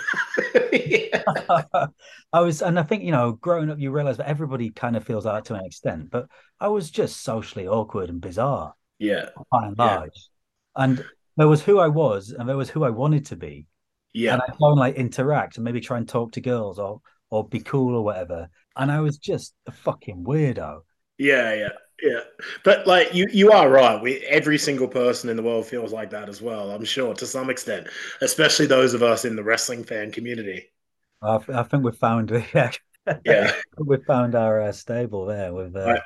I 2.34 2.40
was, 2.42 2.62
and 2.62 2.80
I 2.80 2.84
think 2.84 3.04
you 3.04 3.12
know, 3.12 3.34
growing 3.34 3.70
up, 3.70 3.80
you 3.80 3.92
realize 3.92 4.18
that 4.18 4.28
everybody 4.28 4.70
kind 4.70 4.96
of 4.96 5.04
feels 5.06 5.24
that 5.26 5.46
to 5.46 5.56
an 5.56 5.66
extent. 5.66 6.10
But 6.10 6.28
I 6.60 6.68
was 6.70 6.90
just 6.92 7.22
socially 7.24 7.68
awkward 7.68 8.10
and 8.10 8.22
bizarre 8.22 8.74
Yeah. 9.00 9.30
by 9.52 9.68
and 9.68 9.76
Yeah. 9.78 9.86
large. 9.86 10.30
And 10.76 11.06
there 11.38 11.48
was 11.48 11.64
who 11.64 11.80
I 11.80 11.88
was, 11.88 12.32
and 12.32 12.48
there 12.48 12.58
was 12.58 12.70
who 12.70 12.84
I 12.84 12.90
wanted 12.90 13.26
to 13.28 13.36
be. 13.36 13.68
Yeah. 14.14 14.34
And 14.34 14.42
I 14.42 14.48
go 14.60 14.72
and 14.72 14.80
like 14.80 14.96
interact 14.96 15.58
and 15.58 15.64
maybe 15.64 15.80
try 15.80 15.98
and 15.98 16.08
talk 16.08 16.32
to 16.34 16.42
girls 16.42 16.80
or 16.80 17.02
or 17.30 17.48
be 17.48 17.60
cool 17.60 17.96
or 17.96 18.04
whatever. 18.04 18.50
And 18.76 18.92
I 18.92 19.02
was 19.02 19.18
just 19.18 19.54
a 19.68 19.72
fucking 19.72 20.24
weirdo. 20.24 20.82
Yeah, 21.18 21.54
yeah, 21.54 21.70
yeah. 22.02 22.20
But 22.64 22.88
like 22.88 23.14
you, 23.14 23.28
you 23.32 23.52
are 23.52 23.70
right. 23.70 24.02
We 24.02 24.20
every 24.26 24.58
single 24.58 24.88
person 24.88 25.30
in 25.30 25.38
the 25.38 25.44
world 25.44 25.66
feels 25.66 25.92
like 25.92 26.10
that 26.12 26.30
as 26.30 26.42
well. 26.42 26.72
I'm 26.72 26.86
sure 26.86 27.14
to 27.16 27.26
some 27.26 27.50
extent, 27.50 27.88
especially 28.22 28.68
those 28.68 28.94
of 28.94 29.04
us 29.04 29.26
in 29.26 29.36
the 29.36 29.44
wrestling 29.44 29.84
fan 29.84 30.12
community. 30.12 30.72
I, 31.22 31.40
I 31.50 31.64
think 31.64 31.84
we 31.84 31.92
found 31.92 32.32
yeah, 32.54 32.72
Yeah, 33.26 33.52
we 33.78 33.98
found 34.06 34.36
our 34.36 34.62
uh, 34.62 34.72
stable 34.72 35.26
there 35.26 35.54
with 35.54 35.76
uh, 35.76 35.86
Right. 35.86 36.02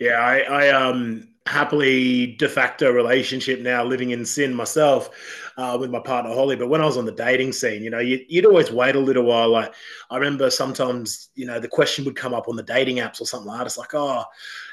Yeah. 0.00 0.18
I, 0.18 0.38
I 0.40 0.68
um 0.68 1.28
happily 1.46 2.34
de 2.38 2.48
facto 2.48 2.90
relationship 2.90 3.60
now, 3.60 3.84
living 3.84 4.10
in 4.10 4.24
sin 4.24 4.52
myself 4.52 5.10
uh, 5.56 5.76
with 5.78 5.90
my 5.90 6.00
partner 6.00 6.34
Holly. 6.34 6.56
But 6.56 6.68
when 6.68 6.80
I 6.80 6.84
was 6.84 6.96
on 6.96 7.04
the 7.04 7.12
dating 7.12 7.52
scene, 7.52 7.82
you 7.82 7.90
know, 7.90 8.00
you, 8.00 8.24
you'd 8.28 8.46
always 8.46 8.72
wait 8.72 8.96
a 8.96 9.00
little 9.00 9.24
while. 9.24 9.48
Like 9.48 9.72
I 10.10 10.16
remember 10.16 10.50
sometimes, 10.50 11.30
you 11.34 11.46
know, 11.46 11.60
the 11.60 11.68
question 11.68 12.04
would 12.04 12.16
come 12.16 12.34
up 12.34 12.48
on 12.48 12.56
the 12.56 12.62
dating 12.62 12.96
apps 12.96 13.20
or 13.20 13.26
something 13.26 13.48
like 13.48 13.58
that. 13.58 13.66
It's 13.66 13.78
like, 13.78 13.94
oh, 13.94 14.24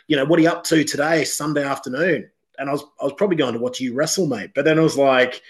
you 0.08 0.16
know, 0.16 0.26
what 0.26 0.40
are 0.40 0.42
you 0.42 0.50
up 0.50 0.64
to 0.66 0.84
today, 0.84 1.24
Sunday 1.24 1.64
afternoon? 1.64 2.30
And 2.58 2.70
I 2.70 2.74
was 2.74 2.84
I 3.00 3.06
was 3.06 3.14
probably 3.14 3.38
going 3.38 3.54
to 3.54 3.60
watch 3.60 3.80
you 3.80 3.94
wrestle, 3.94 4.28
mate. 4.28 4.52
But 4.56 4.66
then 4.66 4.78
it 4.78 4.84
was 4.84 4.98
like, 4.98 5.42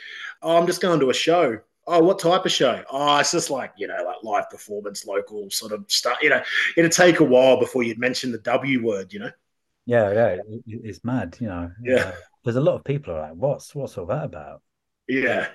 oh, 0.42 0.58
I'm 0.58 0.68
just 0.68 0.82
going 0.82 1.00
to 1.00 1.10
a 1.10 1.14
show. 1.14 1.60
Oh, 1.86 2.02
what 2.02 2.20
type 2.20 2.46
of 2.46 2.52
show? 2.52 2.82
Oh, 2.90 3.18
it's 3.18 3.32
just 3.32 3.50
like, 3.50 3.74
you 3.76 3.88
know, 3.88 3.98
like 4.06 4.24
live 4.24 4.50
performance, 4.50 5.06
local 5.06 5.50
sort 5.50 5.74
of 5.74 5.84
stuff. 5.90 6.18
You 6.22 6.30
know, 6.30 6.42
it'd 6.78 6.94
take 6.94 7.20
a 7.20 7.26
while 7.26 7.60
before 7.60 7.84
you'd 7.84 8.00
mention 8.00 8.32
the 8.32 8.38
W 8.38 8.86
word, 8.86 9.12
you 9.12 9.20
know? 9.20 9.32
Yeah, 9.86 10.12
yeah, 10.12 10.28
it- 10.28 10.64
it's 10.66 11.04
mad, 11.04 11.38
you 11.40 11.48
know. 11.48 11.72
Yeah. 11.84 12.14
There's 12.44 12.56
a 12.58 12.62
lot 12.62 12.76
of 12.76 12.84
people 12.84 13.14
are 13.14 13.22
like, 13.22 13.34
what's 13.36 13.74
what's 13.76 13.98
all 13.98 14.06
that 14.08 14.26
about? 14.26 14.62
Yeah, 15.08 15.50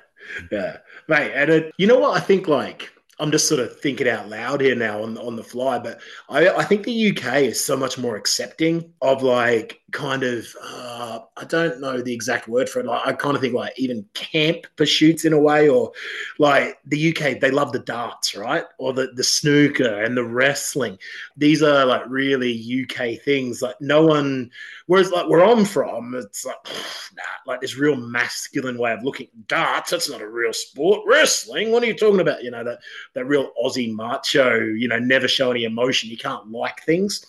yeah, 0.51 0.79
mate. 1.09 1.33
And 1.35 1.51
it, 1.51 1.73
you 1.79 1.87
know 1.87 1.99
what? 1.99 2.17
I 2.17 2.21
think 2.21 2.49
like 2.49 2.93
I'm 3.21 3.31
just 3.33 3.49
sort 3.49 3.61
of 3.61 3.79
thinking 3.81 4.09
out 4.09 4.29
loud 4.29 4.61
here 4.61 4.77
now 4.77 5.03
on 5.03 5.19
on 5.19 5.37
the 5.37 5.43
fly, 5.43 5.79
but 5.79 6.01
I 6.29 6.49
I 6.49 6.65
think 6.65 6.85
the 6.85 7.11
UK 7.11 7.43
is 7.43 7.65
so 7.65 7.77
much 7.77 7.99
more 7.99 8.17
accepting 8.17 8.93
of 9.03 9.23
like 9.23 9.81
kind 9.91 10.23
of 10.23 10.47
uh, 10.63 11.21
I 11.37 11.45
don't 11.45 11.81
know 11.81 12.01
the 12.01 12.15
exact 12.15 12.47
word 12.49 12.69
for 12.69 12.81
it. 12.81 12.87
Like 12.87 13.07
I 13.07 13.13
kind 13.13 13.35
of 13.35 13.41
think 13.41 13.55
like 13.55 13.73
even 13.77 14.07
camp 14.15 14.67
pursuits 14.77 15.25
in 15.25 15.33
a 15.33 15.41
way, 15.41 15.69
or 15.69 15.93
like 16.39 16.79
the 16.87 17.09
UK 17.11 17.41
they 17.41 17.51
love 17.51 17.73
the 17.73 17.81
darts, 17.81 18.37
right, 18.37 18.65
or 18.79 18.93
the 18.93 19.11
the 19.15 19.25
snooker 19.25 20.03
and 20.03 20.17
the 20.17 20.25
wrestling. 20.25 20.99
These 21.37 21.63
are 21.63 21.85
like 21.85 22.03
really 22.09 22.85
UK 22.85 23.21
things. 23.25 23.63
Like 23.63 23.81
no 23.81 24.07
one 24.07 24.51
Whereas, 24.89 25.11
like 25.13 25.29
where 25.29 25.45
I'm 25.45 25.67
from, 25.67 26.15
it's 26.15 26.47
like, 26.47 26.57
nah, 27.15 27.23
like 27.47 27.61
this 27.61 27.77
real 27.77 27.95
masculine 27.95 28.79
way 28.79 28.93
of 28.93 29.05
looking. 29.05 29.29
Darts, 29.47 29.91
that's 29.91 30.11
not 30.11 30.23
a 30.23 30.29
real 30.29 30.55
sport. 30.55 31.03
Wrestling, 31.07 31.71
what 31.71 31.83
are 31.83 31.87
you 31.87 31.95
talking 31.95 32.21
about? 32.21 32.43
You 32.43 32.51
know, 32.51 32.65
that 32.65 32.79
that 33.19 33.27
real 33.27 33.53
Aussie 33.63 33.93
macho, 33.95 34.61
you 34.61 34.89
know, 34.89 34.99
never 34.99 35.29
show 35.29 35.51
any 35.51 35.65
emotion. 35.65 36.11
You 36.11 36.17
can't 36.19 36.51
like 36.51 36.83
things. 36.85 37.25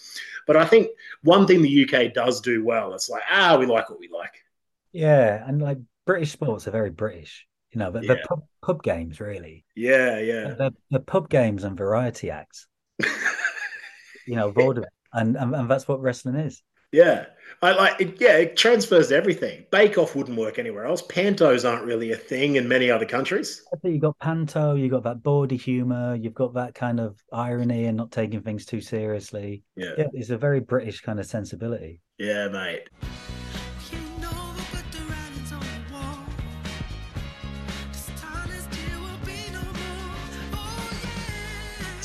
But 0.47 0.57
I 0.57 0.65
think 0.65 0.89
one 1.23 1.45
thing 1.47 1.61
the 1.61 1.69
UK 1.69 2.09
does 2.13 2.41
do 2.41 2.63
well, 2.63 2.93
it's 2.93 3.09
like, 3.09 3.23
ah, 3.29 3.57
we 3.59 3.65
like 3.65 3.89
what 3.89 3.99
we 3.99 4.09
like. 4.09 4.33
Yeah, 4.91 5.43
and 5.47 5.61
like 5.61 5.77
British 6.05 6.31
sports 6.31 6.67
are 6.67 6.71
very 6.71 6.89
British, 6.89 7.47
you 7.71 7.79
know, 7.79 7.91
but 7.91 8.03
Yeah. 8.03 8.15
the 8.15 8.17
pub, 8.17 8.47
pub 8.61 8.83
games 8.83 9.19
really. 9.19 9.65
Yeah, 9.75 10.19
yeah. 10.19 10.55
The, 10.55 10.73
the 10.89 10.99
pub 10.99 11.29
games 11.29 11.63
and 11.63 11.77
variety 11.77 12.31
acts, 12.31 12.67
you 14.25 14.35
know, 14.35 14.51
vaudeville. 14.51 14.89
And, 15.13 15.35
and 15.37 15.55
and 15.55 15.69
that's 15.69 15.87
what 15.87 16.01
wrestling 16.01 16.35
is. 16.35 16.61
Yeah. 16.91 17.25
I 17.61 17.71
like 17.73 17.99
it, 17.99 18.21
yeah, 18.21 18.37
it 18.37 18.55
transfers 18.55 19.09
to 19.09 19.15
everything. 19.15 19.65
Bake 19.69 19.97
off 19.97 20.15
wouldn't 20.15 20.37
work 20.37 20.59
anywhere 20.59 20.85
else. 20.85 21.01
Pantos 21.01 21.69
aren't 21.69 21.83
really 21.83 22.13
a 22.13 22.15
thing 22.15 22.55
in 22.55 22.69
many 22.69 22.89
other 22.89 23.05
countries. 23.05 23.63
I 23.73 23.77
think 23.77 23.95
you 23.95 23.99
got 23.99 24.17
panto, 24.19 24.75
you 24.75 24.89
got 24.89 25.03
that 25.03 25.21
bawdy 25.23 25.57
humor, 25.57 26.15
you've 26.15 26.33
got 26.33 26.53
that 26.53 26.73
kind 26.73 27.01
of 27.01 27.21
irony 27.33 27.85
and 27.85 27.97
not 27.97 28.11
taking 28.11 28.41
things 28.41 28.65
too 28.65 28.79
seriously. 28.79 29.63
Yeah. 29.75 29.91
Yeah, 29.97 30.07
it's 30.13 30.29
a 30.29 30.37
very 30.37 30.61
British 30.61 31.01
kind 31.01 31.19
of 31.19 31.25
sensibility. 31.25 32.01
Yeah, 32.17 32.47
mate. 32.47 32.87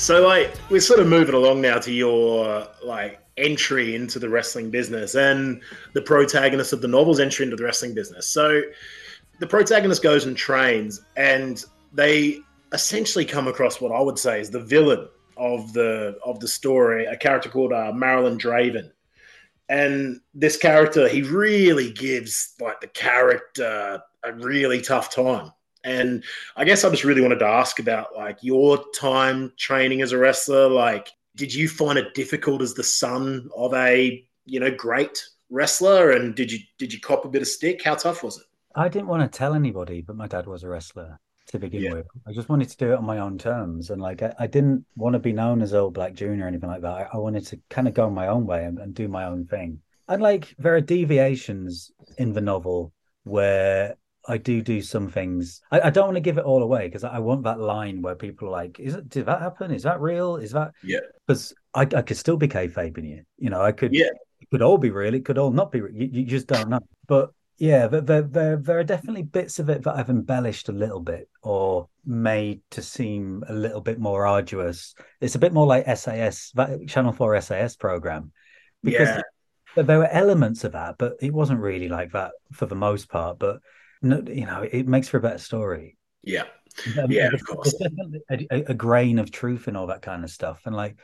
So 0.05 0.21
like 0.21 0.53
we're 0.69 0.81
sort 0.81 0.99
of 0.99 1.07
moving 1.07 1.33
along 1.33 1.61
now 1.61 1.79
to 1.79 1.91
your 1.91 2.67
like 2.83 3.19
entry 3.37 3.95
into 3.95 4.19
the 4.19 4.29
wrestling 4.29 4.69
business 4.69 5.15
and 5.15 5.63
the 5.93 6.01
protagonist 6.03 6.73
of 6.73 6.81
the 6.81 6.87
novel's 6.87 7.19
entry 7.19 7.43
into 7.43 7.55
the 7.55 7.63
wrestling 7.63 7.95
business. 7.95 8.27
So 8.27 8.61
the 9.39 9.47
protagonist 9.47 10.03
goes 10.03 10.25
and 10.25 10.37
trains 10.37 11.01
and 11.17 11.65
they 11.91 12.37
essentially 12.71 13.25
come 13.25 13.47
across 13.47 13.81
what 13.81 13.91
I 13.91 13.99
would 13.99 14.19
say 14.19 14.39
is 14.39 14.51
the 14.51 14.59
villain 14.59 15.07
of 15.37 15.73
the 15.73 16.19
of 16.23 16.39
the 16.39 16.47
story, 16.47 17.05
a 17.05 17.17
character 17.17 17.49
called 17.49 17.73
uh, 17.73 17.91
Marilyn 17.91 18.37
Draven. 18.37 18.91
And 19.69 20.21
this 20.35 20.55
character, 20.55 21.07
he 21.07 21.23
really 21.23 21.91
gives 21.91 22.53
like 22.61 22.79
the 22.79 22.89
character 22.89 24.03
a 24.23 24.33
really 24.33 24.81
tough 24.81 25.09
time. 25.09 25.51
And 25.85 26.23
I 26.55 26.65
guess 26.65 26.83
I 26.83 26.89
just 26.89 27.03
really 27.05 27.21
wanted 27.21 27.39
to 27.39 27.45
ask 27.47 27.79
about 27.79 28.15
like 28.15 28.39
your 28.41 28.83
time 28.93 29.53
training 29.57 30.01
as 30.01 30.11
a 30.11 30.17
wrestler. 30.17 30.67
Like, 30.67 31.11
did 31.35 31.53
you 31.53 31.69
find 31.69 31.97
it 31.97 32.13
difficult 32.13 32.61
as 32.61 32.73
the 32.73 32.83
son 32.83 33.49
of 33.55 33.73
a 33.73 34.25
you 34.45 34.59
know 34.59 34.71
great 34.71 35.23
wrestler? 35.49 36.11
And 36.11 36.35
did 36.35 36.51
you 36.51 36.59
did 36.77 36.91
you 36.93 36.99
cop 36.99 37.23
a 37.25 37.29
bit 37.29 37.41
of 37.41 37.47
stick? 37.47 37.83
How 37.83 37.95
tough 37.95 38.23
was 38.23 38.37
it? 38.37 38.45
I 38.75 38.89
didn't 38.89 39.07
want 39.07 39.31
to 39.31 39.37
tell 39.37 39.53
anybody, 39.53 40.01
but 40.01 40.17
my 40.17 40.27
dad 40.27 40.47
was 40.47 40.63
a 40.63 40.67
wrestler 40.67 41.19
to 41.47 41.59
begin 41.59 41.83
Yeah. 41.83 41.93
with. 41.93 42.07
I 42.27 42.33
just 42.33 42.49
wanted 42.49 42.69
to 42.69 42.77
do 42.77 42.91
it 42.91 42.97
on 42.97 43.05
my 43.05 43.19
own 43.19 43.37
terms. 43.37 43.89
And 43.91 44.01
like, 44.01 44.21
I, 44.23 44.33
I 44.39 44.47
didn't 44.47 44.83
want 44.95 45.13
to 45.13 45.19
be 45.19 45.31
known 45.31 45.61
as 45.61 45.73
Earl 45.73 45.91
Black 45.91 46.13
Junior 46.13 46.45
or 46.45 46.47
anything 46.47 46.69
like 46.69 46.81
that. 46.81 46.91
I, 46.91 47.07
I 47.13 47.17
wanted 47.17 47.45
to 47.47 47.59
kind 47.69 47.87
of 47.87 47.93
go 47.93 48.09
my 48.09 48.27
own 48.27 48.45
way 48.45 48.65
and, 48.65 48.79
and 48.79 48.93
do 48.93 49.07
my 49.07 49.25
own 49.25 49.45
thing. 49.45 49.79
And 50.09 50.21
like, 50.21 50.55
there 50.57 50.75
are 50.75 50.81
deviations 50.81 51.91
in 52.17 52.33
the 52.33 52.41
novel 52.41 52.91
where 53.23 53.95
I 54.27 54.37
do 54.37 54.61
do 54.61 54.81
some 54.81 55.09
things. 55.09 55.61
I, 55.71 55.81
I 55.81 55.89
don't 55.89 56.05
want 56.05 56.15
to 56.15 56.21
give 56.21 56.37
it 56.37 56.45
all 56.45 56.63
away 56.63 56.87
because 56.87 57.03
I, 57.03 57.15
I 57.15 57.19
want 57.19 57.43
that 57.43 57.59
line 57.59 58.01
where 58.01 58.15
people 58.15 58.47
are 58.47 58.51
like, 58.51 58.79
"Is 58.79 58.95
it? 58.95 59.09
Did 59.09 59.25
that 59.27 59.41
happen? 59.41 59.71
Is 59.71 59.83
that 59.83 60.01
real? 60.01 60.37
Is 60.37 60.51
that?" 60.51 60.71
Yeah. 60.83 60.99
Because 61.25 61.53
I, 61.73 61.81
I 61.81 62.01
could 62.01 62.17
still 62.17 62.37
be 62.37 62.47
kayfabing 62.47 63.07
you. 63.07 63.23
You 63.37 63.49
know, 63.49 63.61
I 63.61 63.71
could. 63.71 63.93
Yeah. 63.93 64.09
It 64.41 64.49
could 64.51 64.61
all 64.61 64.77
be 64.77 64.91
real. 64.91 65.13
It 65.13 65.25
could 65.25 65.37
all 65.37 65.51
not 65.51 65.71
be. 65.71 65.81
real. 65.81 65.93
You, 65.93 66.09
you 66.11 66.25
just 66.25 66.47
don't 66.47 66.69
know. 66.69 66.79
But 67.07 67.31
yeah, 67.57 67.87
there, 67.87 68.21
there, 68.21 68.57
there, 68.57 68.79
are 68.79 68.83
definitely 68.83 69.23
bits 69.23 69.59
of 69.59 69.69
it 69.69 69.83
that 69.83 69.95
I've 69.95 70.09
embellished 70.09 70.67
a 70.67 70.73
little 70.73 70.99
bit 70.99 71.29
or 71.41 71.87
made 72.05 72.61
to 72.71 72.81
seem 72.81 73.43
a 73.47 73.53
little 73.53 73.79
bit 73.79 73.97
more 73.97 74.25
arduous. 74.25 74.93
It's 75.21 75.35
a 75.35 75.39
bit 75.39 75.53
more 75.53 75.65
like 75.65 75.85
SAS, 75.97 76.51
that 76.55 76.87
Channel 76.87 77.13
4 77.13 77.39
SAS 77.41 77.75
program. 77.77 78.33
Because 78.83 79.07
Yeah. 79.07 79.21
th- 79.75 79.87
there 79.87 79.99
were 79.99 80.09
elements 80.09 80.65
of 80.65 80.73
that, 80.73 80.95
but 80.97 81.13
it 81.21 81.33
wasn't 81.33 81.61
really 81.61 81.87
like 81.87 82.11
that 82.11 82.31
for 82.51 82.65
the 82.65 82.75
most 82.75 83.07
part. 83.07 83.39
But 83.39 83.59
no, 84.05 84.23
you 84.27 84.45
know, 84.45 84.61
it 84.69 84.87
makes 84.87 85.09
for 85.09 85.17
a 85.17 85.21
better 85.21 85.37
story. 85.37 85.97
Yeah, 86.23 86.43
Um, 87.01 87.11
Yeah, 87.11 87.29
of 87.33 87.45
course. 87.45 87.73
a, 88.29 88.71
a- 88.71 88.73
grain 88.73 89.19
of 89.19 89.31
truth 89.31 89.67
in 89.67 89.75
all 89.75 89.87
that 89.87 90.01
kind 90.01 90.23
of 90.23 90.29
stuff. 90.29 90.61
And 90.65 90.75
like 90.75 90.97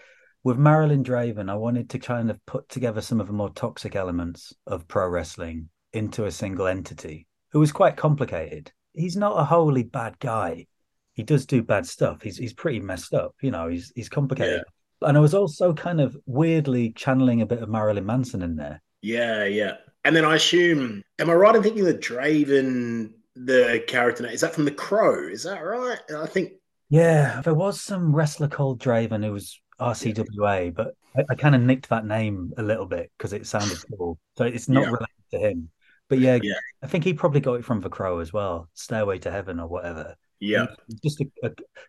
with 0.43 0.57
Marilyn 0.57 1.03
Draven, 1.03 1.49
I 1.49 1.55
wanted 1.55 1.89
to 1.91 1.99
kind 1.99 2.31
of 2.31 2.43
put 2.45 2.67
together 2.69 3.01
some 3.01 3.19
of 3.21 3.27
the 3.27 3.33
more 3.33 3.49
toxic 3.51 3.95
elements 3.95 4.53
of 4.65 4.87
pro 4.87 5.07
wrestling 5.07 5.69
into 5.93 6.25
a 6.25 6.31
single 6.31 6.67
entity 6.67 7.27
who 7.51 7.59
was 7.59 7.71
quite 7.71 7.97
complicated. 7.97 8.71
He's 8.93 9.17
not 9.17 9.39
a 9.39 9.43
wholly 9.43 9.83
bad 9.83 10.17
guy. 10.19 10.67
He 11.13 11.23
does 11.23 11.45
do 11.45 11.61
bad 11.61 11.85
stuff. 11.85 12.21
He's 12.21 12.37
he's 12.37 12.53
pretty 12.53 12.79
messed 12.79 13.13
up, 13.13 13.35
you 13.41 13.51
know, 13.51 13.67
he's 13.67 13.91
he's 13.95 14.09
complicated. 14.09 14.63
And 15.01 15.17
I 15.17 15.19
was 15.19 15.33
also 15.33 15.73
kind 15.73 15.99
of 15.99 16.15
weirdly 16.25 16.91
channeling 16.93 17.41
a 17.41 17.45
bit 17.45 17.61
of 17.61 17.69
Marilyn 17.69 18.05
Manson 18.05 18.41
in 18.41 18.55
there. 18.55 18.81
yeah, 19.01 19.45
yeah. 19.45 19.75
And 20.03 20.15
then 20.15 20.25
I 20.25 20.35
assume, 20.35 21.03
am 21.19 21.29
I 21.29 21.33
right 21.33 21.55
in 21.55 21.63
thinking 21.63 21.83
that 21.85 22.01
Draven 22.01 23.11
the 23.35 23.83
character. 23.87 24.25
Is 24.27 24.41
that 24.41 24.53
from 24.53 24.65
The 24.65 24.71
Crow? 24.71 25.27
Is 25.27 25.43
that 25.43 25.59
right? 25.59 25.99
I 26.15 26.25
think. 26.25 26.53
Yeah, 26.89 27.41
there 27.43 27.53
was 27.53 27.81
some 27.81 28.13
wrestler 28.13 28.49
called 28.49 28.81
Draven 28.81 29.23
who 29.23 29.31
was 29.31 29.59
RCWA, 29.79 30.73
but 30.73 30.93
I, 31.15 31.23
I 31.29 31.35
kind 31.35 31.55
of 31.55 31.61
nicked 31.61 31.89
that 31.89 32.05
name 32.05 32.51
a 32.57 32.63
little 32.63 32.85
bit 32.85 33.11
because 33.17 33.33
it 33.33 33.47
sounded 33.47 33.77
cool. 33.97 34.19
So 34.37 34.45
it's 34.45 34.67
not 34.67 34.81
Yeah. 34.83 34.87
related 34.87 35.07
to 35.31 35.39
him. 35.39 35.69
But 36.09 36.19
yeah, 36.19 36.39
Yeah. 36.41 36.55
I 36.83 36.87
think 36.87 37.05
he 37.05 37.13
probably 37.13 37.39
got 37.39 37.53
it 37.53 37.65
from 37.65 37.79
The 37.79 37.89
Crow 37.89 38.19
as 38.19 38.33
well, 38.33 38.69
Stairway 38.73 39.19
to 39.19 39.31
Heaven 39.31 39.59
or 39.59 39.67
whatever. 39.67 40.15
Yeah. 40.41 40.67
Just 41.01 41.23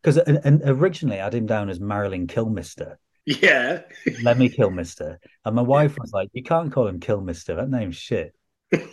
because 0.03 0.19
uh, 0.19 0.41
and 0.45 0.63
originally 0.65 1.21
I 1.21 1.25
had 1.25 1.35
him 1.35 1.47
down 1.47 1.69
as 1.69 1.81
Marilyn 1.81 2.29
Kilmister, 2.29 2.97
Yeah. 3.25 3.83
Let 4.23 4.37
me 4.39 4.49
kill 4.49 4.71
Mister. 4.71 5.21
and 5.45 5.55
my 5.55 5.63
wife 5.63 5.97
was 5.99 6.13
like, 6.13 6.31
"You 6.33 6.43
can't 6.43 6.73
call 6.73 6.89
him 6.89 6.99
Kill 7.01 7.21
Mister. 7.21 7.55
That 7.57 7.71
name's 7.71 7.97
shit." 7.97 8.35
She's 8.73 8.89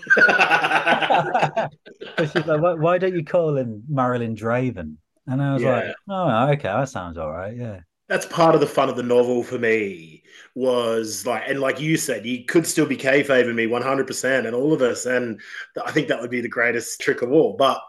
like, 2.45 2.61
why, 2.61 2.73
"Why 2.73 2.97
don't 2.97 3.15
you 3.15 3.23
call 3.25 3.55
him 3.55 3.83
Marilyn 3.89 4.35
Draven?" 4.35 4.95
And 5.27 5.41
I 5.41 5.53
was 5.53 5.63
Yeah. 5.63 5.69
like, 5.69 5.95
"Oh, 6.09 6.47
okay, 6.53 6.63
that 6.63 6.89
sounds 6.89 7.17
all 7.17 7.31
right. 7.31 7.55
Yeah, 7.55 7.79
That's 8.07 8.25
part 8.25 8.55
of 8.55 8.61
the 8.61 8.67
fun 8.67 8.89
of 8.89 8.95
the 8.95 9.03
novel 9.03 9.43
for 9.43 9.57
me 9.57 10.23
was 10.55 11.25
like, 11.25 11.43
and 11.47 11.59
like 11.59 11.79
you 11.79 11.95
said, 11.97 12.25
you 12.25 12.43
could 12.45 12.65
still 12.67 12.85
be 12.85 12.97
kayfabing 12.97 13.53
me 13.55 13.67
100% 13.67 14.45
and 14.45 14.55
all 14.55 14.73
of 14.73 14.81
us. 14.81 15.05
And 15.05 15.39
I 15.85 15.91
think 15.91 16.07
that 16.07 16.19
would 16.19 16.31
be 16.31 16.41
the 16.41 16.49
greatest 16.49 16.99
trick 17.01 17.21
of 17.21 17.31
all. 17.31 17.55
But 17.57 17.79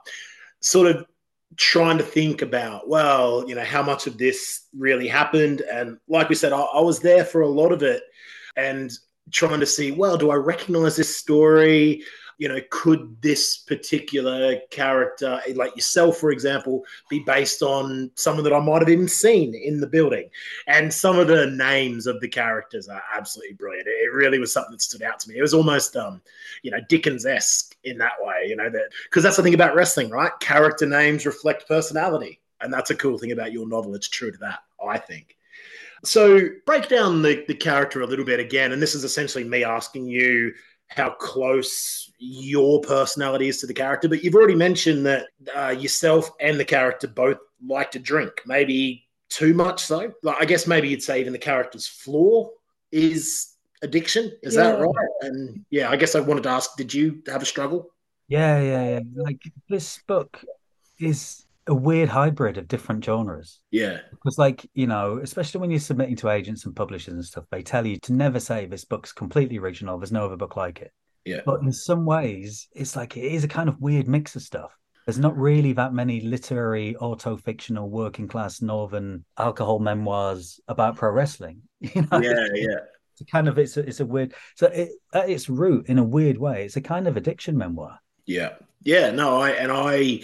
sort 0.61 0.94
of 0.94 1.07
trying 1.56 1.98
to 1.98 2.04
think 2.04 2.42
about, 2.42 2.88
well, 2.88 3.44
you 3.48 3.54
know, 3.54 3.64
how 3.64 3.82
much 3.82 4.06
of 4.06 4.16
this 4.16 4.66
really 4.76 5.08
happened. 5.08 5.62
And 5.62 5.98
like 6.08 6.28
we 6.28 6.34
said, 6.34 6.52
I, 6.52 6.60
I 6.60 6.80
was 6.80 7.00
there 7.00 7.24
for 7.24 7.40
a 7.40 7.48
lot 7.48 7.72
of 7.72 7.82
it 7.82 8.02
and 8.56 8.90
trying 9.32 9.60
to 9.60 9.66
see, 9.66 9.90
well, 9.90 10.16
do 10.16 10.30
I 10.30 10.36
recognize 10.36 10.96
this 10.96 11.16
story? 11.16 12.02
You 12.38 12.48
know, 12.48 12.60
could 12.70 13.20
this 13.20 13.58
particular 13.58 14.60
character, 14.70 15.40
like 15.54 15.76
yourself, 15.76 16.16
for 16.16 16.30
example, 16.30 16.82
be 17.10 17.18
based 17.26 17.62
on 17.62 18.10
someone 18.14 18.44
that 18.44 18.54
I 18.54 18.60
might 18.60 18.80
have 18.80 18.88
even 18.88 19.08
seen 19.08 19.54
in 19.54 19.80
the 19.80 19.86
building? 19.86 20.30
And 20.66 20.92
some 20.92 21.18
of 21.18 21.28
the 21.28 21.48
names 21.48 22.06
of 22.06 22.18
the 22.20 22.28
characters 22.28 22.88
are 22.88 23.02
absolutely 23.14 23.54
brilliant. 23.54 23.88
It 23.88 24.12
really 24.12 24.38
was 24.38 24.52
something 24.52 24.72
that 24.72 24.80
stood 24.80 25.02
out 25.02 25.20
to 25.20 25.28
me. 25.28 25.36
It 25.36 25.42
was 25.42 25.52
almost, 25.52 25.96
um, 25.96 26.22
you 26.62 26.70
know, 26.70 26.80
Dickens 26.88 27.26
esque 27.26 27.69
in 27.84 27.98
that 27.98 28.14
way, 28.20 28.46
you 28.46 28.56
know, 28.56 28.70
that 28.70 28.90
because 29.04 29.22
that's 29.22 29.36
the 29.36 29.42
thing 29.42 29.54
about 29.54 29.74
wrestling, 29.74 30.10
right? 30.10 30.32
Character 30.40 30.86
names 30.86 31.26
reflect 31.26 31.68
personality. 31.68 32.40
And 32.60 32.72
that's 32.72 32.90
a 32.90 32.94
cool 32.94 33.18
thing 33.18 33.32
about 33.32 33.52
your 33.52 33.66
novel. 33.66 33.94
It's 33.94 34.08
true 34.08 34.30
to 34.30 34.38
that, 34.38 34.60
I 34.86 34.98
think. 34.98 35.36
So 36.04 36.48
break 36.66 36.88
down 36.88 37.22
the, 37.22 37.44
the 37.46 37.54
character 37.54 38.02
a 38.02 38.06
little 38.06 38.24
bit 38.24 38.40
again. 38.40 38.72
And 38.72 38.80
this 38.80 38.94
is 38.94 39.04
essentially 39.04 39.44
me 39.44 39.64
asking 39.64 40.06
you 40.06 40.52
how 40.88 41.10
close 41.10 42.12
your 42.18 42.80
personality 42.80 43.48
is 43.48 43.60
to 43.60 43.66
the 43.66 43.74
character. 43.74 44.08
But 44.08 44.24
you've 44.24 44.34
already 44.34 44.54
mentioned 44.54 45.06
that 45.06 45.26
uh, 45.54 45.68
yourself 45.78 46.30
and 46.40 46.58
the 46.58 46.64
character 46.64 47.06
both 47.06 47.38
like 47.66 47.90
to 47.92 47.98
drink, 47.98 48.32
maybe 48.46 49.06
too 49.28 49.54
much 49.54 49.82
so. 49.84 50.12
Like, 50.22 50.36
I 50.40 50.44
guess 50.44 50.66
maybe 50.66 50.88
you'd 50.88 51.02
say 51.02 51.20
even 51.20 51.32
the 51.32 51.38
character's 51.38 51.86
flaw 51.86 52.50
is 52.90 53.49
addiction. 53.82 54.32
Is 54.42 54.54
that 54.54 54.78
right? 54.78 55.08
And 55.22 55.64
yeah, 55.70 55.90
I 55.90 55.96
guess 55.96 56.14
I 56.14 56.20
wanted 56.20 56.44
to 56.44 56.50
ask, 56.50 56.76
did 56.76 56.92
you 56.92 57.22
have 57.26 57.42
a 57.42 57.46
struggle? 57.46 57.90
yeah, 58.28 58.60
yeah, 58.60 58.90
yeah." 58.90 59.00
Like 59.14 59.42
this 59.68 60.00
book 60.06 60.42
is 60.98 61.44
a 61.66 61.74
weird 61.74 62.08
hybrid 62.08 62.58
of 62.58 62.68
different 62.68 63.04
genres. 63.04 63.60
Yeah. 63.70 63.98
Because, 64.10 64.38
like, 64.38 64.68
you 64.74 64.86
know, 64.86 65.20
especially 65.22 65.60
when 65.60 65.70
you're 65.70 65.80
submitting 65.80 66.16
to 66.16 66.30
agents 66.30 66.66
and 66.66 66.74
publishers 66.74 67.14
and 67.14 67.24
stuff, 67.24 67.44
they 67.50 67.62
tell 67.62 67.86
you 67.86 67.98
to 68.00 68.12
never 68.12 68.40
say 68.40 68.66
this 68.66 68.84
book's 68.84 69.12
completely 69.12 69.58
original. 69.58 69.98
There's 69.98 70.12
no 70.12 70.24
other 70.24 70.36
book 70.36 70.56
like 70.56 70.80
it. 70.80 70.92
Yeah. 71.24 71.40
But 71.46 71.62
in 71.62 71.72
some 71.72 72.04
ways, 72.04 72.68
it's 72.72 72.96
like 72.96 73.16
it 73.16 73.24
is 73.24 73.44
a 73.44 73.48
kind 73.48 73.68
of 73.68 73.80
weird 73.80 74.08
mix 74.08 74.34
of 74.36 74.42
stuff. 74.42 74.76
There's 75.06 75.18
not 75.18 75.36
really 75.36 75.72
that 75.74 75.92
many 75.92 76.20
literary, 76.20 76.96
auto-fictional, 76.96 77.88
working 77.88 78.28
class 78.28 78.60
northern 78.60 79.24
alcohol 79.38 79.78
memoirs 79.78 80.60
about 80.68 80.96
pro 80.96 81.10
wrestling. 81.10 81.62
You 81.80 82.02
know, 82.02 82.20
Yeah. 82.20 82.46
Yeah. 82.54 82.80
It's 83.20 83.30
kind 83.30 83.48
of 83.48 83.59
it's 83.59 83.76
a, 83.76 83.80
it's 83.80 84.00
a 84.00 84.06
weird. 84.06 84.35
So 84.56 84.66
it, 84.66 84.90
at 85.12 85.28
its 85.28 85.48
root, 85.48 85.88
in 85.88 85.98
a 85.98 86.04
weird 86.04 86.38
way, 86.38 86.64
it's 86.64 86.76
a 86.76 86.80
kind 86.80 87.06
of 87.06 87.16
addiction 87.16 87.56
memoir. 87.56 87.98
Yeah. 88.26 88.54
Yeah. 88.83 89.11
No, 89.11 89.40
I 89.40 89.50
and 89.50 89.70
I 89.72 90.22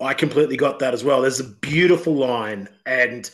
I 0.00 0.14
completely 0.14 0.56
got 0.56 0.80
that 0.80 0.94
as 0.94 1.04
well. 1.04 1.22
There's 1.22 1.40
a 1.40 1.44
beautiful 1.44 2.14
line, 2.14 2.68
and 2.86 3.30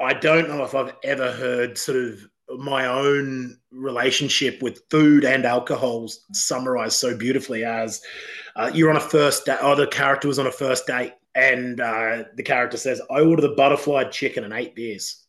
I 0.00 0.14
don't 0.14 0.48
know 0.48 0.64
if 0.64 0.74
I've 0.74 0.94
ever 1.04 1.30
heard 1.30 1.78
sort 1.78 1.98
of 1.98 2.20
my 2.58 2.86
own 2.86 3.58
relationship 3.70 4.62
with 4.62 4.82
food 4.90 5.24
and 5.24 5.44
alcohol 5.44 6.10
summarized 6.32 6.96
so 6.96 7.16
beautifully 7.16 7.64
as 7.64 8.00
uh, 8.56 8.70
you're 8.72 8.90
on 8.90 8.96
a 8.96 9.00
first 9.00 9.44
date, 9.44 9.62
or 9.62 9.76
the 9.76 9.86
character 9.86 10.28
was 10.28 10.38
on 10.38 10.46
a 10.46 10.52
first 10.52 10.86
date, 10.86 11.12
and 11.34 11.80
uh, 11.80 12.24
the 12.36 12.42
character 12.42 12.76
says, 12.76 13.00
I 13.10 13.20
ordered 13.20 13.44
a 13.44 13.54
butterfly 13.54 14.04
chicken 14.04 14.44
and 14.44 14.54
eight 14.54 14.74
beers. 14.74 15.26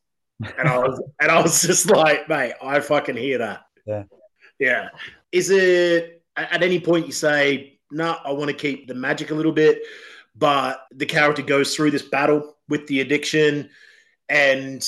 And 0.57 0.67
I 0.69 0.77
was 0.77 1.01
and 1.19 1.31
I 1.31 1.41
was 1.41 1.61
just 1.61 1.89
like, 1.89 2.29
mate, 2.29 2.53
I 2.61 2.79
fucking 2.79 3.17
hear 3.17 3.37
that. 3.39 3.65
Yeah. 3.85 4.03
Yeah. 4.59 4.89
Is 5.31 5.49
it 5.49 6.23
at 6.37 6.63
any 6.63 6.79
point 6.79 7.05
you 7.05 7.11
say, 7.11 7.79
no, 7.91 8.17
I 8.23 8.31
want 8.31 8.49
to 8.49 8.55
keep 8.55 8.87
the 8.87 8.93
magic 8.93 9.31
a 9.31 9.35
little 9.35 9.51
bit, 9.51 9.79
but 10.35 10.85
the 10.93 11.05
character 11.05 11.41
goes 11.41 11.75
through 11.75 11.91
this 11.91 12.03
battle 12.03 12.55
with 12.69 12.87
the 12.87 13.01
addiction 13.01 13.69
and 14.29 14.87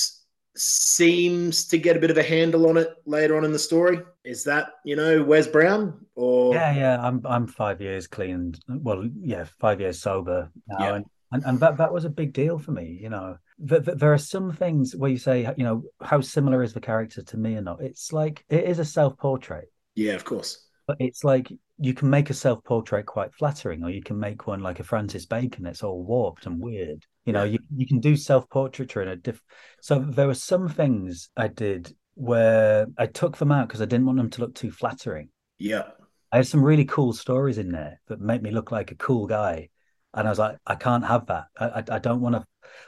seems 0.54 1.66
to 1.66 1.78
get 1.78 1.96
a 1.96 2.00
bit 2.00 2.10
of 2.10 2.18
a 2.18 2.22
handle 2.22 2.68
on 2.68 2.76
it 2.76 2.88
later 3.06 3.36
on 3.36 3.44
in 3.44 3.52
the 3.52 3.58
story. 3.58 4.00
Is 4.24 4.44
that, 4.44 4.68
you 4.84 4.96
know, 4.96 5.22
Wes 5.24 5.46
Brown 5.46 6.06
or 6.14 6.54
Yeah, 6.54 6.74
yeah. 6.76 7.06
I'm 7.06 7.20
I'm 7.24 7.46
five 7.46 7.80
years 7.80 8.06
clean. 8.06 8.54
Well, 8.68 9.08
yeah, 9.20 9.44
five 9.58 9.80
years 9.80 10.00
sober 10.00 10.50
now, 10.68 10.78
Yeah. 10.78 10.94
and, 10.96 11.04
and 11.32 11.44
and 11.44 11.60
that 11.60 11.76
that 11.78 11.92
was 11.92 12.04
a 12.04 12.10
big 12.10 12.32
deal 12.32 12.58
for 12.58 12.70
me. 12.72 12.98
You 13.02 13.08
know, 13.10 13.36
there 13.58 14.12
are 14.12 14.18
some 14.18 14.52
things 14.52 14.96
where 14.96 15.10
you 15.10 15.18
say, 15.18 15.52
you 15.56 15.64
know, 15.64 15.82
how 16.00 16.20
similar 16.20 16.62
is 16.62 16.72
the 16.72 16.80
character 16.80 17.22
to 17.22 17.36
me 17.36 17.56
or 17.56 17.62
not? 17.62 17.80
It's 17.82 18.12
like 18.12 18.44
it 18.48 18.64
is 18.64 18.78
a 18.78 18.84
self 18.84 19.16
portrait, 19.18 19.68
Yeah, 19.94 20.14
of 20.14 20.24
course. 20.24 20.66
but 20.86 20.96
it's 21.00 21.24
like 21.24 21.52
you 21.78 21.94
can 21.94 22.10
make 22.10 22.30
a 22.30 22.34
self 22.34 22.62
portrait 22.64 23.06
quite 23.06 23.34
flattering, 23.34 23.82
or 23.84 23.90
you 23.90 24.02
can 24.02 24.18
make 24.18 24.46
one 24.46 24.60
like 24.60 24.80
a 24.80 24.84
Francis 24.84 25.26
Bacon 25.26 25.64
that's 25.64 25.82
all 25.82 26.02
warped 26.02 26.46
and 26.46 26.60
weird. 26.60 27.04
You 27.24 27.32
know, 27.32 27.44
Yeah. 27.44 27.52
you 27.52 27.58
you 27.76 27.86
can 27.86 28.00
do 28.00 28.16
self 28.16 28.48
portraiture 28.48 29.02
in 29.02 29.08
a 29.08 29.16
diff. 29.16 29.40
So 29.80 29.98
there 30.00 30.26
were 30.26 30.34
some 30.34 30.68
things 30.68 31.30
I 31.36 31.48
did 31.48 31.94
where 32.14 32.86
I 32.98 33.06
took 33.06 33.36
them 33.38 33.52
out 33.52 33.68
because 33.68 33.80
I 33.82 33.86
didn't 33.86 34.06
want 34.06 34.18
them 34.18 34.30
to 34.30 34.40
look 34.40 34.54
too 34.54 34.70
flattering. 34.70 35.28
Yeah. 35.58 35.84
I 36.30 36.36
had 36.36 36.46
some 36.46 36.64
really 36.64 36.84
cool 36.86 37.12
stories 37.12 37.58
in 37.58 37.72
there 37.72 38.00
that 38.08 38.20
make 38.20 38.40
me 38.42 38.50
look 38.50 38.70
like 38.72 38.90
a 38.90 38.94
cool 38.96 39.26
guy. 39.26 39.68
And 40.14 40.26
I 40.26 40.30
was 40.30 40.38
like, 40.38 40.58
I 40.66 40.74
can't 40.74 41.04
have 41.04 41.26
that. 41.26 41.46
I, 41.58 41.66
I, 41.66 41.84
I 41.92 41.98
don't 41.98 42.20
want 42.20 42.34
to, 42.34 42.46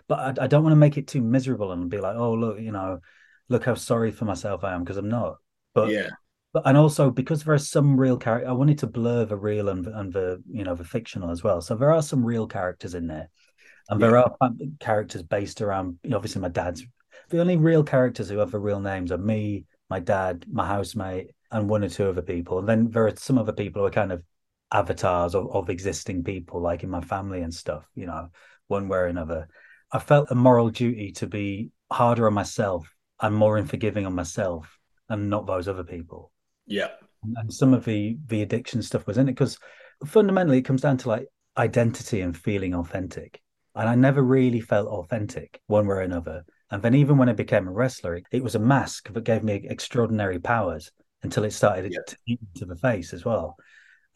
but 0.08 0.38
I, 0.40 0.44
I 0.44 0.46
don't 0.46 0.62
want 0.62 0.72
to 0.72 0.76
make 0.76 0.98
it 0.98 1.06
too 1.06 1.20
miserable 1.20 1.72
and 1.72 1.90
be 1.90 1.98
like, 1.98 2.16
oh, 2.16 2.34
look, 2.34 2.60
you 2.60 2.72
know, 2.72 3.00
look 3.48 3.64
how 3.64 3.74
sorry 3.74 4.10
for 4.10 4.24
myself 4.24 4.64
I 4.64 4.74
am 4.74 4.84
because 4.84 4.96
I'm 4.96 5.08
not. 5.08 5.36
But, 5.74 5.90
Yeah. 5.90 6.10
but, 6.52 6.64
and 6.66 6.76
also 6.76 7.10
because 7.10 7.44
there 7.44 7.54
are 7.54 7.58
some 7.58 7.98
real 7.98 8.16
character, 8.16 8.48
I 8.48 8.52
wanted 8.52 8.78
to 8.80 8.86
blur 8.86 9.24
the 9.24 9.36
real 9.36 9.68
and, 9.68 9.86
and 9.86 10.12
the, 10.12 10.42
you 10.50 10.64
know, 10.64 10.74
the 10.74 10.84
fictional 10.84 11.30
as 11.30 11.42
well. 11.42 11.60
So 11.60 11.74
there 11.74 11.92
are 11.92 12.02
some 12.02 12.24
real 12.24 12.46
characters 12.46 12.94
in 12.94 13.06
there. 13.06 13.30
And 13.90 14.00
there 14.00 14.16
are 14.16 14.34
characters 14.80 15.22
based 15.22 15.60
around, 15.60 15.98
you 16.02 16.10
know, 16.10 16.16
obviously, 16.16 16.40
my 16.40 16.48
dad's. 16.48 16.86
The 17.28 17.40
only 17.40 17.56
real 17.56 17.84
characters 17.84 18.30
who 18.30 18.38
have 18.38 18.50
the 18.50 18.58
real 18.58 18.80
names 18.80 19.12
are 19.12 19.18
me, 19.18 19.66
my 19.90 20.00
dad, 20.00 20.46
my 20.50 20.66
housemate, 20.66 21.32
and 21.50 21.68
one 21.68 21.84
or 21.84 21.90
two 21.90 22.08
other 22.08 22.22
people. 22.22 22.58
And 22.58 22.68
then 22.68 22.90
there 22.90 23.06
are 23.06 23.16
some 23.16 23.36
other 23.36 23.52
people 23.52 23.82
who 23.82 23.86
are 23.86 23.90
kind 23.90 24.10
of 24.10 24.22
avatars 24.74 25.34
of, 25.34 25.50
of 25.54 25.70
existing 25.70 26.24
people, 26.24 26.60
like 26.60 26.82
in 26.82 26.90
my 26.90 27.00
family 27.00 27.40
and 27.40 27.54
stuff, 27.54 27.88
you 27.94 28.06
know, 28.06 28.28
one 28.66 28.88
way 28.88 28.98
or 28.98 29.06
another. 29.06 29.48
I 29.92 30.00
felt 30.00 30.30
a 30.30 30.34
moral 30.34 30.68
duty 30.70 31.12
to 31.12 31.26
be 31.26 31.70
harder 31.90 32.26
on 32.26 32.34
myself 32.34 32.92
and 33.20 33.34
more 33.34 33.56
unforgiving 33.56 34.04
on 34.04 34.14
myself 34.14 34.78
and 35.08 35.30
not 35.30 35.46
those 35.46 35.68
other 35.68 35.84
people. 35.84 36.32
Yeah. 36.66 36.90
And 37.36 37.52
some 37.52 37.72
of 37.72 37.84
the 37.84 38.18
the 38.26 38.42
addiction 38.42 38.82
stuff 38.82 39.06
was 39.06 39.16
in 39.16 39.28
it 39.28 39.32
because 39.32 39.58
fundamentally 40.04 40.58
it 40.58 40.62
comes 40.66 40.82
down 40.82 40.98
to 40.98 41.08
like 41.08 41.28
identity 41.56 42.20
and 42.20 42.36
feeling 42.36 42.74
authentic. 42.74 43.40
And 43.76 43.88
I 43.88 43.94
never 43.94 44.22
really 44.22 44.60
felt 44.60 44.88
authentic 44.88 45.60
one 45.68 45.86
way 45.86 45.94
or 45.96 46.00
another. 46.00 46.44
And 46.70 46.82
then 46.82 46.94
even 46.94 47.16
when 47.16 47.28
I 47.28 47.32
became 47.32 47.68
a 47.68 47.72
wrestler, 47.72 48.16
it, 48.16 48.24
it 48.32 48.42
was 48.42 48.56
a 48.56 48.58
mask 48.58 49.12
that 49.12 49.24
gave 49.24 49.44
me 49.44 49.66
extraordinary 49.68 50.38
powers 50.40 50.90
until 51.22 51.44
it 51.44 51.52
started 51.52 51.92
Yeah. 51.92 52.00
to 52.08 52.16
eat 52.26 52.40
into 52.54 52.66
the 52.66 52.76
face 52.76 53.12
as 53.12 53.24
well. 53.24 53.56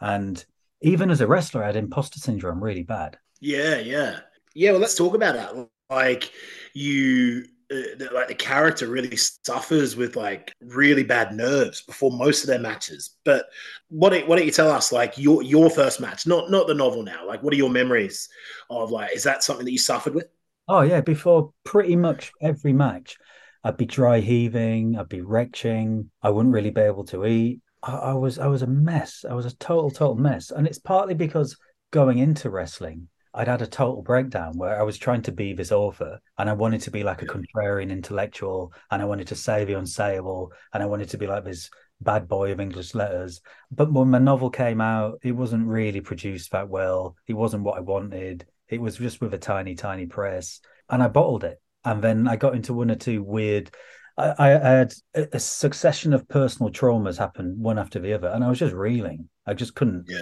And 0.00 0.44
even 0.80 1.11
as 1.11 1.20
a 1.20 1.26
wrestler, 1.26 1.62
I 1.62 1.66
had 1.66 1.76
imposter 1.76 2.20
syndrome 2.20 2.62
really 2.62 2.82
bad. 2.82 3.18
Yeah, 3.40 3.78
yeah, 3.78 4.20
yeah. 4.54 4.72
Well, 4.72 4.80
let's 4.80 4.96
talk 4.96 5.14
about 5.14 5.34
that. 5.34 5.68
Like 5.90 6.32
you, 6.74 7.44
uh, 7.70 7.96
the, 7.98 8.11
like 8.12 8.28
the 8.28 8.34
character 8.34 8.87
really 8.87 9.16
suffers 9.16 9.96
with 9.96 10.16
like 10.16 10.52
really 10.61 11.02
bad 11.02 11.34
nerves 11.34 11.82
before 11.82 12.11
most 12.11 12.42
of 12.42 12.48
their 12.48 12.58
matches. 12.58 13.16
But 13.24 13.46
what 13.88 14.12
why 14.26 14.37
don't 14.37 14.46
you 14.46 14.52
tell 14.52 14.70
us 14.70 14.92
like 14.92 15.18
your 15.18 15.42
your 15.42 15.70
first 15.70 16.00
match, 16.00 16.26
not 16.26 16.50
not 16.50 16.66
the 16.66 16.74
novel 16.74 17.02
now? 17.02 17.26
Like, 17.26 17.42
what 17.42 17.52
are 17.52 17.56
your 17.56 17.70
memories 17.70 18.28
of 18.70 18.90
like? 18.90 19.14
Is 19.14 19.24
that 19.24 19.42
something 19.42 19.64
that 19.64 19.72
you 19.72 19.78
suffered 19.78 20.14
with? 20.14 20.28
Oh 20.68 20.82
yeah, 20.82 21.00
before 21.00 21.52
pretty 21.64 21.96
much 21.96 22.30
every 22.42 22.74
match, 22.74 23.16
I'd 23.64 23.76
be 23.78 23.87
dry 23.87 24.20
heaving, 24.20 24.98
I'd 24.98 25.08
be 25.08 25.22
retching, 25.22 26.11
I 26.22 26.30
wouldn't 26.30 26.54
really 26.54 26.70
be 26.70 26.82
able 26.82 27.04
to 27.06 27.24
eat. 27.24 27.61
I, 27.83 27.93
I 27.93 28.12
was 28.14 28.38
I 28.38 28.47
was 28.47 28.62
a 28.62 28.67
mess. 28.67 29.25
I 29.29 29.35
was 29.35 29.47
a 29.47 29.57
total 29.57 29.91
total 29.91 30.17
mess, 30.17 30.51
and 30.51 30.67
it's 30.67 30.79
partly 30.79 31.14
because 31.14 31.57
going 31.91 32.19
into 32.19 32.51
wrestling, 32.51 33.09
I'd 33.35 33.49
had 33.49 33.62
a 33.62 33.67
total 33.67 34.03
breakdown 34.03 34.57
where 34.57 34.79
I 34.79 34.83
was 34.83 34.99
trying 34.99 35.23
to 35.23 35.33
be 35.33 35.53
this 35.53 35.73
author 35.73 36.21
and 36.38 36.49
I 36.49 36.55
wanted 36.55 36.81
to 36.83 36.91
be 36.91 37.03
like 37.03 37.23
a 37.23 37.27
contrarian 37.27 37.91
intellectual 37.91 38.73
and 38.91 39.01
I 39.01 39.05
wanted 39.05 39.29
to 39.29 39.37
say 39.37 39.64
the 39.64 39.75
unsayable 39.75 40.51
and 40.73 40.83
I 40.83 40.87
wanted 40.87 41.11
to 41.11 41.19
be 41.19 41.27
like 41.27 41.45
this 41.45 41.71
bad 42.01 42.29
boy 42.29 42.53
of 42.53 42.61
English 42.61 42.95
letters. 42.95 43.41
But 43.71 43.93
when 43.93 44.09
my 44.09 44.19
novel 44.19 44.51
came 44.51 44.81
out, 44.81 45.21
it 45.23 45.33
wasn't 45.33 45.67
really 45.67 46.01
produced 46.01 46.53
that 46.53 46.69
well. 46.69 47.17
It 47.27 47.35
wasn't 47.35 47.64
what 47.64 47.77
I 47.77 47.81
wanted. 47.81 48.47
It 48.69 48.81
was 48.81 48.97
just 48.97 49.21
with 49.21 49.35
a 49.35 49.38
tiny, 49.38 49.75
tiny 49.75 50.07
press. 50.07 50.61
And 50.88 51.03
I 51.03 51.09
bottled 51.09 51.45
it. 51.45 51.61
And 51.85 52.03
then 52.03 52.27
I 52.29 52.37
got 52.37 52.55
into 52.55 52.75
one 52.75 52.91
or 52.91 52.97
two 52.97 53.23
weird 53.23 53.71
I, 54.18 54.35
I 54.38 54.48
had 54.48 54.92
a 55.14 55.38
succession 55.38 56.12
of 56.12 56.28
personal 56.28 56.72
traumas 56.72 57.16
happen 57.16 57.57
one 57.59 57.78
after 57.78 58.00
the 58.00 58.12
other, 58.12 58.28
and 58.28 58.42
I 58.42 58.48
was 58.48 58.59
just 58.59 58.74
reeling. 58.74 59.28
I 59.46 59.54
just 59.54 59.74
couldn't. 59.74 60.07
Yeah. 60.09 60.20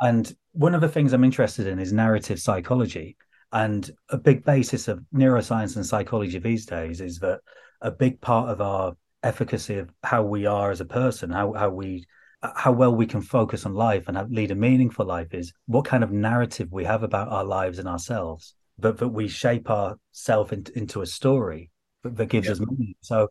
And 0.00 0.32
one 0.52 0.74
of 0.74 0.80
the 0.80 0.88
things 0.88 1.12
I'm 1.12 1.24
interested 1.24 1.66
in 1.66 1.78
is 1.78 1.92
narrative 1.92 2.38
psychology. 2.38 3.16
And 3.52 3.90
a 4.10 4.18
big 4.18 4.44
basis 4.44 4.88
of 4.88 5.02
neuroscience 5.14 5.76
and 5.76 5.84
psychology 5.84 6.38
these 6.38 6.66
days 6.66 7.00
is 7.00 7.18
that 7.18 7.40
a 7.80 7.90
big 7.90 8.20
part 8.20 8.50
of 8.50 8.60
our 8.60 8.92
efficacy 9.22 9.78
of 9.78 9.90
how 10.04 10.22
we 10.22 10.46
are 10.46 10.70
as 10.70 10.80
a 10.80 10.84
person, 10.84 11.30
how 11.30 11.52
how 11.54 11.70
we 11.70 12.06
how 12.42 12.72
well 12.72 12.94
we 12.94 13.06
can 13.06 13.20
focus 13.20 13.66
on 13.66 13.74
life 13.74 14.08
and 14.08 14.16
have, 14.16 14.30
lead 14.30 14.50
a 14.50 14.54
meaningful 14.54 15.04
life 15.04 15.34
is 15.34 15.52
what 15.66 15.84
kind 15.84 16.02
of 16.04 16.10
narrative 16.10 16.68
we 16.70 16.84
have 16.84 17.02
about 17.02 17.28
our 17.28 17.44
lives 17.44 17.78
and 17.78 17.88
ourselves. 17.88 18.54
But 18.78 18.98
that 18.98 19.08
we 19.08 19.28
shape 19.28 19.68
ourselves 19.68 20.52
into, 20.52 20.78
into 20.78 21.02
a 21.02 21.06
story 21.06 21.70
that, 22.02 22.28
gives 22.28 22.46
Yeah. 22.46 22.52
us 22.52 22.60
money. 22.60 22.96
So 23.00 23.28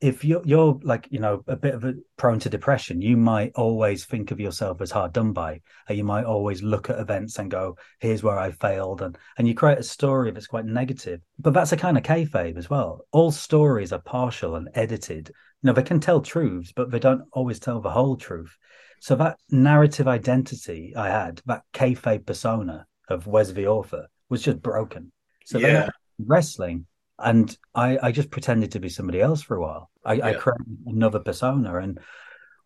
if 0.00 0.24
you're 0.24 0.42
you're 0.44 0.78
like 0.82 1.06
you 1.10 1.20
know 1.20 1.42
a 1.46 1.56
bit 1.56 1.72
of 1.74 1.84
a 1.84 1.94
prone 2.16 2.38
to 2.40 2.50
depression 2.50 3.00
you 3.00 3.16
might 3.16 3.52
always 3.54 4.04
think 4.04 4.32
of 4.32 4.40
yourself 4.40 4.80
as 4.80 4.90
hard 4.90 5.12
done 5.12 5.32
by 5.32 5.60
and 5.88 5.96
you 5.96 6.02
might 6.02 6.24
always 6.24 6.62
look 6.62 6.90
at 6.90 6.98
events 6.98 7.38
and 7.38 7.48
go 7.50 7.76
here's 8.00 8.22
where 8.22 8.38
i 8.38 8.50
failed 8.50 9.02
and 9.02 9.16
and 9.38 9.46
you 9.46 9.54
create 9.54 9.78
a 9.78 9.82
story 9.84 10.32
that's 10.32 10.48
quite 10.48 10.64
negative 10.66 11.20
but 11.38 11.54
that's 11.54 11.70
a 11.72 11.76
kind 11.76 11.96
of 11.96 12.02
kayfabe 12.02 12.58
as 12.58 12.68
well 12.68 13.06
all 13.12 13.30
stories 13.30 13.92
are 13.92 14.00
partial 14.00 14.56
and 14.56 14.68
edited 14.74 15.28
you 15.28 15.68
know 15.68 15.72
they 15.72 15.82
can 15.82 16.00
tell 16.00 16.20
truths 16.20 16.72
but 16.74 16.90
they 16.90 16.98
don't 16.98 17.22
always 17.32 17.60
tell 17.60 17.80
the 17.80 17.90
whole 17.90 18.16
truth 18.16 18.54
so 19.00 19.14
that 19.14 19.38
narrative 19.50 20.08
identity 20.08 20.92
i 20.96 21.08
had 21.08 21.40
that 21.46 21.62
kayfabe 21.72 22.26
persona 22.26 22.84
of 23.08 23.28
wes 23.28 23.52
the 23.52 23.68
author 23.68 24.06
was 24.28 24.42
just 24.42 24.60
broken 24.60 25.12
so 25.46 25.58
then 25.58 25.72
Yeah. 25.76 25.88
wrestling 26.18 26.84
and 27.18 27.56
I, 27.74 27.98
I 28.02 28.12
just 28.12 28.30
pretended 28.30 28.72
to 28.72 28.80
be 28.80 28.88
somebody 28.88 29.20
else 29.20 29.42
for 29.42 29.56
a 29.56 29.60
while. 29.60 29.90
I, 30.04 30.20
I 30.20 30.34
created 30.34 30.78
another 30.86 31.20
persona. 31.20 31.76
And 31.76 32.00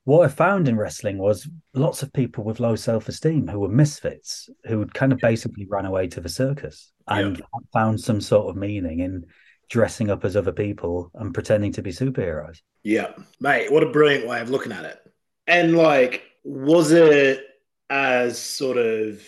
what 0.04 0.24
I 0.24 0.28
found 0.28 0.68
in 0.68 0.76
wrestling 0.76 1.18
was 1.18 1.48
lots 1.74 2.02
of 2.02 2.12
people 2.12 2.44
with 2.44 2.60
low 2.60 2.76
self 2.76 3.08
esteem 3.08 3.46
who 3.46 3.60
were 3.60 3.68
misfits, 3.68 4.48
who 4.64 4.78
had 4.80 4.94
kind 4.94 5.12
of 5.12 5.18
basically 5.18 5.66
run 5.66 5.84
away 5.84 6.08
to 6.08 6.20
the 6.20 6.28
circus 6.28 6.92
and 7.06 7.42
found 7.72 8.00
some 8.00 8.20
sort 8.20 8.48
of 8.48 8.56
meaning 8.56 9.00
in 9.00 9.26
dressing 9.68 10.10
up 10.10 10.24
as 10.24 10.34
other 10.34 10.52
people 10.52 11.10
and 11.14 11.34
pretending 11.34 11.72
to 11.72 11.82
be 11.82 11.90
superheroes. 11.90 12.60
Yeah, 12.82 13.12
mate, 13.40 13.70
what 13.70 13.82
a 13.82 13.90
brilliant 13.90 14.26
way 14.26 14.40
of 14.40 14.50
looking 14.50 14.72
at 14.72 14.84
it. 14.84 14.98
And 15.46 15.76
like, 15.76 16.22
was 16.44 16.90
it 16.92 17.44
as 17.90 18.38
sort 18.38 18.78
of 18.78 19.22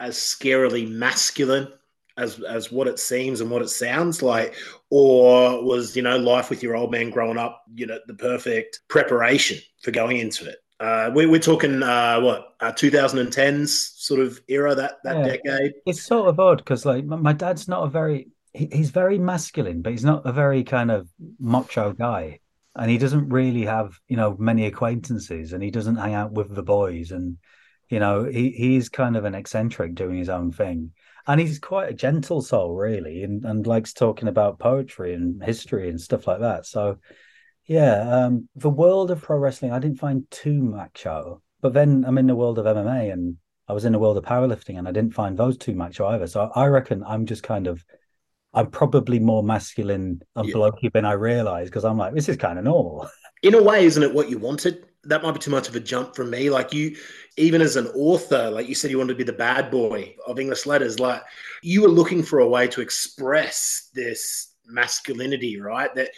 as 0.00 0.16
scarily 0.16 0.90
masculine 0.90 1.68
as 2.16 2.40
as 2.42 2.70
what 2.72 2.88
it 2.88 2.98
seems 2.98 3.40
and 3.40 3.50
what 3.50 3.62
it 3.62 3.68
sounds 3.68 4.22
like, 4.22 4.54
or 4.90 5.62
was 5.64 5.96
you 5.96 6.02
know 6.02 6.16
life 6.18 6.50
with 6.50 6.62
your 6.62 6.76
old 6.76 6.90
man 6.90 7.10
growing 7.10 7.38
up, 7.38 7.62
you 7.74 7.86
know, 7.86 7.98
the 8.06 8.14
perfect 8.14 8.80
preparation 8.88 9.58
for 9.82 9.90
going 9.90 10.18
into 10.18 10.48
it? 10.48 10.56
Uh, 10.80 11.10
we, 11.14 11.26
we're 11.26 11.38
talking 11.38 11.82
uh, 11.82 12.20
what 12.20 12.54
uh, 12.60 12.72
2010s 12.72 13.94
sort 13.96 14.20
of 14.20 14.40
era 14.48 14.74
that 14.74 14.94
that 15.04 15.18
Yeah. 15.18 15.22
decade. 15.22 15.72
It's 15.84 16.02
sort 16.02 16.28
of 16.28 16.38
odd 16.40 16.58
because, 16.58 16.84
like, 16.86 17.04
my, 17.04 17.32
dad's 17.32 17.68
not 17.68 17.84
a 17.84 17.90
very, 17.90 18.28
he, 18.52 18.68
he's 18.72 18.90
very 18.90 19.18
masculine, 19.18 19.82
but 19.82 19.90
he's 19.92 20.04
not 20.04 20.26
a 20.26 20.32
very 20.32 20.64
kind 20.64 20.90
of 20.90 21.08
macho 21.40 21.92
guy. 21.92 22.40
And 22.76 22.90
he 22.90 22.98
doesn't 22.98 23.28
really 23.28 23.64
have, 23.66 23.98
you 24.08 24.16
know, 24.16 24.36
many 24.38 24.66
acquaintances 24.66 25.52
and 25.52 25.62
he 25.62 25.70
doesn't 25.70 25.96
hang 25.96 26.14
out 26.14 26.32
with 26.32 26.54
the 26.54 26.62
boys. 26.62 27.10
And, 27.10 27.38
you 27.88 27.98
know, 27.98 28.24
he, 28.24 28.50
he's 28.50 28.88
kind 28.88 29.16
of 29.16 29.24
an 29.24 29.34
eccentric 29.34 29.94
doing 29.94 30.16
his 30.16 30.28
own 30.28 30.52
thing. 30.52 30.92
And 31.26 31.40
he's 31.40 31.58
quite 31.58 31.90
a 31.90 31.94
gentle 31.94 32.42
soul, 32.42 32.74
really, 32.74 33.22
and, 33.22 33.44
and 33.44 33.66
likes 33.66 33.92
talking 33.92 34.28
about 34.28 34.58
poetry 34.58 35.14
and 35.14 35.42
history 35.42 35.88
and 35.88 36.00
stuff 36.00 36.26
like 36.26 36.40
that. 36.40 36.66
So, 36.66 36.98
yeah, 37.66 38.24
um, 38.26 38.48
the 38.56 38.70
world 38.70 39.10
of 39.10 39.22
pro 39.22 39.38
wrestling, 39.38 39.72
I 39.72 39.78
didn't 39.78 39.98
find 40.00 40.28
too 40.30 40.60
macho. 40.62 41.42
But 41.60 41.74
then 41.74 42.04
I'm 42.06 42.18
in 42.18 42.26
the 42.26 42.34
world 42.34 42.58
of 42.58 42.66
MMA 42.66 43.12
and 43.12 43.36
I 43.68 43.72
was 43.72 43.84
in 43.84 43.92
the 43.92 43.98
world 44.00 44.16
of 44.16 44.24
powerlifting 44.24 44.78
and 44.78 44.88
I 44.88 44.92
didn't 44.92 45.14
find 45.14 45.38
those 45.38 45.56
too 45.56 45.74
macho 45.74 46.06
either. 46.08 46.26
So 46.26 46.50
I 46.54 46.66
reckon 46.66 47.04
I'm 47.04 47.26
just 47.26 47.44
kind 47.44 47.68
of, 47.68 47.84
I'm 48.52 48.70
probably 48.70 49.18
more 49.20 49.42
masculine 49.42 50.22
and 50.36 50.48
Yeah. 50.48 50.54
blokey 50.54 50.92
than 50.92 51.04
I 51.04 51.12
realize 51.12 51.68
because 51.68 51.84
I'm 51.84 51.98
like, 51.98 52.14
this 52.14 52.28
is 52.28 52.36
kind 52.36 52.58
of 52.58 52.64
normal. 52.64 53.08
in 53.42 53.54
a 53.54 53.62
way, 53.62 53.84
isn't 53.86 54.02
it 54.02 54.12
what 54.12 54.28
you 54.28 54.38
wanted? 54.38 54.86
That 55.04 55.22
might 55.22 55.32
be 55.32 55.38
too 55.40 55.50
much 55.50 55.68
of 55.68 55.76
a 55.76 55.80
jump 55.80 56.14
from 56.14 56.30
me. 56.30 56.50
Like 56.50 56.72
you, 56.72 56.96
even 57.36 57.60
as 57.62 57.76
an 57.76 57.86
author, 57.88 58.50
like 58.50 58.68
you 58.68 58.74
said, 58.74 58.90
you 58.90 58.98
wanted 58.98 59.14
to 59.14 59.18
be 59.18 59.24
the 59.24 59.32
bad 59.32 59.70
boy 59.70 60.14
of 60.26 60.38
English 60.38 60.66
letters. 60.66 61.00
Like 61.00 61.22
you 61.62 61.82
were 61.82 61.88
looking 61.88 62.22
for 62.22 62.40
a 62.40 62.48
way 62.48 62.68
to 62.68 62.80
express 62.80 63.90
this 63.94 64.54
masculinity, 64.66 65.60
right? 65.60 65.94
That 65.94 66.10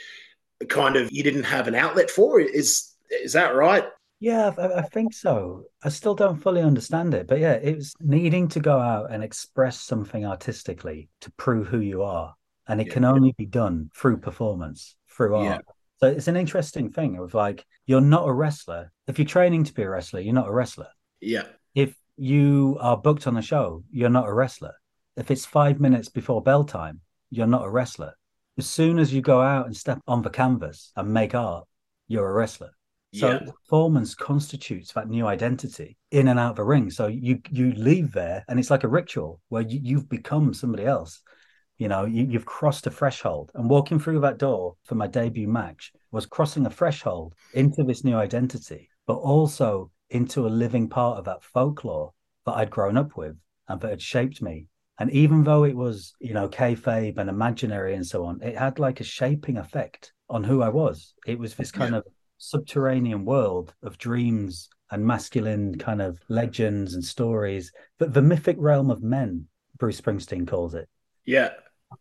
kind 0.68 0.96
of 0.96 1.11
you 1.12 1.22
didn't 1.22 1.44
have 1.44 1.68
an 1.68 1.74
outlet 1.74 2.11
for. 2.11 2.40
Is 2.40 2.94
is 3.11 3.33
that 3.35 3.55
right? 3.55 3.85
Yeah, 4.20 4.53
I, 4.57 4.79
I 4.79 4.83
think 4.83 5.12
so. 5.12 5.64
I 5.83 5.88
still 5.90 6.14
don't 6.14 6.40
fully 6.40 6.62
understand 6.62 7.14
it, 7.14 7.27
but 7.27 7.40
yeah, 7.40 7.55
it 7.55 7.77
was 7.77 7.94
needing 8.00 8.48
to 8.48 8.61
go 8.61 8.79
out 8.79 9.11
and 9.11 9.22
express 9.22 9.81
something 9.81 10.24
artistically 10.24 11.09
to 11.20 11.31
prove 11.33 11.66
who 11.68 11.81
you 11.81 12.03
are. 12.03 12.35
And 12.66 12.81
it 12.81 12.87
Yeah. 12.87 12.94
can 12.94 13.05
only 13.05 13.33
be 13.37 13.44
done 13.46 13.90
through 13.94 14.18
performance, 14.18 14.96
through 15.11 15.42
Yeah. 15.42 15.55
art. 15.57 15.64
So 15.98 16.07
it's 16.09 16.29
an 16.29 16.37
interesting 16.37 16.90
thing 16.90 17.18
of 17.18 17.35
like, 17.35 17.66
you're 17.87 18.00
not 18.00 18.27
a 18.27 18.33
wrestler. 18.33 18.90
If 19.07 19.18
you're 19.18 19.27
training 19.27 19.64
to 19.64 19.74
be 19.74 19.83
a 19.83 19.90
wrestler, 19.90 20.20
you're 20.20 20.35
not 20.35 20.48
a 20.48 20.53
wrestler. 20.53 20.88
Yeah, 21.20 21.46
if 21.74 21.94
you 22.16 22.77
are 22.81 22.96
booked 22.96 23.27
on 23.27 23.37
a 23.37 23.42
show, 23.42 23.85
you're 23.90 24.11
not 24.11 24.29
a 24.29 24.33
wrestler. 24.33 24.74
If 25.16 25.31
it's 25.31 25.44
five 25.46 25.81
minutes 25.81 26.09
before 26.09 26.42
bell 26.42 26.64
time, 26.64 27.00
you're 27.31 27.46
not 27.46 27.64
a 27.64 27.70
wrestler. 27.70 28.14
As 28.57 28.68
soon 28.68 28.98
as 28.98 29.12
you 29.12 29.20
go 29.20 29.40
out 29.40 29.66
and 29.66 29.77
step 29.77 29.98
on 30.07 30.22
the 30.22 30.31
canvas 30.31 30.92
and 30.96 31.12
make 31.12 31.35
art, 31.35 31.66
you're 32.07 32.29
a 32.29 32.33
wrestler. 32.33 32.70
So 33.12 33.29
Yeah. 33.31 33.38
performance 33.53 34.14
constitutes 34.14 34.92
that 34.92 35.09
new 35.09 35.27
identity 35.27 35.96
in 36.11 36.29
and 36.29 36.38
out 36.38 36.50
of 36.50 36.57
the 36.57 36.64
ring. 36.64 36.90
So 36.90 37.07
you 37.07 37.40
you 37.50 37.72
leave 37.72 38.12
there 38.12 38.44
and 38.48 38.59
it's 38.59 38.70
like 38.70 38.85
a 38.85 38.88
ritual 38.88 39.40
where 39.48 39.62
you, 39.62 39.81
you've 39.83 40.09
become 40.09 40.53
somebody 40.55 40.85
else. 40.85 41.20
You 41.79 41.88
know, 41.88 42.05
you, 42.05 42.24
you've 42.24 42.46
crossed 42.46 42.87
a 42.87 42.90
threshold. 42.90 43.50
And 43.55 43.68
walking 43.68 43.98
through 43.98 44.20
that 44.20 44.38
door 44.38 44.77
for 44.85 44.94
my 44.94 45.07
debut 45.09 45.48
match 45.48 45.92
was 46.12 46.27
crossing 46.27 46.66
a 46.66 46.70
threshold 46.70 47.35
into 47.53 47.83
this 47.83 48.05
new 48.05 48.16
identity, 48.16 48.90
but 49.07 49.14
also 49.14 49.90
into 50.11 50.47
a 50.47 50.49
living 50.49 50.88
part 50.88 51.19
of 51.19 51.25
that 51.25 51.43
folklore 51.43 52.12
that 52.47 52.53
I'd 52.53 52.71
grown 52.71 52.97
up 52.97 53.17
with 53.17 53.37
and 53.69 53.81
that 53.81 53.90
had 53.90 54.03
shaped 54.03 54.43
me. 54.43 54.69
And 54.99 55.11
even 55.11 55.43
though 55.43 55.64
it 55.64 55.75
was, 55.77 56.14
you 56.21 56.35
know, 56.35 56.49
kayfabe 56.49 57.19
and 57.19 57.29
imaginary 57.29 57.95
and 57.95 58.07
so 58.07 58.25
on, 58.27 58.40
it 58.43 58.57
had 58.57 58.79
like 58.79 59.01
a 59.01 59.05
shaping 59.05 59.57
effect 59.57 60.12
on 60.31 60.45
who 60.45 60.62
I 60.62 60.69
was. 60.69 61.14
It 61.27 61.38
was 61.38 61.55
this 61.55 61.73
kind 61.73 61.93
Yeah. 61.93 61.99
of 61.99 62.05
subterranean 62.38 63.25
world 63.25 63.75
of 63.83 63.99
dreams 63.99 64.69
and 64.90 65.05
masculine 65.05 65.77
kind 65.79 66.01
of 66.01 66.21
legends 66.29 66.95
and 66.95 67.05
stories, 67.05 67.73
but 67.99 68.12
the 68.14 68.23
mythic 68.23 68.57
realm 68.59 68.90
of 68.90 69.03
men, 69.03 69.49
Bruce 69.79 70.01
Springsteen 70.01 70.47
calls 70.47 70.75
it. 70.75 70.88
yeah, 71.25 71.51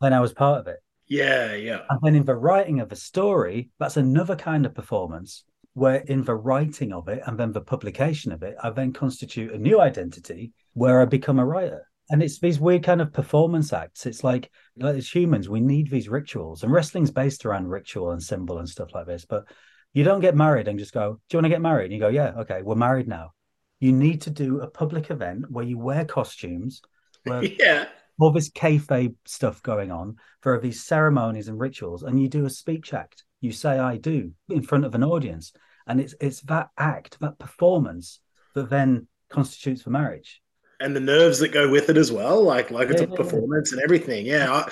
And 0.01 0.13
I 0.13 0.19
was 0.19 0.33
part 0.33 0.59
of 0.59 0.67
it. 0.67 0.79
yeah, 1.07 1.53
yeah, 1.53 1.81
And 1.89 1.99
then 2.01 2.15
in 2.15 2.25
the 2.25 2.35
writing 2.35 2.79
of 2.79 2.91
a 2.91 2.95
story, 2.95 3.69
that's 3.79 3.97
another 3.97 4.35
kind 4.35 4.65
of 4.65 4.75
performance 4.75 5.43
where 5.73 5.97
in 5.97 6.23
the 6.23 6.35
writing 6.35 6.93
of 6.93 7.07
it 7.07 7.21
and 7.25 7.37
then 7.37 7.51
the 7.51 7.61
publication 7.61 8.31
of 8.31 8.43
it, 8.43 8.55
I 8.61 8.69
then 8.69 8.93
constitute 8.93 9.53
a 9.53 9.57
new 9.57 9.81
identity 9.81 10.53
where 10.73 11.01
I 11.01 11.05
become 11.05 11.39
a 11.39 11.45
writer. 11.45 11.87
And 12.09 12.21
it's 12.21 12.39
these 12.39 12.59
weird 12.59 12.83
kind 12.83 13.01
of 13.01 13.13
performance 13.13 13.73
acts. 13.73 14.05
It's 14.05 14.23
like, 14.23 14.51
like 14.77 14.95
as 14.95 15.09
humans, 15.09 15.49
we 15.49 15.61
need 15.61 15.89
these 15.89 16.09
rituals. 16.09 16.63
And 16.63 16.71
wrestling's 16.71 17.11
based 17.11 17.45
around 17.45 17.69
ritual 17.69 18.11
and 18.11 18.21
symbol 18.21 18.59
and 18.59 18.69
stuff 18.69 18.93
like 18.93 19.07
this. 19.07 19.25
But 19.25 19.45
you 19.93 20.03
don't 20.03 20.21
get 20.21 20.35
married 20.35 20.67
and 20.67 20.77
just 20.77 20.93
go, 20.93 21.13
Do 21.13 21.19
you 21.31 21.37
want 21.37 21.45
to 21.45 21.49
get 21.49 21.61
married? 21.61 21.85
And 21.85 21.93
you 21.93 21.99
go, 21.99 22.09
Yeah, 22.09 22.33
okay, 22.39 22.61
we're 22.61 22.75
married 22.75 23.07
now. 23.07 23.31
You 23.79 23.93
need 23.93 24.21
to 24.23 24.29
do 24.29 24.61
a 24.61 24.67
public 24.67 25.11
event 25.11 25.49
where 25.49 25.65
you 25.65 25.77
wear 25.77 26.05
costumes, 26.05 26.81
where 27.23 27.43
yeah, 27.59 27.87
all 28.19 28.31
this 28.31 28.49
kayfabe 28.49 29.15
stuff 29.25 29.63
going 29.63 29.91
on. 29.91 30.17
There 30.43 30.53
are 30.53 30.59
these 30.59 30.83
ceremonies 30.83 31.47
and 31.47 31.59
rituals, 31.59 32.03
and 32.03 32.21
you 32.21 32.27
do 32.27 32.45
a 32.45 32.49
speech 32.49 32.93
act. 32.93 33.23
You 33.43 33.51
say 33.51 33.77
"I 33.79 33.97
do" 33.97 34.33
in 34.49 34.63
front 34.63 34.85
of 34.85 34.95
an 34.95 35.03
audience, 35.03 35.53
and 35.87 36.01
it's 36.01 36.15
it's 36.21 36.41
that 36.43 36.69
act, 36.77 37.19
that 37.21 37.39
performance, 37.39 38.19
that 38.55 38.69
then 38.71 39.07
constitutes 39.29 39.83
the 39.83 39.91
marriage. 39.91 40.41
and 40.79 40.95
the 40.95 40.99
nerves 40.99 41.39
that 41.39 41.49
go 41.49 41.69
with 41.69 41.89
it 41.89 41.97
as 41.97 42.11
well. 42.11 42.43
Like 42.43 42.71
like 42.71 42.89
it's 42.89 43.01
Yeah, 43.01 43.01
a 43.01 43.07
yeah, 43.09 43.23
yeah. 43.25 43.41
performance 43.41 43.71
and 43.71 43.81
everything. 43.81 44.25
Yeah, 44.25 44.51
I, 44.51 44.71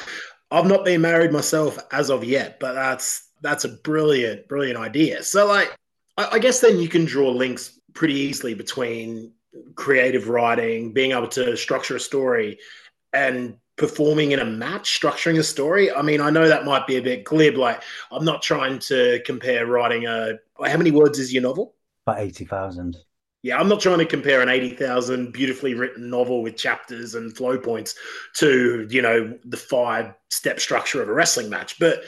I've 0.58 0.66
not 0.68 0.84
been 0.86 1.02
married 1.02 1.32
myself 1.32 1.78
as 1.92 2.10
of 2.10 2.24
yet, 2.24 2.60
but 2.60 2.74
that's 2.74 3.30
that's 3.42 3.66
a 3.66 3.70
brilliant 3.70 4.48
brilliant 4.48 4.78
idea. 4.80 5.24
So 5.24 5.48
like, 5.48 5.76
I, 6.18 6.28
I 6.34 6.40
guess 6.40 6.60
then 6.60 6.80
you 6.80 6.90
can 6.90 7.06
draw 7.06 7.30
links 7.30 7.80
pretty 7.94 8.16
easily 8.16 8.54
between 8.54 9.34
creative 9.76 10.28
writing, 10.30 10.94
being 10.94 11.12
able 11.12 11.28
to 11.30 11.56
structure 11.56 11.96
a 11.96 12.00
story, 12.00 12.60
and 13.14 13.56
performing 13.82 14.32
in 14.32 14.40
a 14.40 14.46
match, 14.46 15.02
structuring 15.02 15.40
a 15.40 15.44
story. 15.44 15.92
I 15.92 16.04
mean, 16.04 16.22
I 16.22 16.30
know 16.30 16.48
that 16.48 16.66
might 16.66 16.86
be 16.86 16.98
a 16.98 17.02
bit 17.02 17.24
glib. 17.24 17.58
Like, 17.58 17.82
I'm 18.12 18.24
not 18.24 18.44
trying 18.44 18.78
to 18.80 19.20
compare 19.26 19.66
writing 19.66 20.06
a. 20.06 20.38
How 20.64 20.78
many 20.78 20.92
words 20.92 21.18
is 21.18 21.34
your 21.34 21.42
novel? 21.42 21.74
About 22.06 22.20
eighty 22.20 22.46
thousand. 22.46 22.96
Yeah, 23.42 23.60
I'm 23.60 23.68
not 23.68 23.82
trying 23.82 23.98
to 23.98 24.06
compare 24.06 24.44
an 24.44 24.50
80,000 24.50 25.34
beautifully 25.34 25.74
written 25.74 26.12
novel 26.12 26.44
with 26.44 26.58
chapters 26.58 27.16
and 27.16 27.36
flow 27.36 27.58
points 27.58 27.96
to, 28.36 28.86
you 28.88 29.02
know, 29.02 29.36
the 29.46 29.58
five 29.58 30.14
step 30.30 30.60
structure 30.60 31.02
of 31.02 31.10
a 31.10 31.14
wrestling 31.14 31.50
match. 31.50 31.80
But 31.80 32.04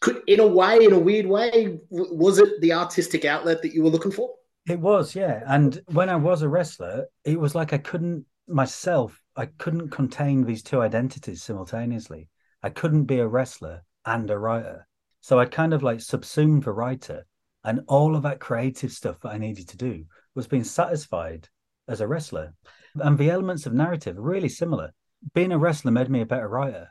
could, 0.00 0.22
in 0.26 0.40
a 0.40 0.46
way, 0.46 0.82
in 0.82 0.94
a 0.94 0.98
weird 0.98 1.26
way, 1.26 1.78
was 1.90 2.38
it 2.38 2.58
the 2.62 2.72
artistic 2.72 3.26
outlet 3.26 3.60
that 3.60 3.74
you 3.74 3.82
were 3.82 3.90
looking 3.90 4.10
for? 4.10 4.30
It 4.66 4.80
was, 4.80 5.14
yeah. 5.14 5.42
And 5.46 5.78
when 5.92 6.08
I 6.08 6.16
was 6.16 6.40
a 6.40 6.48
wrestler, 6.48 7.04
it 7.22 7.38
was 7.38 7.54
like 7.54 7.74
I 7.74 7.78
couldn't 7.78 8.24
myself, 8.48 9.22
I 9.36 9.46
couldn't 9.46 9.90
contain 9.90 10.44
these 10.44 10.62
two 10.62 10.80
identities 10.80 11.42
simultaneously. 11.42 12.28
I 12.62 12.70
couldn't 12.70 13.04
be 13.04 13.18
a 13.18 13.26
wrestler 13.26 13.84
and 14.04 14.30
a 14.30 14.38
writer. 14.38 14.86
So 15.20 15.38
I'd 15.38 15.50
kind 15.50 15.74
of 15.74 15.82
like 15.82 16.00
subsumed 16.00 16.64
the 16.64 16.72
writer 16.72 17.26
and 17.64 17.80
all 17.88 18.16
of 18.16 18.22
that 18.22 18.40
creative 18.40 18.92
stuff 18.92 19.20
that 19.20 19.30
I 19.30 19.38
needed 19.38 19.68
to 19.68 19.76
do 19.76 20.04
was 20.34 20.46
being 20.46 20.64
satisfied 20.64 21.48
as 21.88 22.00
a 22.00 22.06
wrestler. 22.06 22.54
And 22.94 23.18
the 23.18 23.30
elements 23.30 23.66
of 23.66 23.74
narrative 23.74 24.16
are 24.16 24.22
really 24.22 24.48
similar. 24.48 24.92
Being 25.34 25.52
a 25.52 25.58
wrestler 25.58 25.90
made 25.90 26.08
me 26.08 26.20
a 26.20 26.26
better 26.26 26.48
writer. 26.48 26.88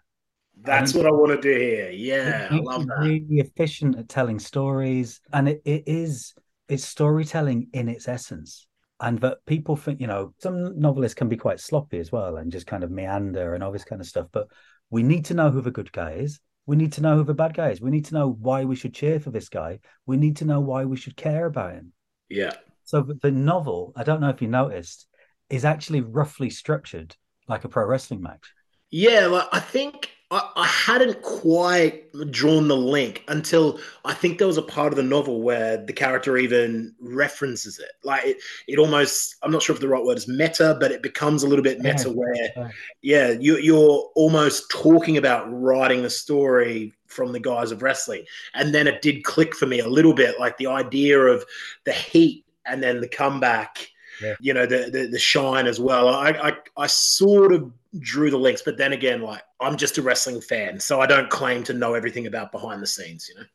That's 0.62 0.94
what 0.94 1.06
I 1.06 1.12
wanted 1.12 1.42
to 1.44 1.54
hear. 1.54 1.90
Yeah, 1.90 2.48
I 2.52 2.56
love 2.56 2.88
that. 2.88 3.00
really 3.00 3.40
efficient 3.40 3.98
at 3.98 4.08
telling 4.08 4.40
stories, 4.40 5.20
and 5.34 5.50
it, 5.50 5.62
it 5.66 5.84
is 5.86 6.34
it's 6.68 6.86
storytelling 6.86 7.70
in 7.74 7.90
its 7.90 8.08
essence. 8.08 8.68
And 9.02 9.20
that 9.20 9.40
people 9.46 9.76
think, 9.76 10.00
you 10.00 10.08
know, 10.08 10.34
some 10.40 10.80
novelists 10.80 11.16
can 11.16 11.28
be 11.28 11.36
quite 11.36 11.60
sloppy 11.60 12.00
as 12.00 12.12
well 12.12 12.38
and 12.38 12.52
just 12.52 12.66
kind 12.66 12.84
of 12.84 12.92
meander 12.92 13.54
and 13.54 13.64
all 13.64 13.74
this 13.74 13.84
kind 13.84 14.00
of 14.00 14.08
stuff. 14.08 14.28
But 14.32 14.48
we 14.90 15.04
need 15.04 15.26
to 15.26 15.34
know 15.34 15.52
who 15.52 15.62
the 15.62 15.72
good 15.72 15.92
guy 15.92 16.12
is. 16.12 16.40
We 16.66 16.76
need 16.78 16.94
to 16.94 17.02
know 17.02 17.18
who 17.18 17.24
the 17.24 17.34
bad 17.34 17.54
guy 17.54 17.72
is. 17.72 17.82
We 17.82 17.92
need 17.92 18.06
to 18.06 18.14
know 18.14 18.30
why 18.30 18.64
we 18.64 18.76
should 18.76 18.94
cheer 18.94 19.20
for 19.20 19.32
this 19.32 19.50
guy. 19.50 19.80
We 20.06 20.18
need 20.18 20.38
to 20.38 20.46
know 20.46 20.62
why 20.62 20.86
we 20.86 20.98
should 20.98 21.18
care 21.18 21.46
about 21.46 21.74
him. 21.74 21.92
Yeah. 22.30 22.54
So 22.86 23.02
the- 23.22 23.32
novel, 23.32 23.94
I 23.96 24.04
don't 24.04 24.22
know 24.22 24.30
if 24.30 24.42
you 24.42 24.48
noticed, 24.48 25.08
is 25.50 25.66
actually 25.66 26.02
roughly 26.02 26.50
structured 26.50 27.16
like 27.48 27.66
a 27.66 27.70
pro 27.70 27.86
wrestling 27.86 28.22
match. 28.22 28.54
Yeah, 28.90 29.28
like, 29.28 29.48
I 29.52 29.60
think 29.60 30.10
I, 30.36 30.52
I 30.58 30.66
hadn't 30.68 31.22
quite 31.22 32.12
drawn 32.32 32.68
the 32.68 32.76
link 32.76 33.24
until 33.30 33.80
I 34.04 34.14
think 34.14 34.38
there 34.38 34.48
was 34.48 34.58
a 34.58 34.62
part 34.62 34.92
of 34.92 34.98
the 34.98 35.04
novel 35.04 35.42
where 35.42 35.78
the 35.78 35.94
character 35.94 36.38
even 36.38 36.94
references 37.00 37.80
it. 37.80 37.92
Like 38.04 38.26
it, 38.26 38.38
it 38.68 38.78
almost, 38.78 39.36
I'm 39.44 39.52
not 39.52 39.62
sure 39.64 39.74
if 39.74 39.82
the 39.82 39.88
right 39.88 40.04
word 40.04 40.18
is 40.18 40.28
meta, 40.28 40.78
but 40.80 40.92
it 40.92 41.02
becomes 41.02 41.44
a 41.44 41.48
little 41.48 41.64
bit 41.64 41.80
meta 41.80 42.10
Yeah. 42.10 42.14
where, 42.14 42.72
Yeah. 43.02 43.32
you, 43.32 43.58
you're 43.58 44.12
almost 44.16 44.70
talking 44.70 45.16
about 45.18 45.46
writing 45.50 46.02
the 46.02 46.10
story 46.10 46.94
from 47.08 47.32
the 47.32 47.40
guise 47.40 47.72
of 47.72 47.82
wrestling. 47.82 48.26
And 48.56 48.76
then 48.76 48.88
it 48.88 49.02
did 49.02 49.24
click 49.24 49.56
for 49.56 49.68
me 49.68 49.80
a 49.80 49.88
little 49.88 50.14
bit, 50.14 50.40
like 50.40 50.58
the 50.58 50.68
idea 50.68 51.18
of 51.18 51.46
the 51.86 51.94
heat 51.94 52.46
and 52.66 52.84
then 52.84 53.00
the 53.00 53.08
comeback 53.08 53.90
Yeah. 54.22 54.36
you 54.40 54.54
know 54.54 54.66
the, 54.66 54.90
the 54.92 55.08
the 55.08 55.20
shine 55.20 55.68
as 55.68 55.80
well. 55.80 56.10
I, 56.10 56.30
I 56.30 56.54
I 56.78 56.88
sort 56.88 57.54
of 57.54 57.72
drew 58.00 58.30
the 58.30 58.38
links, 58.38 58.62
but 58.62 58.78
then 58.78 58.94
again, 58.94 59.22
like 59.22 59.44
I'm 59.60 59.78
just 59.78 59.98
a 59.98 60.02
wrestling 60.02 60.42
fan, 60.42 60.80
so 60.80 61.02
I 61.02 61.06
don't 61.06 61.30
claim 61.30 61.64
to 61.64 61.74
know 61.74 61.94
everything 61.94 62.28
about 62.28 62.52
behind 62.52 62.82
the 62.82 62.88
scenes. 62.88 63.28
You 63.30 63.42
know? 63.42 63.48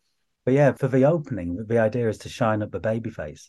But 0.44 0.54
yeah, 0.54 0.72
for 0.72 0.88
the 0.88 1.04
opening, 1.04 1.64
the 1.66 1.78
idea 1.78 2.08
is 2.08 2.18
to 2.18 2.28
shine 2.28 2.62
up 2.62 2.70
the 2.70 2.80
babyface. 2.80 3.48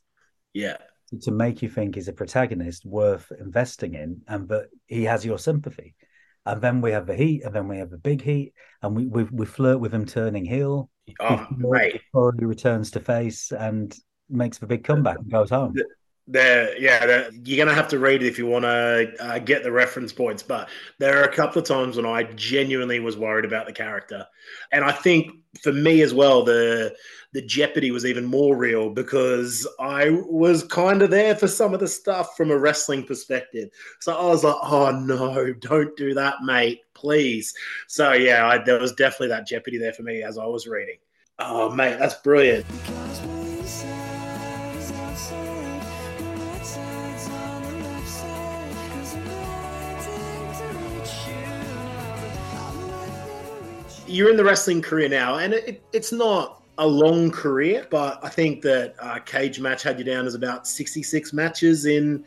Yeah, 0.53 0.77
to 1.21 1.31
make 1.31 1.61
you 1.61 1.69
think 1.69 1.95
he's 1.95 2.07
a 2.07 2.13
protagonist 2.13 2.85
worth 2.85 3.31
investing 3.39 3.95
in 3.95 4.21
and 4.27 4.47
that 4.49 4.69
he 4.87 5.03
has 5.03 5.25
your 5.25 5.37
sympathy. 5.37 5.95
And 6.45 6.61
then 6.61 6.81
we 6.81 6.91
have 6.91 7.05
the 7.05 7.15
heat, 7.15 7.43
and 7.43 7.53
then 7.53 7.67
we 7.67 7.77
have 7.77 7.91
the 7.91 7.99
big 7.99 8.21
heat, 8.21 8.53
and 8.81 8.95
we 8.95 9.05
we, 9.05 9.23
we 9.25 9.45
flirt 9.45 9.79
with 9.79 9.93
him 9.93 10.05
turning 10.05 10.43
heel 10.43 10.89
oh, 11.19 11.45
before, 11.49 11.71
right. 11.71 11.93
before 11.93 12.33
he 12.39 12.45
returns 12.45 12.89
to 12.91 12.99
face 12.99 13.51
and 13.51 13.95
makes 14.27 14.57
the 14.57 14.65
big 14.65 14.83
comeback 14.83 15.19
and 15.19 15.29
goes 15.29 15.51
home. 15.51 15.75
There, 16.27 16.77
yeah, 16.77 17.29
you're 17.43 17.57
gonna 17.57 17.75
have 17.75 17.89
to 17.89 17.99
read 17.99 18.23
it 18.23 18.27
if 18.27 18.37
you 18.37 18.45
want 18.45 18.63
to 18.63 19.11
uh, 19.19 19.39
get 19.39 19.63
the 19.63 19.71
reference 19.71 20.13
points. 20.13 20.43
But 20.43 20.69
there 20.99 21.19
are 21.19 21.25
a 21.25 21.35
couple 21.35 21.61
of 21.61 21.67
times 21.67 21.97
when 21.97 22.05
I 22.05 22.23
genuinely 22.23 22.99
was 22.99 23.17
worried 23.17 23.43
about 23.43 23.65
the 23.65 23.73
character, 23.73 24.25
and 24.71 24.85
I 24.85 24.91
think 24.91 25.31
for 25.61 25.73
me 25.73 26.01
as 26.01 26.13
well, 26.13 26.43
the 26.43 26.95
the 27.33 27.41
jeopardy 27.41 27.91
was 27.91 28.05
even 28.05 28.25
more 28.25 28.55
real 28.55 28.89
because 28.89 29.67
I 29.79 30.09
was 30.09 30.63
kind 30.63 31.01
of 31.01 31.09
there 31.09 31.35
for 31.35 31.47
some 31.47 31.73
of 31.73 31.79
the 31.79 31.87
stuff 31.87 32.35
from 32.35 32.51
a 32.51 32.57
wrestling 32.57 33.03
perspective. 33.05 33.69
So 33.99 34.13
I 34.13 34.25
was 34.25 34.43
like, 34.43 34.57
"Oh 34.61 34.91
no, 34.91 35.53
don't 35.53 35.95
do 35.97 36.13
that, 36.13 36.35
mate, 36.43 36.81
please." 36.93 37.53
So 37.87 38.13
yeah, 38.13 38.47
I, 38.47 38.57
there 38.59 38.79
was 38.79 38.93
definitely 38.93 39.29
that 39.29 39.47
jeopardy 39.47 39.77
there 39.77 39.93
for 39.93 40.03
me 40.03 40.23
as 40.23 40.37
I 40.37 40.45
was 40.45 40.67
reading. 40.67 40.97
Oh 41.39 41.69
mate, 41.69 41.97
that's 41.97 42.15
brilliant. 42.15 42.65
You're 54.11 54.29
in 54.29 54.37
the 54.37 54.43
wrestling 54.43 54.81
career 54.81 55.07
now, 55.07 55.37
and 55.37 55.53
it, 55.53 55.81
it's 55.93 56.11
not 56.11 56.63
a 56.77 56.85
long 56.85 57.31
career, 57.31 57.87
but 57.89 58.19
I 58.23 58.29
think 58.29 58.61
that 58.63 58.95
uh, 58.99 59.19
Cagematch 59.19 59.81
had 59.81 59.97
you 59.97 60.05
down 60.05 60.25
as 60.25 60.35
about 60.35 60.67
66 60.67 61.33
matches 61.33 61.85
in 61.85 62.25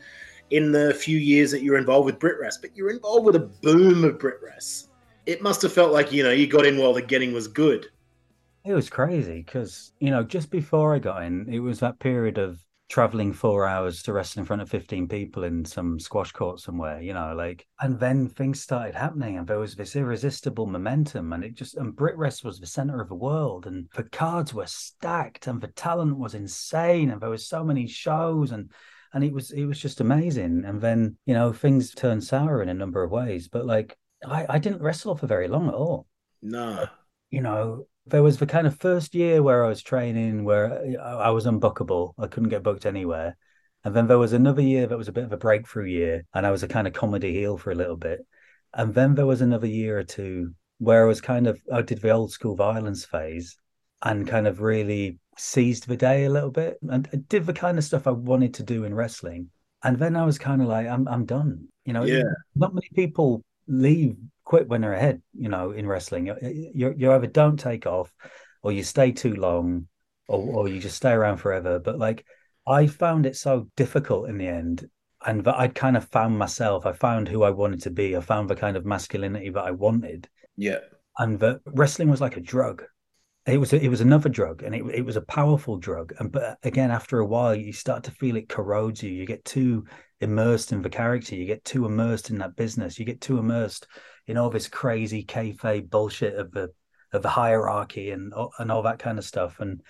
in 0.51 0.71
the 0.71 0.93
few 0.93 1.17
years 1.17 1.51
that 1.51 1.63
you're 1.63 1.77
involved 1.77 2.05
with 2.05 2.19
Brit 2.19 2.39
Wres. 2.39 2.57
But 2.59 2.75
you're 2.75 2.89
involved 2.89 3.25
with 3.25 3.35
a 3.35 3.39
boom 3.39 4.03
of 4.03 4.19
Brit 4.19 4.37
Wres. 4.43 4.87
It 5.25 5.41
must 5.41 5.61
have 5.61 5.73
felt 5.73 5.91
like 5.91 6.11
you 6.11 6.23
know 6.23 6.31
you 6.31 6.47
got 6.47 6.65
in 6.65 6.77
while 6.77 6.93
the 6.93 7.01
getting 7.01 7.33
was 7.33 7.47
good. 7.47 7.87
It 8.63 8.73
was 8.73 8.89
crazy 8.89 9.43
because, 9.43 9.91
you 9.99 10.09
know, 10.09 10.23
just 10.23 10.49
before 10.49 10.95
I 10.95 10.99
got 10.99 11.21
in, 11.23 11.47
it 11.53 11.59
was 11.59 11.79
that 11.81 11.99
period 11.99 12.39
of 12.39 12.59
traveling 12.95 13.33
four 13.33 13.67
hours 13.67 14.01
to 14.01 14.13
wrestle 14.13 14.39
in 14.39 14.45
front 14.45 14.61
of 14.61 14.69
15 14.69 15.09
people 15.09 15.43
in 15.43 15.65
some 15.65 15.99
squash 15.99 16.31
court 16.31 16.61
somewhere, 16.61 17.01
you 17.01 17.13
know, 17.13 17.33
like, 17.35 17.67
and 17.81 17.99
then 17.99 18.29
things 18.29 18.61
started 18.61 18.95
happening 18.95 19.37
and 19.37 19.45
there 19.45 19.59
was 19.59 19.75
this 19.75 19.97
irresistible 19.97 20.65
momentum 20.65 21.33
and 21.33 21.43
it 21.43 21.55
just, 21.55 21.75
and 21.75 21.93
Brit 21.93 22.15
Wres 22.15 22.41
was 22.41 22.57
the 22.57 22.65
center 22.65 23.01
of 23.01 23.09
the 23.09 23.13
world 23.13 23.67
and 23.67 23.89
the 23.97 24.03
cards 24.03 24.53
were 24.53 24.65
stacked 24.65 25.47
and 25.47 25.59
the 25.59 25.67
talent 25.67 26.17
was 26.17 26.35
insane 26.35 27.09
and 27.09 27.19
there 27.19 27.29
was 27.29 27.45
so 27.45 27.65
many 27.65 27.85
shows 27.85 28.53
and, 28.53 28.71
and 29.13 29.25
it 29.25 29.33
was, 29.33 29.51
it 29.51 29.65
was 29.65 29.77
just 29.77 29.99
amazing. 29.99 30.63
And 30.65 30.79
then, 30.79 31.17
you 31.25 31.33
know, 31.33 31.51
things 31.51 31.93
turned 31.93 32.23
sour 32.23 32.61
in 32.61 32.69
a 32.69 32.73
number 32.73 33.03
of 33.03 33.11
ways, 33.11 33.49
but 33.49 33.65
like, 33.65 33.97
I, 34.25 34.45
I 34.47 34.57
didn't 34.57 34.81
wrestle 34.81 35.17
for 35.17 35.27
very 35.27 35.49
long 35.49 35.67
at 35.67 35.73
all 35.73 36.07
No, 36.41 36.85
you 37.29 37.41
know, 37.41 37.87
there 38.07 38.23
was 38.23 38.37
the 38.37 38.45
kind 38.45 38.67
of 38.67 38.79
first 38.79 39.15
year 39.15 39.41
where 39.41 39.65
I 39.65 39.69
was 39.69 39.81
training 39.81 40.43
where 40.43 40.99
I 41.01 41.27
I 41.27 41.29
was 41.31 41.45
unbookable. 41.45 42.13
I 42.17 42.27
couldn't 42.27 42.49
get 42.49 42.63
booked 42.63 42.85
anywhere. 42.85 43.37
And 43.83 43.95
then 43.95 44.07
there 44.07 44.17
was 44.17 44.33
another 44.33 44.61
year 44.61 44.87
that 44.87 44.97
was 44.97 45.07
a 45.07 45.11
bit 45.11 45.25
of 45.25 45.31
a 45.33 45.37
breakthrough 45.37 45.85
year, 45.85 46.25
and 46.33 46.45
I 46.45 46.51
was 46.51 46.63
a 46.63 46.67
kind 46.67 46.87
of 46.87 46.93
comedy 46.93 47.33
heel 47.33 47.57
for 47.57 47.71
a 47.71 47.75
little 47.75 47.97
bit. 47.97 48.25
And 48.73 48.93
then 48.93 49.15
there 49.15 49.25
was 49.27 49.41
another 49.41 49.67
year 49.67 49.97
or 49.99 50.03
two 50.03 50.53
where 50.79 51.03
I 51.05 51.07
was 51.07 51.21
kind 51.21 51.47
of, 51.47 51.59
I 51.71 51.81
did 51.81 52.01
the 52.01 52.09
old 52.11 52.31
school 52.31 52.55
violence 52.55 53.05
phase 53.05 53.57
and 54.01 54.27
kind 54.27 54.47
of 54.47 54.59
really 54.61 55.19
seized 55.37 55.87
the 55.87 55.97
day 55.97 56.25
a 56.25 56.29
little 56.29 56.51
bit 56.51 56.77
and 56.81 57.07
I 57.13 57.17
did 57.17 57.45
the 57.45 57.53
kind 57.53 57.77
of 57.77 57.83
stuff 57.83 58.07
I 58.07 58.11
wanted 58.11 58.53
to 58.55 58.63
do 58.63 58.83
in 58.83 58.93
wrestling. 58.93 59.49
And 59.83 59.97
then 59.97 60.15
I 60.15 60.25
was 60.25 60.37
kind 60.37 60.61
of 60.61 60.67
like, 60.67 60.87
I'm, 60.87 61.07
I'm 61.07 61.25
done. 61.25 61.67
You 61.85 61.93
know, 61.93 62.03
Yeah. 62.03 62.23
not 62.55 62.73
many 62.73 62.89
people 62.93 63.43
leave 63.67 64.17
quit 64.45 64.67
when 64.69 64.81
they're 64.81 64.93
ahead, 64.93 65.21
you 65.33 65.49
know, 65.49 65.71
in 65.71 65.87
wrestling. 65.87 66.27
You 66.73 66.93
you 66.97 67.11
either 67.11 67.27
don't 67.27 67.57
take 67.57 67.85
off 67.85 68.13
or 68.63 68.71
you 68.71 68.83
stay 68.83 69.11
too 69.11 69.35
long 69.35 69.87
or, 70.27 70.39
or 70.39 70.67
you 70.69 70.79
just 70.79 70.97
stay 70.97 71.11
around 71.11 71.37
forever. 71.37 71.79
But 71.79 71.99
like 71.99 72.25
I 72.67 72.87
found 72.87 73.25
it 73.25 73.35
so 73.35 73.69
difficult 73.75 74.29
in 74.29 74.37
the 74.37 74.47
end. 74.47 74.89
And 75.25 75.43
that 75.45 75.55
I'd 75.55 75.75
kind 75.75 75.97
of 75.97 76.07
found 76.09 76.37
myself. 76.37 76.85
I 76.85 76.93
found 76.93 77.27
who 77.27 77.43
I 77.43 77.49
wanted 77.49 77.81
to 77.83 77.89
be. 77.91 78.15
I 78.15 78.21
found 78.21 78.49
the 78.49 78.55
kind 78.55 78.77
of 78.77 78.85
masculinity 78.85 79.49
that 79.49 79.63
I 79.63 79.71
wanted. 79.71 80.29
yeah, 80.57 80.79
And 81.17 81.39
that 81.39 81.61
wrestling 81.65 82.09
was 82.09 82.21
like 82.21 82.37
a 82.37 82.41
drug. 82.41 82.83
It 83.45 83.59
was 83.59 83.73
it 83.73 83.89
was 83.89 84.01
another 84.01 84.29
drug, 84.29 84.63
and 84.63 84.73
it 84.73 84.83
it 84.87 85.05
was 85.05 85.17
a 85.17 85.21
powerful 85.21 85.77
drug. 85.77 86.13
And 86.19 86.31
but 86.31 86.57
again, 86.63 86.89
after 86.91 87.19
a 87.19 87.25
while, 87.27 87.53
you 87.55 87.73
start 87.73 88.03
to 88.05 88.11
feel 88.11 88.37
it 88.37 88.49
corrodes 88.49 89.03
you. 89.03 89.11
You 89.11 89.25
get 89.25 89.45
too 89.45 89.85
immersed 90.21 90.71
in 90.71 90.81
the 90.81 90.89
character. 90.89 91.35
You 91.35 91.45
get 91.45 91.65
too 91.65 91.85
immersed 91.85 92.29
in 92.29 92.37
that 92.39 92.55
business. 92.55 92.97
You 92.99 93.05
get 93.05 93.21
too 93.21 93.37
immersed 93.37 93.87
in 94.27 94.37
all 94.37 94.49
this 94.49 94.67
crazy 94.67 95.23
kayfabe 95.23 95.89
bullshit 95.89 96.35
of 96.35 96.51
the 96.51 96.69
of 97.13 97.21
the 97.21 97.29
hierarchy 97.29 98.11
and 98.11 98.33
and 98.59 98.71
all 98.71 98.83
that 98.83 98.99
kind 98.99 99.17
of 99.17 99.25
stuff. 99.25 99.59
And 99.59 99.81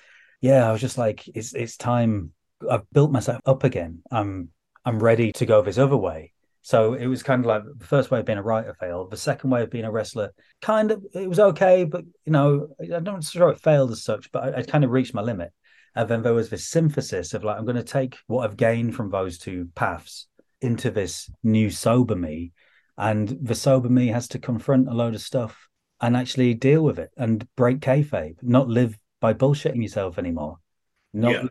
yeah, 0.42 0.68
I 0.68 0.72
was 0.72 0.82
just 0.82 0.98
like, 0.98 1.28
it's 1.28 1.54
it's 1.54 1.78
time. 1.78 2.32
I've 2.70 2.90
built 2.92 3.12
myself 3.12 3.42
up 3.46 3.64
again. 3.64 4.02
I'm 4.12 4.50
I'm 4.84 5.00
ready 5.00 5.32
to 5.34 5.46
go 5.46 5.62
this 5.62 5.78
other 5.78 5.98
way. 5.98 6.34
So 6.62 6.96
it 6.96 7.06
was 7.06 7.22
kind 7.22 7.42
of 7.42 7.46
like 7.46 7.62
the 7.78 7.86
first 7.86 8.10
way 8.10 8.20
of 8.20 8.26
being 8.26 8.40
a 8.40 8.44
writer 8.44 8.76
failed. 8.80 9.12
The 9.12 9.18
second 9.18 9.52
way 9.52 9.62
of 9.62 9.70
being 9.70 9.86
a 9.86 9.92
wrestler, 9.92 10.34
kind 10.64 10.90
of, 10.90 11.06
it 11.14 11.30
was 11.30 11.40
okay, 11.40 11.84
but 11.84 12.04
you 12.26 12.32
know, 12.32 12.70
I'm 12.92 13.04
not 13.04 13.24
sure 13.24 13.50
it 13.50 13.62
failed 13.62 13.92
as 13.92 14.04
such, 14.04 14.32
but 14.32 14.44
I, 14.44 14.60
I 14.60 14.64
kind 14.64 14.84
of 14.84 14.90
reached 14.90 15.14
my 15.14 15.22
limit. 15.22 15.52
And 15.96 16.10
then 16.10 16.22
there 16.22 16.34
was 16.34 16.50
this 16.50 16.68
synthesis 16.68 17.34
of 17.34 17.44
like, 17.44 17.58
I'm 17.58 17.66
going 17.66 17.76
to 17.78 17.84
take 17.84 18.18
what 18.28 18.44
I've 18.44 18.58
gained 18.58 18.96
from 18.96 19.10
those 19.10 19.38
two 19.38 19.70
paths 19.76 20.28
into 20.62 20.92
this 20.92 21.30
new 21.44 21.70
sober 21.70 22.16
me, 22.16 22.52
and 22.98 23.30
the 23.42 23.56
sober 23.56 23.90
me 23.90 24.08
has 24.08 24.28
to 24.30 24.40
confront 24.40 24.88
a 24.88 24.94
load 24.94 25.16
of 25.16 25.22
stuff 25.22 25.68
and 26.02 26.16
actually 26.18 26.54
deal 26.54 26.82
with 26.84 27.00
it 27.00 27.12
and 27.18 27.48
break 27.56 27.80
kayfabe, 27.80 28.36
not 28.42 28.68
live 28.68 28.98
by 29.22 29.34
bullshitting 29.34 29.82
yourself 29.82 30.18
anymore, 30.18 30.58
not 31.14 31.34
Yeah. 31.34 31.48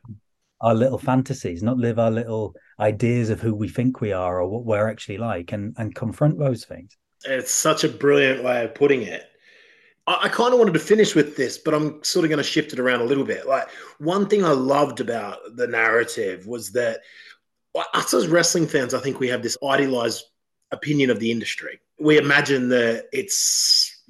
our 0.61 0.75
little 0.75 0.99
fantasies, 0.99 1.63
not 1.63 1.79
live 1.79 1.99
our 1.99 2.11
little 2.11 2.55
ideas 2.79 3.31
of 3.31 3.41
who 3.41 3.55
we 3.55 3.69
think 3.69 4.01
we 4.01 4.13
are 4.13 4.41
or 4.41 4.49
what 4.49 4.65
we're 4.65 4.89
actually 4.89 5.19
like, 5.19 5.53
and 5.53 5.75
and 5.79 5.95
confront 5.95 6.39
those 6.39 6.65
things. 6.65 6.97
It's 7.25 7.51
such 7.51 7.85
a 7.85 7.89
brilliant 7.89 8.43
way 8.45 8.65
of 8.65 8.75
putting 8.75 9.03
it. 9.03 9.23
I, 10.07 10.21
I 10.25 10.29
kind 10.29 10.53
of 10.53 10.59
wanted 10.59 10.75
to 10.75 10.81
finish 10.81 11.15
with 11.15 11.37
this, 11.37 11.59
but 11.59 11.75
I'm 11.75 12.03
sort 12.03 12.25
of 12.25 12.31
going 12.31 12.39
to 12.39 12.45
shift 12.45 12.73
it 12.73 12.79
around 12.79 13.01
a 13.01 13.05
little 13.05 13.25
bit. 13.25 13.47
Like 13.47 13.69
one 13.99 14.29
thing 14.29 14.45
I 14.45 14.53
loved 14.53 15.01
about 15.01 15.39
the 15.57 15.67
narrative 15.67 16.47
was 16.47 16.73
that 16.73 17.01
well, 17.75 17.87
us 17.93 18.15
as 18.15 18.29
wrestling 18.29 18.69
fans, 18.69 18.95
I 18.95 19.01
think 19.01 19.19
we 19.19 19.29
have 19.29 19.43
this 19.43 19.59
idealized 19.65 20.25
opinion 20.71 21.11
of 21.11 21.19
the 21.19 21.31
industry. 21.31 21.81
We 21.99 22.19
imagine 22.19 22.69
that 22.71 23.07
it's 23.13 24.03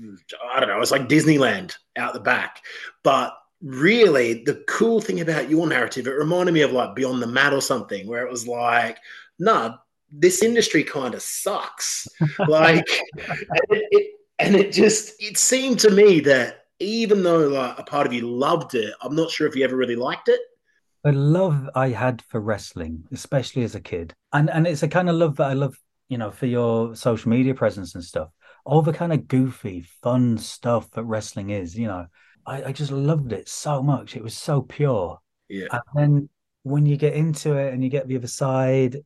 I 0.52 0.60
don't 0.60 0.68
know, 0.68 0.80
it's 0.80 0.90
like 0.90 1.08
Disneyland 1.08 1.74
out 1.96 2.14
the 2.14 2.20
back, 2.20 2.62
but 3.02 3.36
really 3.62 4.42
the 4.44 4.62
cool 4.68 5.00
thing 5.00 5.20
about 5.20 5.48
your 5.48 5.66
narrative, 5.66 6.06
it 6.06 6.10
reminded 6.10 6.52
me 6.52 6.62
of 6.62 6.72
like 6.72 6.94
Beyond 6.94 7.22
the 7.22 7.26
Mat 7.26 7.54
or 7.54 7.62
something, 7.62 8.06
where 8.06 8.26
it 8.26 8.30
was 8.30 8.46
like, 8.46 8.98
nah, 9.38 9.76
this 10.10 10.42
industry 10.42 10.84
kind 10.84 11.14
of 11.14 11.22
sucks. 11.22 12.08
like, 12.48 12.86
it, 13.16 13.84
it, 13.90 14.13
and 14.38 14.54
it 14.54 14.72
just 14.72 15.14
it 15.20 15.38
seemed 15.38 15.78
to 15.80 15.90
me 15.90 16.20
that 16.20 16.64
even 16.80 17.22
though 17.22 17.48
like 17.48 17.78
a 17.78 17.84
part 17.84 18.06
of 18.06 18.12
you 18.12 18.28
loved 18.28 18.74
it, 18.74 18.94
I'm 19.00 19.14
not 19.14 19.30
sure 19.30 19.46
if 19.46 19.54
you 19.54 19.64
ever 19.64 19.76
really 19.76 19.96
liked 19.96 20.28
it. 20.28 20.40
The 21.04 21.12
love 21.12 21.68
I 21.74 21.90
had 21.90 22.22
for 22.28 22.40
wrestling, 22.40 23.04
especially 23.12 23.62
as 23.62 23.74
a 23.74 23.80
kid, 23.80 24.14
and 24.32 24.50
and 24.50 24.66
it's 24.66 24.82
a 24.82 24.88
kind 24.88 25.08
of 25.08 25.16
love 25.16 25.36
that 25.36 25.50
I 25.50 25.52
love, 25.52 25.76
you 26.08 26.18
know, 26.18 26.30
for 26.30 26.46
your 26.46 26.96
social 26.96 27.30
media 27.30 27.54
presence 27.54 27.94
and 27.94 28.02
stuff. 28.02 28.28
All 28.64 28.82
the 28.82 28.92
kind 28.92 29.12
of 29.12 29.28
goofy, 29.28 29.82
fun 30.02 30.38
stuff 30.38 30.90
that 30.92 31.04
wrestling 31.04 31.50
is, 31.50 31.76
you 31.76 31.86
know, 31.86 32.06
I, 32.46 32.64
I 32.64 32.72
just 32.72 32.90
loved 32.90 33.32
it 33.32 33.48
so 33.48 33.82
much. 33.82 34.16
It 34.16 34.22
was 34.22 34.36
so 34.36 34.62
pure. 34.62 35.18
Yeah. 35.48 35.66
And 35.70 35.82
then 35.94 36.28
when 36.62 36.86
you 36.86 36.96
get 36.96 37.12
into 37.12 37.56
it 37.56 37.74
and 37.74 37.84
you 37.84 37.90
get 37.90 38.08
the 38.08 38.16
other 38.16 38.26
side, 38.26 38.96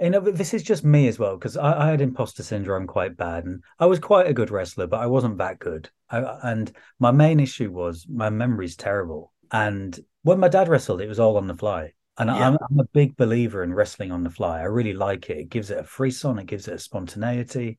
you 0.00 0.10
know, 0.10 0.20
this 0.20 0.54
is 0.54 0.62
just 0.62 0.84
me 0.84 1.08
as 1.08 1.18
well 1.18 1.36
because 1.36 1.56
I, 1.56 1.86
I 1.86 1.90
had 1.90 2.00
imposter 2.00 2.42
syndrome 2.42 2.86
quite 2.86 3.16
bad, 3.16 3.44
and 3.44 3.62
I 3.78 3.86
was 3.86 3.98
quite 3.98 4.28
a 4.28 4.34
good 4.34 4.50
wrestler, 4.50 4.86
but 4.86 5.00
I 5.00 5.06
wasn't 5.06 5.38
that 5.38 5.58
good. 5.58 5.90
I, 6.10 6.38
and 6.42 6.72
my 6.98 7.10
main 7.10 7.40
issue 7.40 7.70
was 7.70 8.06
my 8.08 8.30
memory's 8.30 8.76
terrible. 8.76 9.32
And 9.50 9.98
when 10.22 10.40
my 10.40 10.48
dad 10.48 10.68
wrestled, 10.68 11.00
it 11.00 11.08
was 11.08 11.20
all 11.20 11.36
on 11.36 11.46
the 11.46 11.56
fly. 11.56 11.92
And 12.18 12.28
Yeah. 12.28 12.48
I'm, 12.48 12.58
I'm 12.70 12.80
a 12.80 12.84
big 12.92 13.16
believer 13.16 13.62
in 13.62 13.74
wrestling 13.74 14.12
on 14.12 14.24
the 14.24 14.30
fly. 14.30 14.60
I 14.60 14.64
really 14.64 14.92
like 14.92 15.30
it. 15.30 15.38
It 15.38 15.48
gives 15.50 15.70
it 15.70 15.78
a 15.78 15.84
frisson, 15.84 16.38
it 16.38 16.46
gives 16.46 16.68
it 16.68 16.74
a 16.74 16.78
spontaneity. 16.78 17.78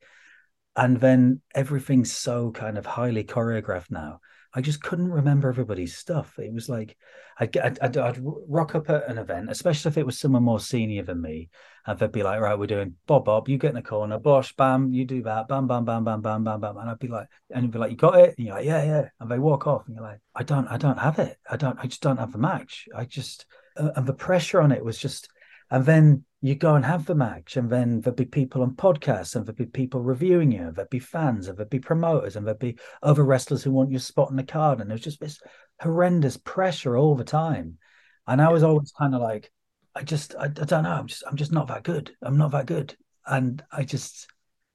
And 0.76 1.00
then 1.00 1.42
everything's 1.54 2.16
so 2.16 2.52
kind 2.52 2.78
of 2.78 2.86
highly 2.86 3.24
choreographed 3.24 3.92
now. 3.92 4.22
I 4.54 4.62
just 4.62 4.82
couldn't 4.82 5.12
remember 5.12 5.48
everybody's 5.48 5.96
stuff. 5.96 6.40
It 6.40 6.52
was 6.52 6.68
like 6.68 6.98
I'd, 7.40 7.56
I'd, 7.58 7.80
I'd, 7.80 7.98
I'd 7.98 8.20
rock 8.22 8.74
up 8.76 8.90
at 8.90 9.08
an 9.08 9.18
event, 9.18 9.52
especially 9.52 9.90
if 9.90 9.98
it 9.98 10.06
was 10.06 10.20
someone 10.20 10.44
more 10.44 10.60
senior 10.60 11.04
than 11.04 11.22
me, 11.22 11.50
and 11.86 11.98
they'd 11.98 12.12
be 12.12 12.24
like, 12.24 12.42
"Right, 12.42 12.58
we're 12.58 12.66
doing 12.66 12.96
Bob, 13.06 13.26
Bob, 13.26 13.48
you 13.48 13.58
get 13.58 13.70
in 13.70 13.76
the 13.76 13.82
corner, 13.82 14.18
Bosh, 14.18 14.56
bam, 14.56 14.92
you 14.92 15.06
do 15.06 15.22
that, 15.24 15.48
bam, 15.48 15.68
bam, 15.68 15.86
bam, 15.86 16.04
bam, 16.04 16.22
bam, 16.22 16.44
bam, 16.44 16.60
bam," 16.60 16.78
and 16.78 16.90
I'd 16.90 17.00
be 17.00 17.08
like, 17.08 17.28
and 17.52 17.64
you'd 17.64 17.72
be 17.72 17.80
like, 17.80 17.92
"You 17.92 17.98
got 17.98 18.20
it?" 18.20 18.36
And 18.38 18.48
you're 18.48 18.56
like, 18.56 18.66
"Yeah, 18.66 18.84
yeah," 18.84 19.10
and 19.20 19.30
they 19.30 19.40
walk 19.40 19.68
off, 19.68 19.86
and 19.88 19.96
you're 19.96 20.04
like, 20.04 20.20
"I 20.36 20.44
don't, 20.44 20.68
I 20.68 20.78
don't 20.78 21.00
have 21.00 21.20
it. 21.20 21.38
I 21.50 21.56
don't, 21.56 21.78
I 21.80 21.88
just 21.88 22.02
don't 22.02 22.18
have 22.18 22.32
the 22.32 22.40
match. 22.40 22.88
I 22.96 23.06
just," 23.06 23.46
uh, 23.78 23.92
and 23.96 24.08
the 24.08 24.14
pressure 24.14 24.62
on 24.62 24.72
it 24.72 24.84
was 24.84 24.98
just, 24.98 25.30
and 25.70 25.86
then 25.86 26.24
you 26.42 26.56
go 26.56 26.76
and 26.76 26.86
have 26.86 27.06
the 27.06 27.16
match, 27.16 27.58
and 27.58 27.70
then 27.70 28.02
there'd 28.02 28.16
be 28.16 28.26
people 28.26 28.62
on 28.62 28.76
podcasts, 28.76 29.36
and 29.36 29.46
there'd 29.46 29.58
be 29.58 29.66
people 29.66 30.02
reviewing 30.02 30.52
you, 30.52 30.68
and 30.68 30.76
there'd 30.76 30.90
be 30.90 31.00
fans, 31.00 31.48
and 31.48 31.58
there'd 31.58 31.70
be 31.70 31.80
promoters, 31.80 32.36
and 32.36 32.48
there'd 32.48 32.60
be 32.60 32.78
other 33.04 33.24
wrestlers 33.24 33.64
who 33.64 33.72
want 33.72 33.92
your 33.92 34.00
spot 34.00 34.30
in 34.30 34.38
the 34.38 34.44
card, 34.44 34.80
and 34.80 34.90
there's 34.90 35.02
just 35.02 35.20
this 35.20 35.40
horrendous 35.82 36.38
pressure 36.38 36.98
all 36.98 37.16
the 37.16 37.24
time. 37.24 37.78
And 38.26 38.42
I 38.42 38.50
was 38.50 38.64
always 38.64 38.92
kind 38.98 39.16
of 39.16 39.22
like, 39.22 39.52
I 39.96 40.04
just, 40.04 40.36
I, 40.36 40.46
I 40.46 40.48
don't 40.48 40.84
know, 40.84 40.92
I'm 40.92 41.08
just, 41.08 41.24
I'm 41.28 41.36
just 41.36 41.52
not 41.52 41.68
that 41.68 41.84
good. 41.84 42.12
I'm 42.22 42.38
not 42.38 42.52
that 42.52 42.66
good, 42.66 42.96
and 43.26 43.62
I 43.72 43.84
just. 43.84 44.28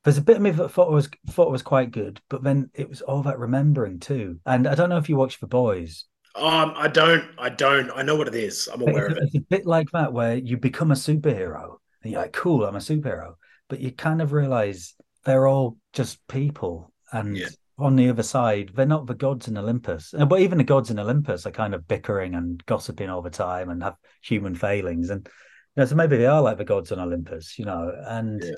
There's 0.03 0.19
a 0.19 0.23
bit 0.23 0.37
of 0.37 0.43
me 0.43 0.51
that 0.51 0.69
thought 0.69 0.89
it 0.89 0.95
was 0.95 1.09
thought 1.31 1.49
it 1.49 1.53
was 1.53 1.63
quite 1.63 1.91
good, 1.91 2.21
but 2.29 2.43
then 2.43 2.69
it 2.75 2.91
was 2.91 3.01
all 3.01 3.23
that 3.23 3.39
remembering 3.39 4.01
too. 4.01 4.39
And 4.45 4.69
I 4.69 4.75
don't 4.75 4.91
know 4.91 4.99
if 4.99 5.09
you 5.09 5.17
watch 5.17 5.41
The 5.41 5.47
Boys, 5.47 6.05
Um, 6.37 6.73
I 6.77 6.89
don't, 6.89 7.25
I 7.39 7.49
don't, 7.49 7.91
I 7.95 8.03
know 8.03 8.17
what 8.17 8.27
it 8.29 8.35
is. 8.35 8.69
I'm 8.73 8.81
aware 8.83 9.07
it's, 9.07 9.13
of 9.13 9.19
it. 9.19 9.25
it's 9.27 9.35
a 9.37 9.41
bit 9.41 9.67
like 9.67 9.91
that 9.93 10.13
where 10.13 10.37
you 10.37 10.57
become 10.57 10.91
a 10.91 10.95
superhero 10.95 11.77
and 12.03 12.13
you're 12.13 12.21
like, 12.21 12.33
cool, 12.33 12.65
I'm 12.65 12.75
a 12.75 12.81
superhero. 12.81 13.35
But 13.69 13.81
you 13.81 13.93
kind 13.93 14.21
of 14.21 14.33
realize 14.33 14.95
they're 15.25 15.47
all 15.47 15.77
just 15.93 16.27
people. 16.27 16.93
And 17.13 17.37
Yeah. 17.37 17.49
on 17.79 17.95
the 17.97 18.09
other 18.09 18.25
side, 18.25 18.73
they're 18.75 18.85
not 18.85 19.07
the 19.07 19.15
gods 19.15 19.47
in 19.47 19.57
Olympus. 19.57 20.13
But 20.13 20.41
even 20.41 20.59
the 20.59 20.65
gods 20.65 20.91
in 20.91 20.99
Olympus 20.99 21.47
are 21.47 21.53
kind 21.53 21.73
of 21.75 21.87
bickering 21.87 22.35
and 22.35 22.65
gossiping 22.67 23.11
all 23.11 23.23
the 23.23 23.31
time 23.31 23.71
and 23.71 23.83
have 23.83 23.97
human 24.23 24.55
failings. 24.57 25.11
And 25.11 25.27
you 25.77 25.81
know, 25.81 25.87
so 25.87 25.95
maybe 25.95 26.17
they 26.17 26.27
are 26.27 26.43
like 26.43 26.59
the 26.59 26.65
gods 26.65 26.91
on 26.93 26.99
Olympus, 27.01 27.59
you 27.59 27.65
know, 27.65 27.93
and 28.07 28.43
Yeah. 28.43 28.55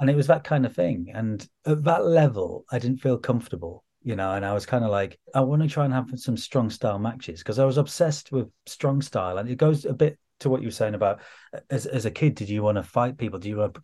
and 0.00 0.08
it 0.08 0.16
was 0.16 0.28
that 0.28 0.44
kind 0.44 0.64
of 0.64 0.74
thing. 0.74 1.10
And 1.14 1.46
at 1.66 1.84
that 1.84 2.06
level, 2.06 2.64
I 2.72 2.78
didn't 2.78 3.02
feel 3.02 3.18
comfortable, 3.18 3.84
you 4.02 4.16
know, 4.16 4.32
and 4.32 4.44
I 4.44 4.54
was 4.54 4.66
kind 4.66 4.84
of 4.84 4.90
like, 4.90 5.18
I 5.34 5.40
want 5.40 5.62
to 5.62 5.68
try 5.68 5.84
and 5.84 5.92
have 5.92 6.10
some 6.16 6.36
strong 6.36 6.70
style 6.70 6.98
matches 6.98 7.40
because 7.40 7.58
I 7.58 7.64
was 7.64 7.76
obsessed 7.76 8.32
with 8.32 8.48
strong 8.66 9.02
style. 9.02 9.38
And 9.38 9.48
it 9.48 9.58
goes 9.58 9.84
a 9.84 9.92
bit 9.92 10.18
to 10.40 10.48
what 10.48 10.62
you 10.62 10.68
were 10.68 10.72
saying 10.72 10.94
about 10.94 11.20
uh, 11.54 11.60
as, 11.68 11.86
as 11.86 12.06
a 12.06 12.10
kid, 12.10 12.34
did 12.34 12.48
you 12.48 12.62
want 12.62 12.76
to 12.76 12.82
fight 12.82 13.18
people? 13.18 13.38
Do 13.38 13.48
you 13.48 13.58
want 13.58 13.78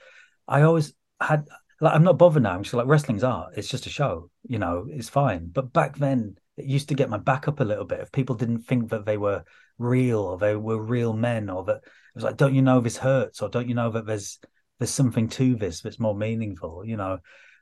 I 0.49 0.63
always 0.63 0.95
had, 1.21 1.47
like, 1.81 1.95
I'm 1.95 2.05
not 2.05 2.19
bothered 2.19 2.43
now. 2.43 2.55
I'm 2.55 2.63
just 2.63 2.75
like, 2.75 2.87
wrestling's 2.87 3.25
art. 3.25 3.55
It's 3.57 3.69
just 3.69 3.87
a 3.87 3.91
show, 3.91 4.31
you 4.49 4.59
know, 4.59 4.87
it's 4.89 5.09
fine. 5.09 5.51
But 5.53 5.73
back 5.73 5.99
then, 5.99 6.37
it 6.57 6.65
used 6.65 6.89
to 6.89 6.95
get 6.95 7.11
my 7.11 7.19
back 7.19 7.49
up 7.49 7.61
a 7.61 7.65
little 7.65 7.85
bit 7.85 8.01
if 8.01 8.11
people 8.11 8.37
didn't 8.37 8.61
think 8.61 8.91
that 8.91 9.05
they 9.05 9.19
were 9.19 9.45
real 9.79 10.21
or 10.21 10.39
they 10.39 10.57
were 10.57 10.81
real 10.81 11.13
men 11.13 11.51
or 11.51 11.65
that 11.65 11.77
it 11.77 12.15
was 12.15 12.25
like, 12.25 12.39
don't 12.39 12.55
you 12.55 12.63
know 12.63 12.81
this 12.81 12.97
hurts 12.97 13.43
or 13.43 13.51
don't 13.51 13.69
you 13.69 13.75
know 13.75 13.91
that 13.91 14.07
there's, 14.07 14.39
there's 14.79 14.91
something 14.91 15.29
to 15.29 15.57
this 15.57 15.83
that's 15.83 16.01
more 16.01 16.15
meaningful, 16.15 16.83
you 16.87 16.97
know. 16.97 17.19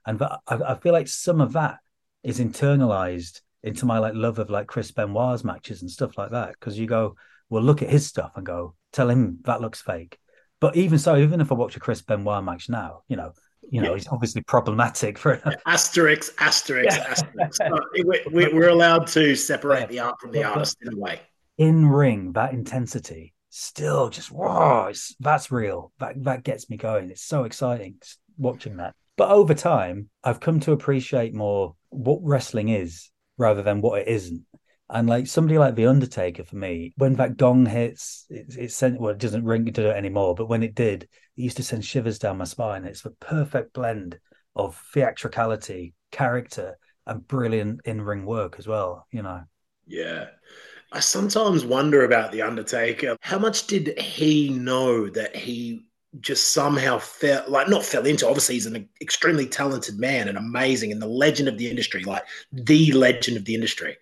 And 0.07 0.19
but 0.19 0.41
I, 0.47 0.57
I 0.57 0.75
feel 0.77 0.93
like 0.93 1.09
some 1.09 1.41
of 1.41 1.55
that 1.55 1.79
is 2.25 2.41
internalized 2.41 3.41
into 3.63 3.87
my 3.87 3.99
like 3.99 4.15
love 4.15 4.39
of 4.39 4.51
like 4.51 4.67
Chris 4.67 4.91
Benoit's 4.91 5.45
matches 5.45 5.83
and 5.83 5.91
stuff 5.91 6.19
like 6.19 6.31
that. 6.33 6.53
Because 6.53 6.79
you 6.79 6.87
go, 6.87 7.17
well, 7.51 7.63
look 7.63 7.83
at 7.83 7.91
his 7.91 8.07
stuff 8.07 8.33
and 8.37 8.45
go, 8.45 8.75
tell 8.93 9.09
him 9.11 9.39
that 9.45 9.61
looks 9.61 9.81
fake. 9.81 10.19
But 10.61 10.77
even 10.77 10.99
so, 10.99 11.17
even 11.17 11.41
if 11.41 11.51
I 11.53 11.55
watch 11.55 11.77
a 11.77 11.81
Chris 11.81 12.03
Benoit 12.03 12.43
match 12.45 12.69
now, 12.69 13.03
you 13.09 13.17
know, 13.17 13.33
you 13.71 13.81
know, 13.81 13.91
Yeah. 13.91 13.95
he's 13.97 14.09
obviously 14.09 14.43
problematic 14.43 15.19
for 15.19 15.37
Asterix, 15.67 16.35
Asterix, 16.37 16.85
Yeah. 16.85 17.15
Asterix. 17.15 17.61
Uh, 17.61 17.81
we, 18.05 18.21
we, 18.33 18.53
we're 18.53 18.69
allowed 18.69 19.07
to 19.09 19.35
separate 19.35 19.81
Yeah. 19.83 19.87
the 19.87 19.99
art 20.01 20.17
from 20.21 20.33
the 20.33 20.41
But- 20.43 20.53
artist 20.53 20.77
in 20.83 20.93
a 20.95 20.97
way. 20.99 21.21
in 21.59 21.87
ring. 21.89 22.33
That 22.33 22.53
intensity 22.53 23.33
still 23.51 24.09
just 24.11 24.31
whoa, 24.33 24.87
it's, 24.91 25.15
that's 25.21 25.51
real. 25.53 25.93
That 26.01 26.23
that 26.25 26.43
gets 26.45 26.69
me 26.69 26.77
going. 26.77 27.11
It's 27.11 27.23
so 27.23 27.45
exciting 27.45 27.97
watching 28.37 28.79
that. 28.79 28.95
But 29.17 29.31
over 29.31 29.55
time, 29.55 30.11
I've 30.23 30.41
come 30.41 30.61
to 30.61 30.73
appreciate 30.73 31.35
more 31.35 31.77
what 31.91 32.21
wrestling 32.23 32.69
is 32.69 33.11
rather 33.39 33.63
than 33.63 33.81
what 33.81 34.01
it 34.01 34.09
isn't. 34.09 34.45
And 34.91 35.09
like 35.09 35.27
somebody 35.27 35.59
like 35.59 35.77
The 35.77 35.87
Undertaker 35.87 36.45
for 36.45 36.57
me, 36.57 36.93
when 36.97 37.15
that 37.15 37.37
gong 37.37 37.67
hits, 37.67 38.27
it, 38.29 38.55
it 38.59 38.73
sent 38.73 39.01
well, 39.01 39.13
it 39.13 39.19
doesn't 39.19 39.45
ring 39.45 39.73
to 39.73 39.91
it 39.91 39.97
anymore, 39.97 40.35
but 40.35 40.49
when 40.49 40.63
it 40.63 40.75
did, 40.75 41.05
it 41.05 41.09
used 41.37 41.57
to 41.57 41.63
send 41.63 41.85
shivers 41.85 42.19
down 42.19 42.39
my 42.39 42.45
spine. 42.45 42.85
It's 42.85 43.03
the 43.03 43.11
perfect 43.11 43.73
blend 43.73 44.19
of 44.55 44.81
theatricality, 44.93 45.95
character, 46.11 46.77
and 47.07 47.27
brilliant 47.27 47.81
in-ring 47.85 48.27
work 48.27 48.57
as 48.59 48.67
well, 48.67 49.07
you 49.11 49.23
know. 49.23 49.43
Yeah. 49.87 50.27
I 50.93 51.01
sometimes 51.01 51.65
wonder 51.65 52.05
about 52.05 52.31
The 52.31 52.43
Undertaker. 52.43 53.17
How 53.21 53.39
much 53.39 53.67
did 53.67 53.99
he 53.99 54.51
know 54.51 55.09
that 55.09 55.35
he 55.35 55.87
just 56.21 56.53
somehow 56.53 56.99
fell, 56.99 57.45
like, 57.49 57.69
not 57.69 57.85
fell 57.85 58.07
into? 58.07 58.27
Obviously, 58.27 58.55
he's 58.57 58.67
an 58.67 58.89
extremely 59.01 59.47
talented 59.47 59.99
man 59.99 60.29
and 60.29 60.39
amazing 60.39 60.93
and 60.93 61.01
the 61.03 61.07
legend 61.07 61.49
of 61.49 61.59
the 61.59 61.69
industry, 61.69 62.05
like 62.05 62.23
the 62.53 62.93
legend 62.93 63.37
of 63.37 63.45
the 63.45 63.55
industry. 63.55 63.97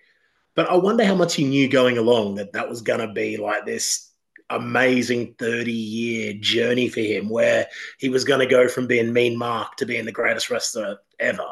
But 0.55 0.69
I 0.71 0.77
wonder 0.77 1.05
how 1.05 1.15
much 1.15 1.35
he 1.35 1.45
knew 1.45 1.69
going 1.69 1.97
along 1.99 2.35
that 2.37 2.53
that 2.53 2.69
was 2.69 2.83
going 2.83 3.01
to 3.01 3.13
be 3.13 3.37
like 3.39 3.65
this 3.65 4.11
amazing 4.51 5.35
30 5.39 5.73
year 5.73 6.35
journey 6.39 6.89
for 6.89 7.01
him 7.01 7.31
where 7.31 7.67
he 7.99 8.11
was 8.11 8.25
going 8.25 8.41
to 8.41 8.47
go 8.47 8.69
from 8.69 8.87
being 8.87 9.13
mean 9.13 9.39
Mark 9.39 9.77
to 9.77 9.87
being 9.87 10.05
the 10.05 10.13
greatest 10.13 10.51
wrestler 10.51 10.99
ever. 11.19 11.47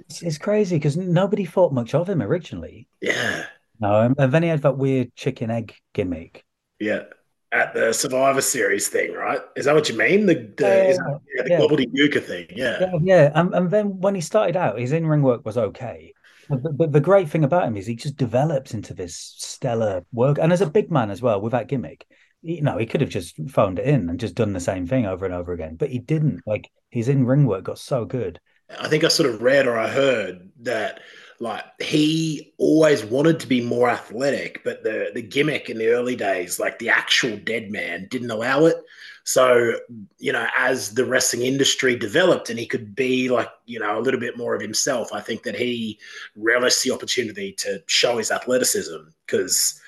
It's, 0.00 0.22
it's 0.22 0.38
crazy 0.38 0.76
because 0.76 0.96
nobody 0.96 1.44
thought 1.44 1.72
much 1.72 1.94
of 1.94 2.08
him 2.08 2.20
originally. 2.20 2.88
Yeah. 3.00 3.44
No, 3.78 3.94
um, 3.94 4.06
and- 4.06 4.14
and 4.18 4.32
then 4.32 4.42
he 4.42 4.48
had 4.48 4.62
that 4.62 4.76
weird 4.76 5.14
chicken 5.14 5.50
egg 5.50 5.74
gimmick. 5.92 6.44
Yeah. 6.80 7.04
At 7.52 7.74
the 7.74 7.92
Survivor 7.92 8.40
Series 8.40 8.88
thing, 8.88 9.12
right? 9.12 9.40
Is 9.56 9.66
that 9.66 9.74
what 9.74 9.88
you 9.88 9.96
mean? 9.96 10.24
The 10.24 10.34
the, 10.56 10.64
Yeah, 10.66 10.82
is 10.84 10.96
that, 10.96 11.20
yeah, 11.36 11.42
the 11.42 11.50
yeah. 11.50 11.58
gobbledygooker 11.60 12.22
thing. 12.24 12.46
Yeah. 12.50 12.78
Yeah, 12.80 12.92
yeah. 13.02 13.32
And, 13.34 13.54
and 13.54 13.70
then 13.70 14.00
when 14.00 14.14
he 14.14 14.22
started 14.22 14.56
out, 14.56 14.78
his 14.78 14.92
in 14.92 15.06
ring 15.06 15.22
work 15.22 15.44
was 15.44 15.58
okay. 15.58 16.14
But, 16.48 16.76
but 16.76 16.92
the 16.92 17.00
great 17.00 17.28
thing 17.28 17.44
about 17.44 17.64
him 17.68 17.76
is 17.76 17.86
he 17.86 17.94
just 17.94 18.16
develops 18.16 18.72
into 18.74 18.94
this 18.94 19.34
stellar 19.36 20.04
work. 20.12 20.38
And 20.38 20.52
as 20.52 20.62
a 20.62 20.66
big 20.66 20.90
man 20.90 21.10
as 21.10 21.20
well, 21.20 21.40
with 21.40 21.52
that 21.52 21.68
gimmick, 21.68 22.06
you 22.40 22.62
know, 22.62 22.78
he 22.78 22.86
could 22.86 23.02
have 23.02 23.10
just 23.10 23.36
phoned 23.50 23.78
it 23.78 23.86
in 23.86 24.08
and 24.08 24.18
just 24.18 24.34
done 24.34 24.52
the 24.54 24.60
same 24.60 24.86
thing 24.86 25.06
over 25.06 25.24
and 25.24 25.34
over 25.34 25.52
again, 25.52 25.76
but 25.76 25.90
he 25.90 25.98
didn't. 25.98 26.42
Like 26.46 26.70
his 26.90 27.08
in 27.08 27.26
ring 27.26 27.46
work 27.46 27.64
got 27.64 27.78
so 27.78 28.04
good. 28.04 28.40
I 28.80 28.88
think 28.88 29.04
I 29.04 29.08
sort 29.08 29.28
of 29.28 29.42
read 29.42 29.66
or 29.66 29.78
I 29.78 29.88
heard 29.88 30.50
that 30.62 31.00
like 31.42 31.64
he 31.80 32.54
always 32.56 33.04
wanted 33.04 33.40
to 33.40 33.48
be 33.48 33.60
more 33.60 33.90
athletic, 33.90 34.62
but 34.62 34.84
the 34.84 35.10
the 35.12 35.22
gimmick 35.22 35.68
in 35.68 35.76
the 35.76 35.88
early 35.88 36.14
days, 36.14 36.60
like 36.60 36.78
the 36.78 36.88
actual 36.88 37.36
dead 37.36 37.68
man, 37.68 38.06
didn't 38.10 38.30
allow 38.30 38.66
it. 38.66 38.76
So, 39.24 39.74
you 40.18 40.32
know, 40.32 40.46
as 40.56 40.94
the 40.94 41.04
wrestling 41.04 41.42
industry 41.42 41.96
developed 41.96 42.48
and 42.48 42.60
he 42.60 42.66
could 42.66 42.94
be 42.94 43.28
like, 43.28 43.48
you 43.66 43.80
know, 43.80 43.98
a 43.98 44.00
little 44.00 44.20
bit 44.20 44.38
more 44.38 44.54
of 44.54 44.62
himself, 44.62 45.12
I 45.12 45.20
think 45.20 45.42
that 45.42 45.56
he 45.56 45.98
relished 46.36 46.84
the 46.84 46.92
opportunity 46.92 47.52
to 47.54 47.82
show 47.86 48.18
his 48.18 48.30
athleticism 48.30 48.98
because 49.26 49.80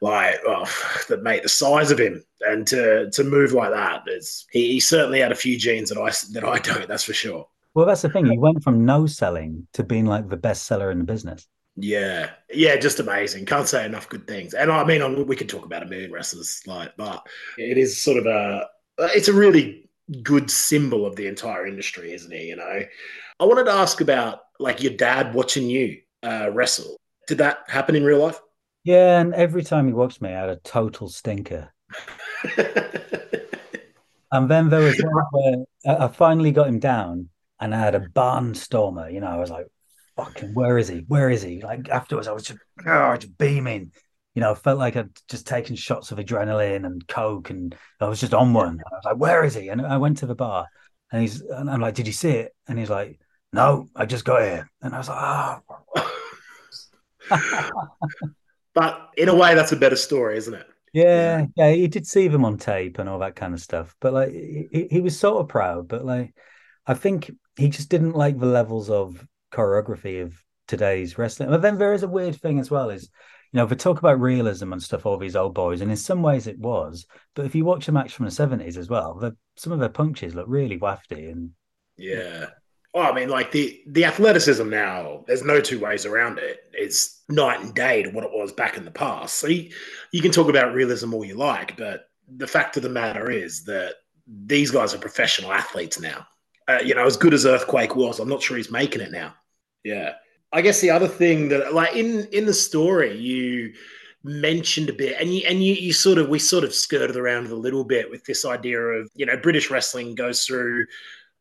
like 0.00 0.40
oh, 0.44 0.64
that 1.08 1.22
mate 1.22 1.44
the 1.44 1.48
size 1.48 1.92
of 1.92 2.00
him 2.00 2.24
and 2.40 2.66
to 2.66 3.10
to 3.12 3.22
move 3.22 3.52
like 3.52 3.70
that 3.70 4.02
he, 4.50 4.72
he 4.72 4.80
certainly 4.80 5.20
had 5.20 5.32
a 5.32 5.36
few 5.36 5.56
genes 5.56 5.88
that 5.88 5.98
I 5.98 6.10
that 6.32 6.44
I 6.44 6.58
don't 6.68 6.88
that's 6.88 7.04
for 7.04 7.14
sure 7.14 7.46
Well, 7.76 7.84
that's 7.84 8.00
the 8.02 8.08
thing. 8.08 8.24
He 8.32 8.38
went 8.38 8.64
from 8.64 8.86
no 8.86 9.06
selling 9.06 9.68
to 9.74 9.84
being 9.84 10.06
like 10.06 10.28
the 10.30 10.36
best 10.38 10.64
seller 10.64 10.90
in 10.90 10.98
the 10.98 11.04
business. 11.04 11.46
Yeah, 11.76 12.30
yeah, 12.50 12.76
just 12.76 13.00
amazing. 13.00 13.44
Can't 13.44 13.68
say 13.68 13.84
enough 13.84 14.08
good 14.08 14.26
things. 14.26 14.54
And 14.54 14.72
I 14.72 14.82
mean, 14.82 15.02
I- 15.02 15.08
we 15.08 15.36
could 15.36 15.50
talk 15.50 15.66
about 15.66 15.82
a 15.82 15.86
million 15.86 16.10
wrestlers, 16.10 16.62
like, 16.66 16.96
but 16.96 17.26
it 17.58 17.76
is 17.76 18.00
sort 18.02 18.16
of 18.16 18.24
a, 18.24 18.66
it's 19.14 19.28
a 19.28 19.34
really 19.34 19.90
good 20.22 20.50
symbol 20.50 21.04
of 21.04 21.16
the 21.16 21.26
entire 21.26 21.66
industry, 21.66 22.12
isn't 22.14 22.32
it? 22.32 22.44
You 22.44 22.56
know, 22.56 22.80
I 23.40 23.44
wanted 23.44 23.64
to 23.64 23.72
ask 23.72 24.00
about 24.00 24.40
like 24.58 24.82
your 24.82 24.94
dad 24.94 25.34
watching 25.34 25.68
you 25.68 25.98
uh, 26.22 26.50
wrestle. 26.50 26.96
Did 27.28 27.38
that 27.38 27.58
happen 27.68 27.94
in 27.94 28.04
real 28.04 28.20
life? 28.20 28.40
Yeah, 28.84 29.20
and 29.20 29.34
every 29.34 29.62
time 29.62 29.86
he 29.86 29.92
watched 29.92 30.22
me, 30.22 30.30
I 30.30 30.40
had 30.40 30.48
a 30.48 30.56
total 30.56 31.08
stinker. 31.10 31.74
And 34.32 34.50
then 34.50 34.68
there 34.70 34.80
was 34.80 35.00
one 35.00 35.24
where 35.84 35.98
I 36.00 36.08
finally 36.08 36.50
got 36.52 36.68
him 36.68 36.78
down, 36.78 37.28
and 37.60 37.74
I 37.74 37.78
had 37.78 37.94
a 37.94 38.00
barnstormer. 38.00 39.12
You 39.12 39.20
know, 39.20 39.28
I 39.28 39.36
was 39.36 39.50
like, 39.50 39.66
"Fucking, 40.16 40.54
where 40.54 40.78
is 40.78 40.88
he? 40.88 41.04
Where 41.08 41.30
is 41.30 41.42
he?" 41.42 41.62
Like 41.62 41.88
afterwards, 41.88 42.28
I 42.28 42.32
was 42.32 42.44
just, 42.44 42.60
oh, 42.86 43.16
just 43.16 43.36
beaming. 43.38 43.92
You 44.34 44.40
know, 44.40 44.50
I 44.50 44.54
felt 44.54 44.78
like 44.78 44.96
I'd 44.96 45.10
just 45.28 45.46
taken 45.46 45.76
shots 45.76 46.12
of 46.12 46.18
adrenaline 46.18 46.84
and 46.84 47.06
coke, 47.06 47.50
and 47.50 47.74
I 48.00 48.08
was 48.08 48.20
just 48.20 48.34
on 48.34 48.52
one. 48.52 48.80
I 48.80 48.94
was 48.94 49.04
like, 49.04 49.16
"Where 49.16 49.44
is 49.44 49.54
he?" 49.54 49.68
And 49.68 49.80
I 49.80 49.96
went 49.96 50.18
to 50.18 50.26
the 50.26 50.34
bar, 50.34 50.66
and 51.10 51.22
he's, 51.22 51.40
and 51.40 51.70
I'm 51.70 51.80
like, 51.80 51.94
"Did 51.94 52.06
you 52.06 52.12
see 52.12 52.30
it?" 52.30 52.54
And 52.68 52.78
he's 52.78 52.90
like, 52.90 53.18
"No, 53.52 53.88
I 53.96 54.06
just 54.06 54.24
got 54.24 54.42
here." 54.42 54.70
And 54.82 54.94
I 54.94 54.98
was 54.98 55.08
like, 55.08 55.18
"Oh." 55.20 55.62
but 58.74 59.10
in 59.16 59.28
a 59.28 59.34
way, 59.34 59.54
that's 59.54 59.72
a 59.72 59.76
better 59.76 59.96
story, 59.96 60.36
isn't 60.36 60.54
it? 60.54 60.66
Yeah, 60.92 61.46
yeah, 61.56 61.72
he 61.72 61.88
did 61.88 62.06
see 62.06 62.28
them 62.28 62.44
on 62.44 62.56
tape 62.56 62.98
and 62.98 63.08
all 63.08 63.18
that 63.18 63.36
kind 63.36 63.52
of 63.52 63.60
stuff. 63.60 63.94
But 64.00 64.14
like 64.14 64.32
he, 64.32 64.88
he 64.90 65.00
was 65.00 65.18
sort 65.18 65.42
of 65.42 65.48
proud, 65.48 65.88
but 65.88 66.04
like 66.04 66.34
I 66.86 66.94
think 66.94 67.30
he 67.56 67.68
just 67.68 67.88
didn't 67.88 68.12
like 68.12 68.38
the 68.38 68.46
levels 68.46 68.90
of 68.90 69.26
choreography 69.52 70.22
of 70.22 70.34
today's 70.68 71.18
wrestling. 71.18 71.48
But 71.50 71.62
then 71.62 71.78
there 71.78 71.94
is 71.94 72.02
a 72.02 72.08
weird 72.08 72.36
thing 72.36 72.58
as 72.58 72.70
well, 72.70 72.90
is 72.90 73.08
you 73.52 73.58
know, 73.58 73.66
they 73.66 73.76
talk 73.76 73.98
about 73.98 74.20
realism 74.20 74.72
and 74.72 74.82
stuff, 74.82 75.06
all 75.06 75.16
these 75.16 75.36
old 75.36 75.54
boys, 75.54 75.80
and 75.80 75.90
in 75.90 75.96
some 75.96 76.22
ways 76.22 76.46
it 76.46 76.58
was. 76.58 77.06
But 77.34 77.46
if 77.46 77.54
you 77.54 77.64
watch 77.64 77.88
a 77.88 77.92
match 77.92 78.14
from 78.14 78.26
the 78.26 78.30
seventies 78.30 78.76
as 78.76 78.90
well, 78.90 79.14
the, 79.14 79.36
some 79.56 79.72
of 79.72 79.80
their 79.80 79.88
punches 79.88 80.34
look 80.34 80.46
really 80.48 80.78
wafty 80.78 81.30
and 81.30 81.50
Yeah. 81.96 82.46
Oh, 82.92 83.02
I 83.02 83.12
mean, 83.14 83.28
like 83.28 83.52
the 83.52 83.80
the 83.86 84.04
athleticism 84.04 84.68
now, 84.68 85.24
there's 85.26 85.44
no 85.44 85.60
two 85.60 85.78
ways 85.78 86.06
around 86.06 86.38
it. 86.38 86.60
It's 86.72 87.22
night 87.28 87.60
and 87.60 87.74
day 87.74 88.02
to 88.02 88.10
what 88.10 88.24
it 88.24 88.30
was 88.32 88.52
back 88.52 88.76
in 88.76 88.84
the 88.84 88.90
past. 88.90 89.36
So 89.36 89.46
you, 89.48 89.70
you 90.12 90.22
can 90.22 90.32
talk 90.32 90.48
about 90.48 90.74
realism 90.74 91.14
all 91.14 91.24
you 91.24 91.34
like, 91.34 91.76
but 91.76 92.08
the 92.28 92.46
fact 92.46 92.76
of 92.76 92.82
the 92.82 92.88
matter 92.88 93.30
is 93.30 93.64
that 93.64 93.96
these 94.26 94.70
guys 94.70 94.94
are 94.94 94.98
professional 94.98 95.52
athletes 95.52 96.00
now. 96.00 96.26
Uh, 96.68 96.80
you 96.84 96.94
know, 96.94 97.06
as 97.06 97.16
good 97.16 97.34
as 97.34 97.46
Earthquake 97.46 97.94
was, 97.94 98.18
I'm 98.18 98.28
not 98.28 98.42
sure 98.42 98.56
he's 98.56 98.70
making 98.70 99.00
it 99.00 99.12
now. 99.12 99.34
Yeah. 99.84 100.14
I 100.52 100.62
guess 100.62 100.80
the 100.80 100.90
other 100.90 101.08
thing 101.08 101.48
that, 101.50 101.74
like 101.74 101.94
in 101.94 102.26
in 102.32 102.46
the 102.46 102.54
story, 102.54 103.16
you 103.16 103.72
mentioned 104.24 104.88
a 104.88 104.92
bit, 104.92 105.20
and 105.20 105.32
you 105.34 105.42
and 105.46 105.62
you, 105.62 105.74
you 105.74 105.92
sort 105.92 106.18
of 106.18 106.28
we 106.28 106.38
sort 106.38 106.64
of 106.64 106.74
skirted 106.74 107.16
around 107.16 107.48
a 107.48 107.54
little 107.54 107.84
bit 107.84 108.10
with 108.10 108.24
this 108.24 108.44
idea 108.44 108.78
of 108.78 109.10
you 109.14 109.26
know 109.26 109.36
British 109.36 109.70
wrestling 109.70 110.14
goes 110.14 110.44
through 110.44 110.86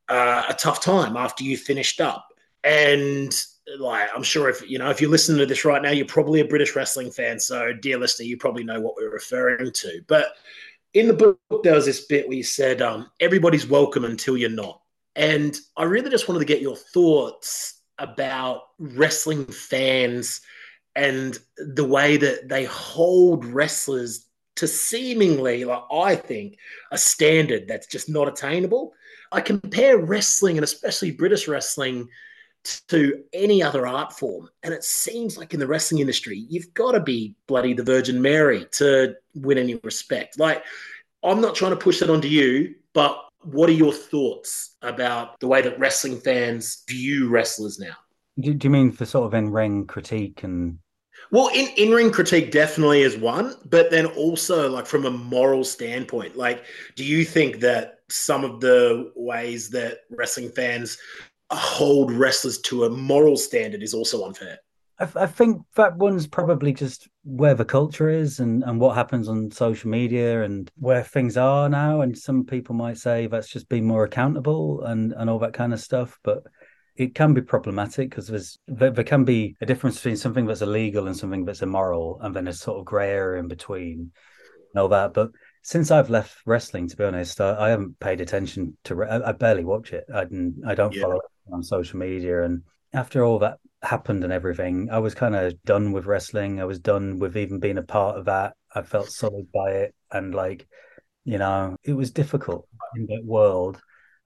uh, 0.09 0.43
a 0.49 0.53
tough 0.53 0.82
time 0.82 1.17
after 1.17 1.43
you 1.43 1.57
finished 1.57 2.01
up. 2.01 2.28
And 2.63 3.36
like, 3.80 4.09
I'm 4.15 4.23
sure 4.23 4.49
if 4.49 4.67
you 4.69 4.80
know, 4.80 4.89
if 4.89 5.01
you're 5.01 5.09
listening 5.09 5.39
to 5.39 5.45
this 5.45 5.65
right 5.65 5.82
now, 5.82 5.91
you're 5.91 6.05
probably 6.05 6.41
a 6.41 6.45
British 6.45 6.76
wrestling 6.76 7.11
fan. 7.11 7.39
So, 7.39 7.73
dear 7.73 7.97
listener, 7.97 8.26
you 8.26 8.38
probably 8.38 8.63
know 8.63 8.82
what 8.82 8.95
we're 8.95 9.11
referring 9.11 9.71
to. 9.71 10.01
But 10.07 10.34
in 10.93 11.07
the 11.07 11.13
book, 11.13 11.39
there 11.63 11.76
was 11.76 11.86
this 11.86 12.05
bit 12.05 12.28
where 12.28 12.38
you 12.38 12.43
said, 12.43 12.82
um, 12.82 13.09
everybody's 13.19 13.67
welcome 13.67 14.05
until 14.05 14.38
you're 14.38 14.49
not. 14.49 14.82
And 15.16 15.57
I 15.78 15.84
really 15.84 16.09
just 16.09 16.28
wanted 16.28 16.39
to 16.39 16.45
get 16.45 16.61
your 16.61 16.76
thoughts 16.76 17.82
about 17.97 18.61
wrestling 18.78 19.45
fans 19.45 20.41
and 20.95 21.38
the 21.57 21.86
way 21.86 22.18
that 22.18 22.49
they 22.49 22.66
hold 22.66 23.45
wrestlers 23.45 24.28
to 24.57 24.68
seemingly, 24.68 25.66
like 25.66 25.84
I 25.91 26.16
think, 26.16 26.57
a 26.91 26.97
standard 26.97 27.68
that's 27.68 27.88
just 27.88 28.09
not 28.09 28.28
attainable. 28.28 28.93
I 29.32 29.41
compare 29.41 29.97
wrestling 29.97 30.57
and 30.57 30.63
especially 30.63 31.11
British 31.11 31.47
wrestling 31.47 32.07
to 32.88 33.24
any 33.34 33.61
other 33.61 33.86
art 33.86 34.13
form. 34.13 34.49
And 34.63 34.74
it 34.74 34.84
seems 34.84 35.38
like 35.38 35.53
in 35.53 35.59
the 35.59 35.68
wrestling 35.68 36.01
industry, 36.01 36.45
you've 36.49 36.74
got 36.74 36.93
to 36.93 36.99
be 36.99 37.36
bloody 37.47 37.74
the 37.74 37.84
Virgin 37.84 38.22
Mary 38.22 38.66
to 38.74 39.16
win 39.34 39.57
any 39.57 39.76
respect. 39.84 40.39
Like, 40.39 40.63
I'm 41.24 41.41
not 41.41 41.55
trying 41.55 41.72
to 41.72 41.78
push 41.78 41.99
that 41.99 42.09
onto 42.09 42.28
you, 42.28 42.76
but 42.93 43.20
what 43.46 43.70
are 43.70 43.74
your 43.74 43.93
thoughts 43.93 44.76
about 44.82 45.39
the 45.39 45.48
way 45.48 45.62
that 45.62 45.80
wrestling 45.80 46.20
fans 46.20 46.84
view 46.88 47.30
wrestlers 47.30 47.80
now? 47.80 47.96
do, 48.39 48.54
do 48.54 48.68
you 48.68 48.72
mean 48.72 48.91
for 48.91 49.06
sort 49.06 49.26
of 49.26 49.34
in 49.34 49.50
ring 49.50 49.86
critique 49.86 50.43
and 50.43 50.78
Well, 51.32 51.50
in 51.54 51.68
in 51.78 51.91
ring 51.91 52.12
critique 52.12 52.52
definitely 52.52 53.02
is 53.02 53.18
one, 53.18 53.56
but 53.66 53.91
then 53.91 54.06
also 54.08 54.70
like 54.70 54.86
from 54.86 55.06
a 55.06 55.12
moral 55.12 55.64
standpoint, 55.64 56.36
like, 56.36 56.66
do 56.96 57.04
you 57.04 57.24
think 57.26 57.60
that 57.62 58.00
some 58.10 58.43
of 58.43 58.60
the 58.60 59.12
ways 59.16 59.70
that 59.72 60.00
wrestling 60.10 60.50
fans 60.52 60.98
hold 61.52 62.12
wrestlers 62.12 62.60
to 62.60 62.86
a 62.86 62.89
moral 62.89 63.38
standard 63.38 63.82
is 63.82 63.93
also 63.93 64.26
unfair? 64.26 64.60
I, 65.00 65.08
I 65.16 65.28
think 65.28 65.62
that 65.76 65.96
one's 65.98 66.28
probably 66.28 66.74
just 66.74 67.08
where 67.24 67.56
the 67.56 67.66
culture 67.66 68.10
is 68.10 68.39
and, 68.39 68.64
and 68.64 68.80
what 68.80 68.96
happens 68.96 69.28
on 69.28 69.52
social 69.52 69.89
media 69.89 70.43
and 70.43 70.70
where 70.78 71.04
things 71.04 71.38
are 71.38 71.70
now. 71.70 72.02
And 72.02 72.18
some 72.18 72.46
people 72.46 72.76
might 72.76 72.98
say 72.98 73.28
that's 73.28 73.50
just 73.50 73.70
being 73.70 73.86
more 73.86 74.04
accountable 74.04 74.84
and, 74.84 75.14
and 75.14 75.30
all 75.30 75.39
that 75.39 75.54
kind 75.54 75.74
of 75.74 75.80
stuff. 75.80 76.20
But 76.24 76.43
it 76.96 77.14
can 77.14 77.34
be 77.34 77.41
problematic 77.41 78.10
because 78.10 78.28
there's 78.28 78.58
there, 78.68 78.91
there 78.91 79.04
can 79.04 79.26
be 79.26 79.56
a 79.62 79.66
difference 79.66 79.98
between 79.98 80.16
something 80.16 80.46
that's 80.46 80.62
illegal 80.62 81.08
and 81.08 81.18
something 81.18 81.43
that's 81.43 81.62
immoral, 81.62 82.20
and 82.22 82.34
then 82.34 82.48
a 82.48 82.54
sort 82.54 82.80
of 82.80 82.86
grey 82.86 83.10
area 83.12 83.39
in 83.39 83.48
between 83.48 84.12
and 84.74 84.82
all 84.82 84.88
that. 84.89 85.14
But 85.14 85.32
since 85.62 85.91
I've 85.91 86.10
left 86.10 86.38
wrestling, 86.46 86.88
to 86.88 86.96
be 86.96 87.04
honest, 87.04 87.41
I, 87.41 87.66
I 87.66 87.70
haven't 87.70 88.00
paid 88.00 88.22
attention 88.22 88.78
to. 88.86 89.04
I, 89.04 89.30
I 89.30 89.32
barely 89.34 89.66
watch 89.66 89.91
it. 89.91 90.06
I 90.14 90.22
I 90.66 90.76
don't 90.76 90.96
Yeah. 90.96 91.02
follow 91.02 91.16
it 91.16 91.54
on 91.54 91.64
social 91.64 92.00
media, 92.00 92.43
and 92.43 92.62
after 92.93 93.26
all 93.26 93.39
that 93.39 93.58
happened 93.86 94.24
and 94.24 94.34
everything, 94.34 94.90
I 94.92 95.00
was 95.00 95.16
kind 95.16 95.36
of 95.36 95.62
done 95.64 95.92
with 95.92 96.06
wrestling. 96.06 96.60
I 96.60 96.66
was 96.66 96.80
done 96.80 97.20
with 97.20 97.38
even 97.38 97.60
being 97.60 97.78
a 97.78 97.84
part 97.84 98.18
of 98.18 98.26
that. 98.26 98.54
I 98.74 98.82
felt 98.82 99.10
sullied 99.10 99.52
by 99.52 99.72
it, 99.72 99.96
and 100.12 100.36
like, 100.36 100.68
you 101.24 101.38
know, 101.38 101.76
it 101.84 101.94
was 101.94 102.12
difficult 102.12 102.68
in 102.96 103.06
that 103.08 103.24
world. 103.24 103.80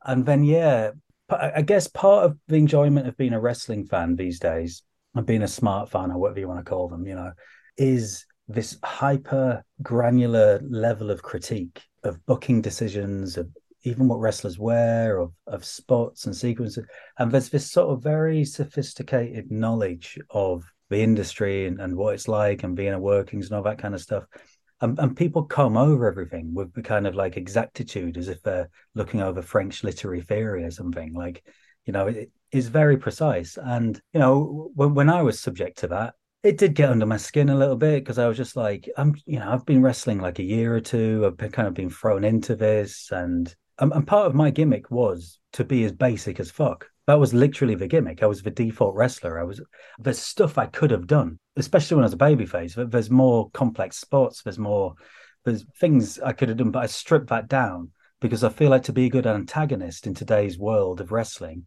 And 0.04 0.26
then, 0.26 0.44
yeah, 0.44 0.92
I 1.30 1.52
I 1.58 1.62
guess 1.62 1.88
part 1.88 2.26
of 2.26 2.38
the 2.48 2.56
enjoyment 2.56 3.08
of 3.08 3.18
being 3.18 3.34
a 3.34 3.40
wrestling 3.40 3.86
fan 3.86 4.16
these 4.16 4.40
days, 4.40 4.84
and 5.16 5.26
being 5.26 5.44
a 5.44 5.48
smart 5.48 5.90
fan 5.90 6.12
or 6.12 6.18
whatever 6.18 6.40
you 6.40 6.48
want 6.48 6.64
to 6.66 6.70
call 6.70 6.88
them, 6.88 7.06
you 7.06 7.16
know, 7.16 7.32
is 7.78 8.26
this 8.48 8.78
hyper 8.84 9.64
granular 9.84 10.60
level 10.68 11.12
of 11.12 11.22
critique 11.22 11.82
of 12.04 12.26
booking 12.26 12.62
decisions, 12.62 13.38
of 13.38 13.48
even 13.84 14.08
what 14.08 14.20
wrestlers 14.20 14.60
wear, 14.60 15.20
of 15.20 15.32
of 15.48 15.64
spots 15.64 16.26
and 16.26 16.36
sequences, 16.36 16.86
and 17.18 17.32
there's 17.32 17.50
this 17.50 17.72
sort 17.72 17.90
of 17.90 18.04
very 18.04 18.44
sophisticated 18.44 19.52
knowledge 19.52 20.20
of 20.30 20.64
the 20.90 21.02
industry 21.02 21.68
and, 21.68 21.80
and 21.80 21.96
what 21.96 22.16
it's 22.16 22.28
like 22.28 22.64
and 22.64 22.76
being 22.76 22.94
a 22.94 23.00
workings 23.00 23.48
and 23.48 23.56
all 23.56 23.64
that 23.64 23.78
kind 23.78 23.94
of 23.94 24.02
stuff. 24.02 24.24
And, 24.82 24.98
and 24.98 25.16
people 25.16 25.44
comb 25.44 25.78
over 25.78 26.08
everything 26.08 26.54
with 26.54 26.74
the 26.74 26.82
kind 26.82 27.06
of 27.06 27.14
like 27.14 27.38
exactitude 27.38 28.18
as 28.18 28.28
if 28.28 28.42
they're 28.42 28.70
looking 28.96 29.22
over 29.22 29.42
French 29.42 29.84
literary 29.84 30.22
theory 30.22 30.64
or 30.64 30.72
something. 30.72 31.14
Like, 31.14 31.44
you 31.86 31.94
know, 31.94 32.08
it 32.08 32.32
is 32.52 32.70
very 32.70 32.98
precise. 32.98 33.58
And, 33.62 34.02
you 34.14 34.20
know, 34.20 34.72
when, 34.74 34.96
when 34.96 35.10
I 35.10 35.22
was 35.22 35.40
subject 35.40 35.80
to 35.80 35.88
that, 35.90 36.16
it 36.42 36.58
did 36.58 36.74
get 36.74 36.90
under 36.90 37.06
my 37.06 37.18
skin 37.18 37.50
a 37.50 37.58
little 37.58 37.76
bit 37.76 38.04
because 38.04 38.18
I 38.18 38.28
was 38.28 38.38
just 38.38 38.56
like, 38.56 38.90
I'm, 38.98 39.14
you 39.26 39.38
know, 39.40 39.52
I've 39.52 39.66
been 39.66 39.84
wrestling 39.84 40.22
like 40.22 40.40
a 40.40 40.44
year 40.44 40.76
or 40.76 40.82
two. 40.82 41.24
I've 41.26 41.38
been 41.38 41.52
kind 41.52 41.68
of 41.68 41.74
been 41.74 41.90
thrown 41.90 42.24
into 42.24 42.56
this. 42.56 43.10
And, 43.12 43.54
and, 43.80 43.92
and 43.94 44.06
part 44.08 44.28
of 44.28 44.36
my 44.36 44.50
gimmick 44.52 44.92
was 44.92 45.40
to 45.54 45.64
be 45.64 45.84
as 45.84 45.92
basic 45.92 46.40
as 46.40 46.52
fuck. 46.52 46.88
That 47.08 47.20
was 47.20 47.34
literally 47.34 47.76
the 47.76 47.88
gimmick. 47.88 48.22
I 48.22 48.28
was 48.28 48.44
the 48.44 48.52
default 48.52 48.94
wrestler. 48.96 49.40
I 49.40 49.44
was, 49.44 49.62
there's 49.98 50.20
stuff 50.20 50.58
I 50.58 50.68
could 50.68 50.92
have 50.92 51.08
done, 51.08 51.40
especially 51.56 51.96
when 51.96 52.04
I 52.04 52.06
was 52.06 52.14
a 52.14 52.18
babyface. 52.18 52.76
There- 52.76 52.86
There's 52.86 53.10
more 53.10 53.50
complex 53.52 53.98
spots. 53.98 54.44
There's 54.44 54.60
more, 54.60 54.94
there's 55.44 55.66
things 55.80 56.20
I 56.20 56.34
could 56.34 56.50
have 56.50 56.58
done, 56.58 56.72
but 56.72 56.84
I 56.84 56.88
stripped 56.88 57.30
that 57.30 57.48
down 57.48 57.92
because 58.22 58.44
I 58.44 58.50
feel 58.50 58.70
like 58.70 58.84
to 58.84 58.94
be 58.94 59.06
a 59.06 59.10
good 59.10 59.26
antagonist 59.26 60.06
in 60.06 60.14
today's 60.14 60.60
world 60.60 61.02
of 61.02 61.12
wrestling 61.12 61.66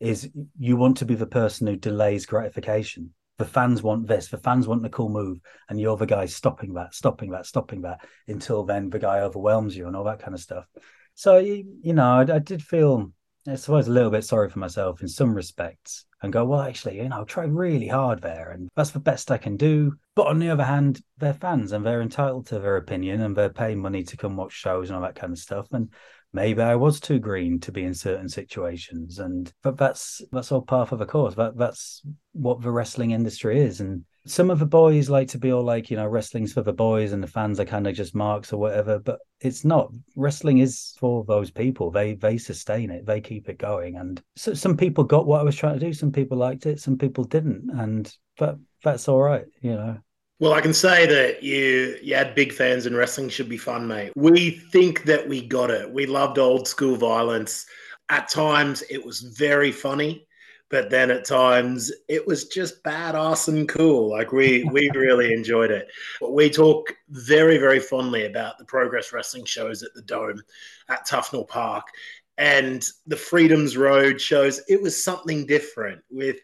is 0.00 0.30
you 0.58 0.76
want 0.76 0.96
to 0.98 1.04
be 1.04 1.16
the 1.16 1.26
person 1.26 1.66
who 1.66 1.76
delays 1.76 2.24
gratification. 2.24 3.12
The 3.38 3.44
fans 3.44 3.82
want 3.82 4.06
this, 4.06 4.28
the 4.28 4.38
fans 4.38 4.66
want 4.66 4.82
the 4.82 4.88
cool 4.88 5.10
move, 5.10 5.38
and 5.68 5.80
you're 5.80 5.96
the 5.96 6.06
guy 6.06 6.26
stopping 6.26 6.74
that, 6.74 6.94
stopping 6.94 7.30
that, 7.30 7.46
stopping 7.46 7.82
that 7.82 8.00
until 8.26 8.64
then 8.64 8.90
the 8.90 8.98
guy 8.98 9.20
overwhelms 9.20 9.76
you 9.76 9.86
and 9.86 9.94
all 9.94 10.04
that 10.04 10.20
kind 10.20 10.34
of 10.34 10.40
stuff. 10.40 10.64
So 11.18 11.38
you, 11.38 11.64
know, 11.82 12.04
I, 12.04 12.36
I 12.36 12.38
did 12.38 12.62
feel 12.62 13.10
I 13.48 13.56
suppose 13.56 13.88
a 13.88 13.90
little 13.90 14.12
bit 14.12 14.22
sorry 14.22 14.48
for 14.48 14.60
myself 14.60 15.02
in 15.02 15.08
some 15.08 15.34
respects 15.34 16.06
and 16.22 16.32
go, 16.32 16.44
well, 16.44 16.60
actually, 16.60 16.98
you 16.98 17.08
know, 17.08 17.22
I 17.22 17.24
tried 17.24 17.50
really 17.50 17.88
hard 17.88 18.22
there 18.22 18.52
and 18.52 18.68
that's 18.76 18.92
the 18.92 19.00
best 19.00 19.32
I 19.32 19.36
can 19.36 19.56
do. 19.56 19.94
But 20.14 20.28
on 20.28 20.38
the 20.38 20.50
other 20.50 20.62
hand, 20.62 21.02
they're 21.16 21.34
fans 21.34 21.72
and 21.72 21.84
they're 21.84 22.02
entitled 22.02 22.46
to 22.46 22.60
their 22.60 22.76
opinion 22.76 23.20
and 23.22 23.34
they're 23.34 23.48
paying 23.48 23.80
money 23.80 24.04
to 24.04 24.16
come 24.16 24.36
watch 24.36 24.52
shows 24.52 24.90
and 24.90 24.96
all 24.96 25.02
that 25.02 25.16
kind 25.16 25.32
of 25.32 25.40
stuff. 25.40 25.66
And 25.72 25.92
maybe 26.32 26.62
I 26.62 26.76
was 26.76 27.00
too 27.00 27.18
green 27.18 27.58
to 27.60 27.72
be 27.72 27.82
in 27.82 27.94
certain 27.94 28.28
situations. 28.28 29.18
And 29.18 29.52
but 29.64 29.76
that's 29.76 30.22
that's 30.30 30.52
all 30.52 30.62
part 30.62 30.92
of 30.92 31.00
the 31.00 31.06
course. 31.06 31.34
That 31.34 31.58
that's 31.58 32.02
what 32.30 32.62
the 32.62 32.70
wrestling 32.70 33.10
industry 33.10 33.60
is. 33.60 33.80
And 33.80 34.04
some 34.28 34.50
of 34.50 34.58
the 34.58 34.66
boys 34.66 35.08
like 35.10 35.28
to 35.28 35.38
be 35.38 35.52
all 35.52 35.62
like, 35.62 35.90
you 35.90 35.96
know, 35.96 36.06
wrestling's 36.06 36.52
for 36.52 36.62
the 36.62 36.72
boys 36.72 37.12
and 37.12 37.22
the 37.22 37.28
fans 37.28 37.58
are 37.58 37.64
kind 37.64 37.86
of 37.86 37.94
just 37.94 38.14
marks 38.14 38.52
or 38.52 38.58
whatever, 38.58 38.98
but 38.98 39.18
it's 39.40 39.64
not. 39.64 39.90
Wrestling 40.16 40.58
is 40.58 40.94
for 40.98 41.24
those 41.24 41.50
people. 41.50 41.90
They 41.90 42.14
they 42.14 42.38
sustain 42.38 42.90
it, 42.90 43.06
they 43.06 43.20
keep 43.20 43.48
it 43.48 43.58
going. 43.58 43.96
And 43.96 44.22
so 44.36 44.54
some 44.54 44.76
people 44.76 45.04
got 45.04 45.26
what 45.26 45.40
I 45.40 45.44
was 45.44 45.56
trying 45.56 45.78
to 45.78 45.84
do, 45.84 45.92
some 45.92 46.12
people 46.12 46.38
liked 46.38 46.66
it, 46.66 46.80
some 46.80 46.98
people 46.98 47.24
didn't. 47.24 47.70
And 47.78 48.12
but 48.36 48.58
that's 48.84 49.08
all 49.08 49.20
right, 49.20 49.46
you 49.60 49.74
know. 49.74 49.98
Well, 50.40 50.52
I 50.52 50.60
can 50.60 50.74
say 50.74 51.06
that 51.06 51.42
you 51.42 51.96
you 52.02 52.14
had 52.14 52.34
big 52.34 52.52
fans 52.52 52.86
and 52.86 52.96
wrestling 52.96 53.28
should 53.28 53.48
be 53.48 53.58
fun, 53.58 53.88
mate. 53.88 54.12
We 54.14 54.50
think 54.50 55.04
that 55.04 55.26
we 55.26 55.46
got 55.46 55.70
it. 55.70 55.90
We 55.92 56.06
loved 56.06 56.38
old 56.38 56.68
school 56.68 56.96
violence. 56.96 57.66
At 58.08 58.28
times 58.28 58.82
it 58.88 59.04
was 59.04 59.20
very 59.20 59.72
funny, 59.72 60.27
but 60.70 60.90
then 60.90 61.10
at 61.10 61.24
times 61.24 61.90
it 62.08 62.26
was 62.26 62.48
just 62.48 62.82
badass 62.82 63.48
and 63.48 63.68
cool. 63.68 64.10
Like 64.10 64.32
we 64.32 64.64
we 64.64 64.90
really 64.94 65.32
enjoyed 65.32 65.70
it. 65.70 65.88
But 66.20 66.32
we 66.32 66.50
talk 66.50 66.94
very 67.08 67.58
very 67.58 67.80
fondly 67.80 68.26
about 68.26 68.58
the 68.58 68.64
progress 68.64 69.12
wrestling 69.12 69.44
shows 69.44 69.82
at 69.82 69.94
the 69.94 70.02
Dome 70.02 70.42
at 70.88 71.06
Tufnell 71.06 71.48
Park 71.48 71.86
and 72.36 72.86
the 73.06 73.16
Freedoms 73.16 73.76
Road 73.76 74.20
shows. 74.20 74.60
It 74.68 74.80
was 74.80 75.02
something 75.02 75.46
different 75.46 76.02
with 76.10 76.36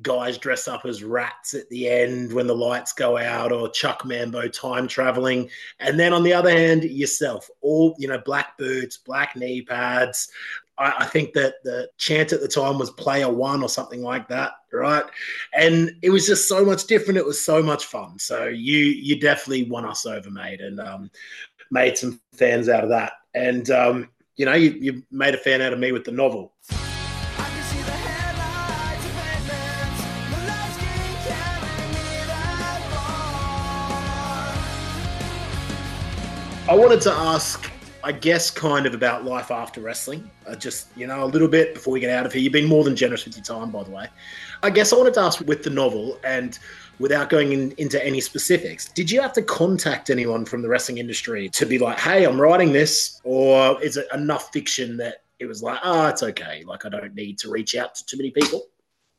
guys 0.00 0.38
dress 0.38 0.68
up 0.68 0.86
as 0.86 1.04
rats 1.04 1.52
at 1.52 1.68
the 1.68 1.88
end 1.88 2.32
when 2.32 2.46
the 2.46 2.54
lights 2.54 2.92
go 2.92 3.18
out 3.18 3.52
or 3.52 3.68
Chuck 3.68 4.04
Mambo 4.04 4.48
time 4.48 4.88
traveling. 4.88 5.50
And 5.80 6.00
then 6.00 6.12
on 6.12 6.22
the 6.22 6.32
other 6.32 6.50
hand, 6.50 6.84
yourself, 6.84 7.50
all, 7.60 7.94
you 7.98 8.08
know, 8.08 8.18
black 8.18 8.56
boots, 8.56 8.96
black 8.96 9.36
knee 9.36 9.62
pads. 9.62 10.30
I, 10.78 10.94
I 11.00 11.06
think 11.06 11.32
that 11.34 11.54
the 11.64 11.88
chant 11.98 12.32
at 12.32 12.40
the 12.40 12.48
time 12.48 12.78
was 12.78 12.90
player 12.90 13.30
one 13.30 13.62
or 13.62 13.68
something 13.68 14.02
like 14.02 14.28
that, 14.28 14.52
right? 14.72 15.04
And 15.54 15.92
it 16.02 16.10
was 16.10 16.26
just 16.26 16.48
so 16.48 16.64
much 16.64 16.86
different. 16.86 17.18
It 17.18 17.26
was 17.26 17.44
so 17.44 17.62
much 17.62 17.86
fun. 17.86 18.18
So 18.18 18.46
you 18.46 18.78
you 18.78 19.20
definitely 19.20 19.64
won 19.64 19.84
us 19.84 20.06
over, 20.06 20.30
mate, 20.30 20.60
and 20.60 20.80
um, 20.80 21.10
made 21.70 21.96
some 21.98 22.20
fans 22.34 22.68
out 22.68 22.84
of 22.84 22.90
that. 22.90 23.12
And 23.34 23.70
um, 23.70 24.08
you 24.36 24.46
know, 24.46 24.54
you, 24.54 24.70
you 24.70 25.02
made 25.10 25.34
a 25.34 25.38
fan 25.38 25.62
out 25.62 25.72
of 25.72 25.78
me 25.78 25.92
with 25.92 26.04
the 26.04 26.12
novel. 26.12 26.52
I 36.68 36.74
wanted 36.74 37.00
to 37.02 37.12
ask, 37.12 37.71
I 38.04 38.12
guess, 38.12 38.50
kind 38.50 38.86
of 38.86 38.94
about 38.94 39.24
life 39.24 39.50
after 39.50 39.80
wrestling. 39.80 40.28
Uh, 40.46 40.56
just, 40.56 40.88
you 40.96 41.06
know, 41.06 41.24
a 41.24 41.26
little 41.26 41.48
bit 41.48 41.74
before 41.74 41.92
we 41.92 42.00
get 42.00 42.10
out 42.10 42.26
of 42.26 42.32
here. 42.32 42.42
You've 42.42 42.52
been 42.52 42.68
more 42.68 42.82
than 42.82 42.96
generous 42.96 43.24
with 43.24 43.36
your 43.36 43.44
time, 43.44 43.70
by 43.70 43.84
the 43.84 43.90
way. 43.90 44.08
I 44.62 44.70
guess 44.70 44.92
I 44.92 44.96
wanted 44.96 45.14
to 45.14 45.20
ask 45.20 45.40
with 45.40 45.62
the 45.62 45.70
novel 45.70 46.18
and 46.24 46.58
without 46.98 47.30
going 47.30 47.52
in, 47.52 47.72
into 47.78 48.04
any 48.04 48.20
specifics, 48.20 48.88
did 48.88 49.10
you 49.10 49.20
have 49.20 49.32
to 49.34 49.42
contact 49.42 50.10
anyone 50.10 50.44
from 50.44 50.62
the 50.62 50.68
wrestling 50.68 50.98
industry 50.98 51.48
to 51.50 51.66
be 51.66 51.78
like, 51.78 51.98
hey, 51.98 52.24
I'm 52.24 52.40
writing 52.40 52.72
this? 52.72 53.20
Or 53.24 53.80
is 53.82 53.96
it 53.96 54.06
enough 54.12 54.52
fiction 54.52 54.96
that 54.98 55.22
it 55.38 55.46
was 55.46 55.62
like, 55.62 55.78
ah, 55.82 56.08
it's 56.08 56.22
okay. 56.22 56.64
Like, 56.66 56.84
I 56.84 56.88
don't 56.88 57.14
need 57.14 57.38
to 57.38 57.50
reach 57.50 57.74
out 57.76 57.94
to 57.96 58.06
too 58.06 58.16
many 58.16 58.30
people? 58.30 58.62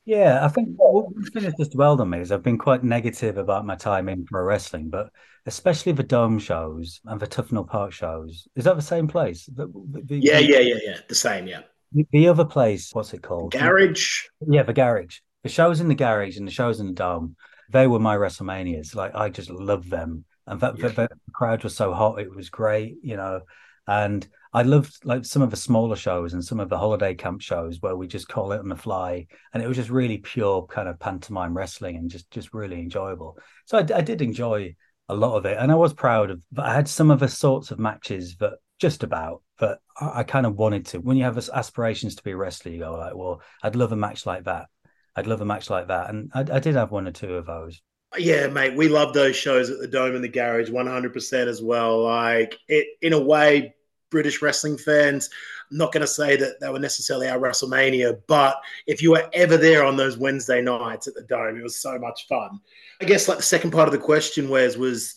Yeah, 0.05 0.43
I 0.43 0.49
think 0.49 0.69
what 0.75 1.07
finished 1.31 1.57
just 1.57 1.75
well 1.75 1.99
on 2.01 2.09
me 2.09 2.19
is 2.19 2.31
I've 2.31 2.43
been 2.43 2.57
quite 2.57 2.83
negative 2.83 3.37
about 3.37 3.65
my 3.65 3.75
time 3.75 4.09
in 4.09 4.25
pro 4.25 4.43
wrestling, 4.43 4.89
but 4.89 5.09
especially 5.45 5.93
the 5.93 6.03
Dome 6.03 6.39
shows 6.39 6.99
and 7.05 7.19
the 7.19 7.27
Tufnell 7.27 7.67
Park 7.67 7.93
shows. 7.93 8.47
Is 8.55 8.65
that 8.65 8.75
the 8.75 8.81
same 8.81 9.07
place? 9.07 9.45
The, 9.45 9.67
the, 10.03 10.17
Yeah, 10.17 10.39
yeah, 10.39 10.59
yeah, 10.59 10.79
yeah. 10.83 10.97
The 11.07 11.15
same, 11.15 11.47
yeah. 11.47 11.61
The, 11.93 12.05
the 12.11 12.27
other 12.27 12.43
place, 12.43 12.89
what's 12.91 13.13
it 13.13 13.21
called? 13.23 13.53
Garage. 13.53 14.23
Yeah, 14.45 14.63
the 14.63 14.73
garage. 14.73 15.19
The 15.43 15.49
shows 15.49 15.79
in 15.79 15.87
the 15.87 15.95
garage 15.95 16.37
and 16.37 16.47
the 16.47 16.51
shows 16.51 16.79
in 16.81 16.87
the 16.87 16.93
Dome, 16.93 17.35
they 17.69 17.87
were 17.87 17.99
my 17.99 18.17
WrestleManias. 18.17 18.95
Like 18.95 19.15
I 19.15 19.29
just 19.29 19.49
loved 19.49 19.89
them. 19.89 20.25
And 20.47 20.59
that, 20.59 20.77
Yeah. 20.77 20.87
that- 20.87 20.95
that 20.97 21.09
the 21.11 21.31
crowd 21.33 21.63
was 21.63 21.75
so 21.75 21.93
hot, 21.93 22.19
it 22.19 22.33
was 22.35 22.49
great, 22.49 22.97
you 23.03 23.15
know. 23.15 23.41
And 23.87 24.27
I 24.53 24.61
loved 24.61 25.03
like 25.03 25.25
some 25.25 25.41
of 25.41 25.49
the 25.49 25.57
smaller 25.57 25.95
shows 25.95 26.33
and 26.33 26.43
some 26.43 26.59
of 26.59 26.69
the 26.69 26.77
holiday 26.77 27.15
camp 27.15 27.41
shows 27.41 27.81
where 27.81 27.95
we 27.95 28.07
just 28.07 28.27
call 28.27 28.51
it 28.51 28.59
on 28.59 28.69
the 28.69 28.75
fly, 28.75 29.25
and 29.53 29.63
it 29.63 29.67
was 29.67 29.77
just 29.77 29.89
really 29.89 30.19
pure 30.19 30.65
kind 30.67 30.87
of 30.87 30.99
pantomime 30.99 31.55
wrestling 31.55 31.95
and 31.95 32.09
just 32.09 32.29
just 32.29 32.53
really 32.53 32.79
enjoyable. 32.79 33.37
So 33.65 33.79
I, 33.79 33.81
I 33.95 34.01
did 34.01 34.21
enjoy 34.21 34.75
a 35.09 35.15
lot 35.15 35.35
of 35.35 35.45
it, 35.45 35.57
and 35.59 35.71
I 35.71 35.75
was 35.75 35.93
proud 35.93 36.29
of. 36.29 36.41
But 36.51 36.65
I 36.65 36.73
had 36.73 36.87
some 36.87 37.09
of 37.09 37.19
the 37.19 37.27
sorts 37.27 37.71
of 37.71 37.79
matches 37.79 38.35
that 38.37 38.53
just 38.79 39.01
about 39.03 39.41
that 39.59 39.79
I, 39.99 40.19
I 40.19 40.23
kind 40.23 40.45
of 40.45 40.55
wanted 40.55 40.85
to. 40.87 40.99
When 40.99 41.17
you 41.17 41.23
have 41.23 41.37
aspirations 41.49 42.15
to 42.15 42.23
be 42.23 42.31
a 42.31 42.37
wrestler, 42.37 42.71
you 42.71 42.79
go 42.79 42.95
like, 42.95 43.15
well, 43.15 43.41
I'd 43.63 43.75
love 43.75 43.91
a 43.91 43.97
match 43.97 44.25
like 44.25 44.43
that. 44.43 44.67
I'd 45.15 45.27
love 45.27 45.41
a 45.41 45.45
match 45.45 45.69
like 45.69 45.87
that, 45.87 46.11
and 46.11 46.31
I, 46.33 46.41
I 46.41 46.59
did 46.59 46.75
have 46.75 46.91
one 46.91 47.07
or 47.07 47.11
two 47.11 47.35
of 47.35 47.47
those. 47.47 47.81
Yeah, 48.17 48.45
mate, 48.47 48.75
we 48.75 48.89
love 48.89 49.13
those 49.13 49.35
shows 49.35 49.71
at 49.71 49.79
the 49.79 49.87
Dome 49.87 50.13
and 50.13 50.23
the 50.23 50.29
Garage 50.29 50.69
100% 50.69 51.47
as 51.47 51.63
well. 51.63 52.03
Like, 52.03 52.55
it, 52.67 52.85
in 53.01 53.13
a 53.13 53.19
way, 53.19 53.73
British 54.13 54.41
wrestling 54.41 54.77
fans, 54.77 55.29
I'm 55.71 55.77
not 55.77 55.91
going 55.91 56.01
to 56.01 56.07
say 56.21 56.37
that 56.37 56.59
they 56.61 56.69
were 56.69 56.79
necessarily 56.79 57.27
our 57.27 57.39
WrestleMania, 57.39 58.21
but 58.27 58.55
if 58.87 59.01
you 59.01 59.11
were 59.11 59.27
ever 59.33 59.57
there 59.57 59.83
on 59.83 59.97
those 59.97 60.17
Wednesday 60.17 60.61
nights 60.61 61.07
at 61.07 61.15
the 61.15 61.23
Dome, 61.23 61.57
it 61.57 61.63
was 61.63 61.81
so 61.81 61.97
much 61.99 62.27
fun. 62.27 62.59
I 63.01 63.05
guess, 63.05 63.27
like, 63.27 63.37
the 63.37 63.43
second 63.55 63.71
part 63.71 63.87
of 63.87 63.91
the 63.91 63.97
question, 64.11 64.49
was 64.49 64.77
was 64.77 65.15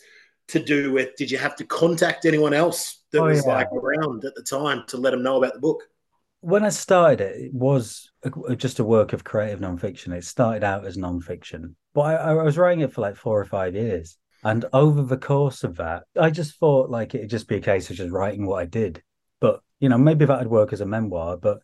to 0.49 0.59
do 0.65 0.93
with 0.93 1.11
did 1.17 1.31
you 1.31 1.39
have 1.39 1.57
to 1.57 1.65
contact 1.67 2.25
anyone 2.25 2.55
else 2.55 3.03
that 3.13 3.21
Oh, 3.21 3.27
was 3.27 3.45
yeah. 3.47 3.53
like 3.59 3.73
around 3.73 4.25
at 4.25 4.35
the 4.35 4.43
time 4.43 4.85
to 4.89 4.97
let 4.97 5.11
them 5.11 5.23
know 5.23 5.37
about 5.39 5.55
the 5.55 5.61
book? 5.61 5.83
when 6.41 6.65
I 6.65 6.69
started 6.69 7.21
it, 7.21 7.47
it 7.47 7.55
was 7.55 8.11
just 8.57 8.79
a 8.79 8.85
work 8.85 9.13
of 9.13 9.25
creative 9.25 9.61
nonfiction. 9.61 10.13
It 10.15 10.25
started 10.25 10.63
out 10.63 10.87
as 10.87 10.97
nonfiction, 10.97 11.75
but 11.95 12.03
I, 12.03 12.15
I 12.15 12.43
was 12.45 12.57
writing 12.57 12.83
it 12.85 12.93
for 12.93 13.01
like 13.01 13.17
four 13.17 13.41
or 13.41 13.45
five 13.45 13.75
years. 13.75 14.17
And 14.45 14.65
over 14.73 15.03
the 15.03 15.17
course 15.17 15.65
of 15.65 15.77
that, 15.77 16.05
I 16.19 16.31
just 16.31 16.59
thought 16.59 16.91
like 16.91 17.15
it'd 17.15 17.31
just 17.31 17.49
be 17.49 17.57
a 17.57 17.61
case 17.61 17.91
of 17.91 17.97
just 17.97 18.13
writing 18.13 18.47
what 18.47 18.61
I 18.61 18.67
did. 18.67 19.03
But, 19.41 19.61
you 19.81 19.89
know, 19.89 19.99
maybe 19.99 20.25
that'd 20.25 20.49
work 20.49 20.73
as 20.73 20.81
a 20.81 20.87
memoir. 20.87 21.37
But 21.37 21.59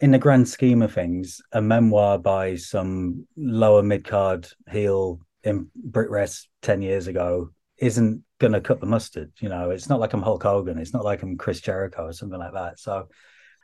in 0.00 0.10
the 0.10 0.18
grand 0.18 0.48
scheme 0.48 0.82
of 0.82 0.92
things, 0.92 1.40
a 1.52 1.62
memoir 1.62 2.18
by 2.18 2.56
some 2.56 3.26
lower 3.36 3.82
mid 3.82 4.04
card 4.04 4.48
heel 4.70 5.20
in 5.42 5.70
Brit 5.74 6.10
Wres 6.10 6.48
10 6.62 6.82
years 6.82 7.06
ago 7.06 7.50
isn't 7.78 8.22
going 8.38 8.52
to 8.52 8.60
cut 8.60 8.80
the 8.80 8.86
mustard. 8.86 9.32
You 9.38 9.48
know, 9.48 9.70
it's 9.70 9.88
not 9.88 10.00
like 10.00 10.12
I'm 10.12 10.22
Hulk 10.22 10.42
Hogan. 10.42 10.78
It's 10.78 10.92
not 10.92 11.04
like 11.04 11.22
I'm 11.22 11.36
Chris 11.36 11.60
Jericho 11.60 12.06
or 12.06 12.12
something 12.12 12.38
like 12.38 12.52
that. 12.52 12.78
So, 12.78 13.08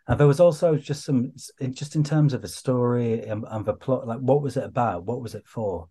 and 0.07 0.19
there 0.19 0.27
was 0.27 0.41
also 0.41 0.77
just 0.77 1.05
some, 1.05 1.33
just 1.71 1.97
in 1.97 2.05
terms 2.05 2.33
of 2.33 2.43
the 2.43 2.49
story 2.49 3.23
and, 3.23 3.45
and 3.49 3.65
the 3.65 3.75
plot, 3.75 4.07
like 4.07 4.19
what 4.19 4.43
was 4.43 4.57
it 4.57 4.65
about? 4.65 5.05
What 5.05 5.21
was 5.21 5.35
it 5.35 5.47
for? 5.47 5.89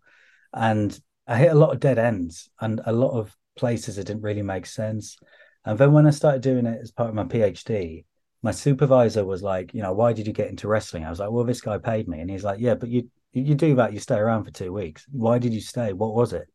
And 0.52 0.98
I 1.26 1.38
hit 1.38 1.52
a 1.52 1.56
lot 1.56 1.72
of 1.72 1.80
dead 1.80 1.98
ends 1.98 2.50
and 2.60 2.80
a 2.84 2.92
lot 2.92 3.18
of 3.18 3.36
places 3.56 3.98
it 3.98 4.06
didn't 4.06 4.22
really 4.22 4.42
make 4.42 4.66
sense. 4.66 5.18
And 5.64 5.78
then 5.78 5.92
when 5.92 6.06
I 6.06 6.10
started 6.10 6.42
doing 6.42 6.66
it 6.66 6.80
as 6.82 6.90
part 6.90 7.08
of 7.08 7.14
my 7.14 7.24
PhD, 7.24 8.04
my 8.42 8.50
supervisor 8.50 9.24
was 9.24 9.42
like, 9.42 9.72
you 9.72 9.82
know, 9.82 9.92
why 9.92 10.12
did 10.12 10.26
you 10.26 10.32
get 10.32 10.50
into 10.50 10.66
wrestling? 10.66 11.04
I 11.04 11.10
was 11.10 11.20
like, 11.20 11.30
well, 11.30 11.44
this 11.44 11.60
guy 11.60 11.78
paid 11.78 12.08
me. 12.08 12.20
And 12.20 12.28
he's 12.28 12.44
like, 12.44 12.58
yeah, 12.58 12.74
but 12.74 12.88
you 12.88 13.08
you 13.32 13.54
do 13.54 13.76
that, 13.76 13.94
you 13.94 14.00
stay 14.00 14.16
around 14.16 14.44
for 14.44 14.50
two 14.50 14.72
weeks. 14.72 15.06
Why 15.10 15.38
did 15.38 15.54
you 15.54 15.60
stay? 15.60 15.94
What 15.94 16.14
was 16.14 16.34
it? 16.34 16.48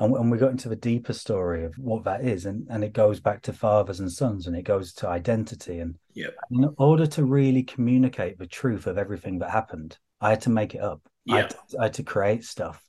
And, 0.00 0.14
and 0.16 0.30
we 0.30 0.38
got 0.38 0.50
into 0.50 0.68
the 0.68 0.74
deeper 0.74 1.12
story 1.12 1.64
of 1.64 1.74
what 1.76 2.04
that 2.04 2.24
is. 2.24 2.46
And, 2.46 2.66
and 2.70 2.82
it 2.82 2.92
goes 2.92 3.20
back 3.20 3.42
to 3.42 3.52
fathers 3.52 4.00
and 4.00 4.10
sons 4.10 4.46
and 4.46 4.56
it 4.56 4.62
goes 4.62 4.92
to 4.94 5.08
identity. 5.08 5.78
And 5.80 5.96
Yep. 6.14 6.34
in 6.50 6.74
order 6.78 7.06
to 7.06 7.24
really 7.24 7.62
communicate 7.62 8.38
the 8.38 8.46
truth 8.48 8.88
of 8.88 8.98
everything 8.98 9.38
that 9.40 9.50
happened, 9.50 9.96
I 10.20 10.30
had 10.30 10.40
to 10.42 10.50
make 10.50 10.74
it 10.74 10.80
up. 10.80 11.02
I, 11.28 11.36
Yeah. 11.36 11.42
had 11.42 11.50
to, 11.50 11.56
I 11.78 11.82
had 11.84 11.94
to 11.94 12.02
create 12.02 12.44
stuff. 12.44 12.82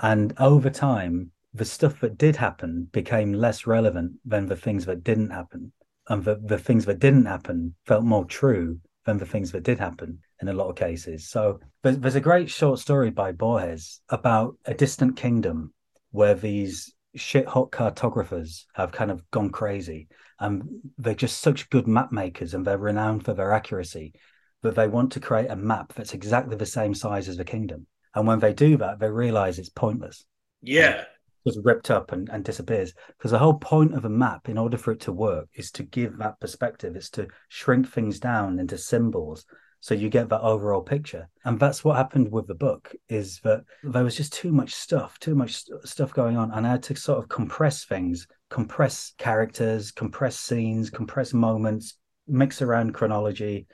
And 0.00 0.34
over 0.38 0.70
time, 0.70 1.30
the 1.54 1.64
stuff 1.64 2.00
that 2.00 2.16
did 2.16 2.36
happen 2.36 2.88
became 2.92 3.32
less 3.32 3.66
relevant 3.66 4.12
than 4.24 4.46
the 4.46 4.56
things 4.56 4.86
that 4.86 5.04
didn't 5.04 5.30
happen. 5.30 5.72
And 6.08 6.24
the, 6.24 6.40
the 6.42 6.58
things 6.58 6.84
that 6.86 6.98
didn't 6.98 7.26
happen 7.26 7.74
felt 7.86 8.04
more 8.04 8.24
true 8.24 8.80
than 9.04 9.18
the 9.18 9.26
things 9.26 9.52
that 9.52 9.64
did 9.64 9.78
happen 9.78 10.18
in 10.40 10.48
a 10.48 10.52
lot 10.52 10.68
of 10.68 10.76
cases. 10.76 11.28
So 11.28 11.60
there's, 11.82 11.98
there's 11.98 12.14
a 12.14 12.20
great 12.20 12.50
short 12.50 12.78
story 12.78 13.10
by 13.10 13.32
Borges 13.32 14.00
about 14.08 14.56
a 14.64 14.74
distant 14.74 15.16
kingdom 15.16 15.72
where 16.10 16.34
these 16.34 16.94
shit 17.14 17.46
hot 17.46 17.70
cartographers 17.70 18.66
have 18.74 18.92
kind 18.92 19.10
of 19.10 19.28
gone 19.30 19.50
crazy. 19.50 20.08
And 20.40 20.64
they're 20.98 21.14
just 21.14 21.40
such 21.40 21.70
good 21.70 21.86
map 21.86 22.10
makers 22.10 22.54
and 22.54 22.64
they're 22.64 22.78
renowned 22.78 23.24
for 23.24 23.34
their 23.34 23.52
accuracy 23.52 24.14
that 24.62 24.74
they 24.74 24.88
want 24.88 25.12
to 25.12 25.20
create 25.20 25.50
a 25.50 25.56
map 25.56 25.92
that's 25.94 26.14
exactly 26.14 26.56
the 26.56 26.66
same 26.66 26.94
size 26.94 27.28
as 27.28 27.36
the 27.36 27.44
kingdom. 27.44 27.86
And 28.14 28.26
when 28.26 28.40
they 28.40 28.52
do 28.52 28.76
that, 28.78 28.98
they 28.98 29.10
realize 29.10 29.58
it's 29.58 29.68
pointless. 29.68 30.24
Yeah. 30.60 31.04
Just 31.46 31.60
ripped 31.64 31.90
up 31.90 32.12
and, 32.12 32.28
and 32.28 32.44
disappears. 32.44 32.94
Because 33.18 33.32
the 33.32 33.38
whole 33.38 33.58
point 33.58 33.94
of 33.94 34.04
a 34.04 34.10
map, 34.10 34.48
in 34.48 34.58
order 34.58 34.78
for 34.78 34.92
it 34.92 35.00
to 35.00 35.12
work, 35.12 35.48
is 35.54 35.70
to 35.72 35.82
give 35.82 36.18
that 36.18 36.38
perspective. 36.40 36.94
It's 36.94 37.10
to 37.10 37.28
shrink 37.48 37.88
things 37.88 38.20
down 38.20 38.58
into 38.58 38.78
symbols 38.78 39.44
so 39.82 39.94
you 39.94 40.08
get 40.08 40.28
that 40.28 40.40
overall 40.42 40.80
picture 40.80 41.28
and 41.44 41.58
that's 41.58 41.84
what 41.84 41.96
happened 41.96 42.30
with 42.30 42.46
the 42.46 42.54
book 42.54 42.94
is 43.08 43.40
that 43.40 43.64
there 43.82 44.04
was 44.04 44.16
just 44.16 44.32
too 44.32 44.52
much 44.52 44.72
stuff 44.72 45.18
too 45.18 45.34
much 45.34 45.56
st- 45.56 45.86
stuff 45.86 46.14
going 46.14 46.36
on 46.36 46.52
and 46.52 46.66
i 46.66 46.70
had 46.70 46.82
to 46.84 46.94
sort 46.94 47.18
of 47.18 47.28
compress 47.28 47.84
things 47.84 48.28
compress 48.48 49.12
characters 49.18 49.90
compress 49.90 50.38
scenes 50.38 50.88
compress 50.88 51.34
moments 51.34 51.98
mix 52.28 52.62
around 52.62 52.94
chronology 52.94 53.66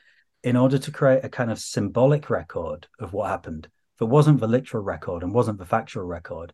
in 0.43 0.57
order 0.57 0.79
to 0.79 0.91
create 0.91 1.25
a 1.25 1.29
kind 1.29 1.51
of 1.51 1.59
symbolic 1.59 2.31
record 2.31 2.87
of 2.99 3.13
what 3.13 3.29
happened 3.29 3.69
that 3.99 4.07
wasn't 4.07 4.41
the 4.41 4.49
literal 4.49 4.83
record 4.83 5.23
and 5.23 5.33
wasn't 5.33 5.59
the 5.59 5.65
factual 5.65 6.05
record 6.05 6.53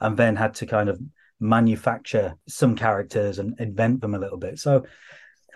and 0.00 0.16
then 0.16 0.36
had 0.36 0.54
to 0.54 0.66
kind 0.66 0.88
of 0.88 1.00
manufacture 1.38 2.36
some 2.48 2.76
characters 2.76 3.38
and 3.38 3.58
invent 3.60 4.00
them 4.00 4.14
a 4.14 4.18
little 4.18 4.38
bit 4.38 4.58
so 4.58 4.84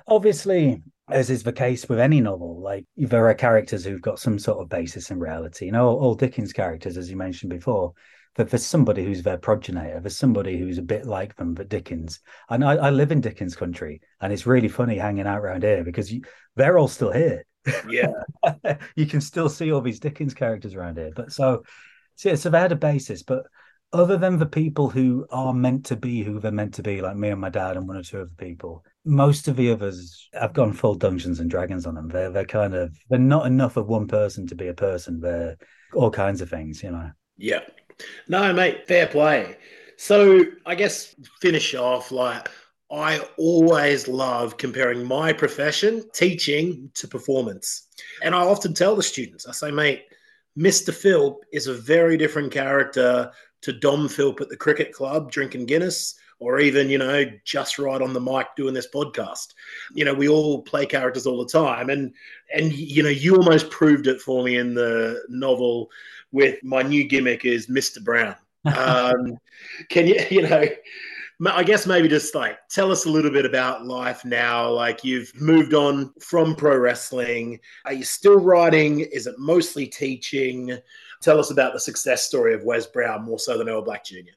obviously 0.07 0.83
as 1.11 1.29
is 1.29 1.43
the 1.43 1.53
case 1.53 1.89
with 1.89 2.01
any 2.01 2.21
novel, 2.21 2.61
like 2.61 2.87
there 2.97 3.29
are 3.29 3.35
characters 3.35 3.85
who've 3.85 4.01
got 4.01 4.19
some 4.19 4.39
sort 4.39 4.61
of 4.61 4.69
basis 4.69 5.11
in 5.11 5.19
reality. 5.19 5.67
You 5.67 5.73
know, 5.73 5.89
all, 5.89 5.99
all 5.99 6.15
Dickens 6.15 6.53
characters, 6.53 6.97
as 6.97 7.11
you 7.11 7.17
mentioned 7.17 7.51
before, 7.51 7.93
that 8.37 8.51
there's 8.51 8.65
somebody 8.65 9.05
who's 9.05 9.23
their 9.23 9.37
progenitor, 9.37 10.01
there's 10.01 10.17
somebody 10.17 10.59
who's 10.59 10.79
a 10.79 10.83
bit 10.83 11.07
like 11.07 11.37
them, 11.37 11.55
but 11.55 11.69
Dickens. 11.69 12.21
And 12.49 12.65
I, 12.65 12.77
I 12.77 12.91
live 12.91 13.13
in 13.13 13.21
Dickens 13.21 13.55
country, 13.55 14.01
and 14.21 14.33
it's 14.33 14.47
really 14.47 14.69
funny 14.69 14.97
hanging 14.97 15.27
out 15.27 15.41
around 15.41 15.63
here 15.63 15.85
because 15.85 16.11
you, 16.11 16.23
they're 16.57 16.79
all 16.79 16.89
still 16.89 17.13
here. 17.13 17.45
Yeah. 17.89 18.13
you 18.97 19.07
can 19.07 19.21
still 19.21 19.49
see 19.49 19.73
all 19.73 19.81
these 19.81 20.01
Dickens 20.01 20.35
characters 20.35 20.75
around 20.75 20.99
here. 20.99 21.11
But 21.15 21.33
so, 21.33 21.63
so, 22.17 22.35
so 22.35 22.51
they 22.51 22.61
had 22.61 22.73
a 22.73 22.77
basis, 22.77 23.23
but 23.23 23.45
other 23.93 24.17
than 24.17 24.39
the 24.39 24.47
people 24.47 24.91
who 24.91 25.27
are 25.31 25.55
meant 25.55 25.87
to 25.87 25.97
be 25.97 26.23
who 26.23 26.41
they're 26.41 26.51
meant 26.51 26.75
to 26.75 26.83
be, 26.83 27.01
like 27.01 27.17
me 27.17 27.29
and 27.29 27.41
my 27.41 27.49
dad 27.49 27.77
and 27.77 27.87
one 27.87 27.97
or 27.97 28.03
two 28.03 28.21
other 28.21 28.31
people, 28.37 28.85
most 29.05 29.47
of 29.47 29.57
the 29.57 29.71
others 29.71 30.29
have 30.33 30.53
gone 30.53 30.73
full 30.73 30.97
Dungeons 30.97 31.39
and 31.39 31.49
Dragons 31.49 31.87
on 31.87 31.95
them. 31.95 32.09
They're 32.09 32.31
they're 32.31 32.45
kind 32.45 32.75
of 32.75 32.93
they're 33.09 33.19
not 33.19 33.47
enough 33.47 33.77
of 33.77 33.87
one 33.87 34.09
person 34.09 34.47
to 34.49 34.55
be 34.57 34.67
a 34.67 34.75
person. 34.75 35.21
They're 35.21 35.57
all 35.95 36.11
kinds 36.11 36.41
of 36.41 36.51
things, 36.51 36.83
you 36.83 36.91
know. 36.91 37.11
Yeah. 37.37 37.61
No, 38.29 38.53
mate, 38.53 38.89
fair 38.89 39.07
play. 39.07 39.57
So 39.97 40.43
I 40.67 40.75
guess 40.75 41.15
finish 41.41 41.75
off 41.75 42.11
like 42.11 42.51
I 42.95 43.21
always 43.39 44.07
love 44.07 44.57
comparing 44.57 45.05
my 45.05 45.33
profession, 45.33 46.05
teaching, 46.13 46.91
to 46.95 47.09
performance. 47.09 47.89
And 48.23 48.35
I 48.35 48.43
often 48.43 48.73
tell 48.73 48.95
the 48.95 49.03
students, 49.03 49.47
I 49.47 49.53
say, 49.53 49.73
mate, 49.73 50.05
Mr. 50.57 50.95
Philp 50.95 51.45
is 51.53 51.67
a 51.67 51.75
very 51.75 52.17
different 52.17 52.53
character 52.53 53.33
to 53.63 53.73
Dom 53.73 54.09
Philp 54.09 54.41
at 54.41 54.49
the 54.49 54.57
cricket 54.57 54.93
club 54.93 55.33
drinking 55.33 55.67
Guinness, 55.67 56.15
or 56.39 56.61
even, 56.61 56.89
you 56.89 56.99
know, 56.99 57.25
just 57.45 57.79
right 57.79 58.01
on 58.01 58.13
the 58.13 58.21
mic 58.21 58.47
doing 58.57 58.75
this 58.75 58.89
podcast. 58.95 59.55
You 59.93 60.05
know, 60.05 60.15
we 60.15 60.29
all 60.29 60.63
play 60.63 60.87
characters 60.87 61.27
all 61.27 61.45
the 61.45 61.51
time. 61.51 61.91
And 61.91 62.15
and 62.55 62.73
you 62.73 63.03
know, 63.03 63.09
you 63.09 63.37
almost 63.37 63.71
proved 63.71 64.07
it 64.07 64.21
for 64.21 64.45
me 64.45 64.59
in 64.59 64.75
the 64.75 65.21
novel 65.29 65.91
with 66.31 66.63
my 66.63 66.83
new 66.83 67.05
gimmick 67.05 67.45
is 67.45 67.67
Mr. 67.67 68.03
Brown. 68.03 68.37
Um, 68.67 69.37
can 69.91 70.07
you, 70.07 70.25
you 70.31 70.41
know, 70.41 70.65
I 71.45 71.65
guess 71.65 71.87
maybe 71.87 72.09
just 72.09 72.35
like 72.35 72.59
tell 72.71 72.93
us 72.93 73.07
a 73.07 73.11
little 73.11 73.31
bit 73.31 73.45
about 73.45 73.87
life 73.87 74.25
now. 74.25 74.71
Like 74.71 75.05
you've 75.05 75.33
moved 75.41 75.75
on 75.75 76.13
from 76.21 76.55
pro 76.55 76.77
wrestling. 76.79 77.59
Are 77.85 77.93
you 77.93 78.05
still 78.05 78.39
writing? 78.39 79.01
Is 79.01 79.27
it 79.27 79.35
mostly 79.39 79.87
teaching? 79.87 80.77
Tell 81.23 81.41
us 81.41 81.51
about 81.51 81.73
the 81.73 81.81
success 81.81 82.25
story 82.25 82.55
of 82.55 82.65
Wes 82.65 82.87
Brown 82.87 83.25
more 83.25 83.39
so 83.39 83.59
than 83.59 83.69
Earl 83.69 83.83
Black 83.83 84.05
Jr. 84.05 84.35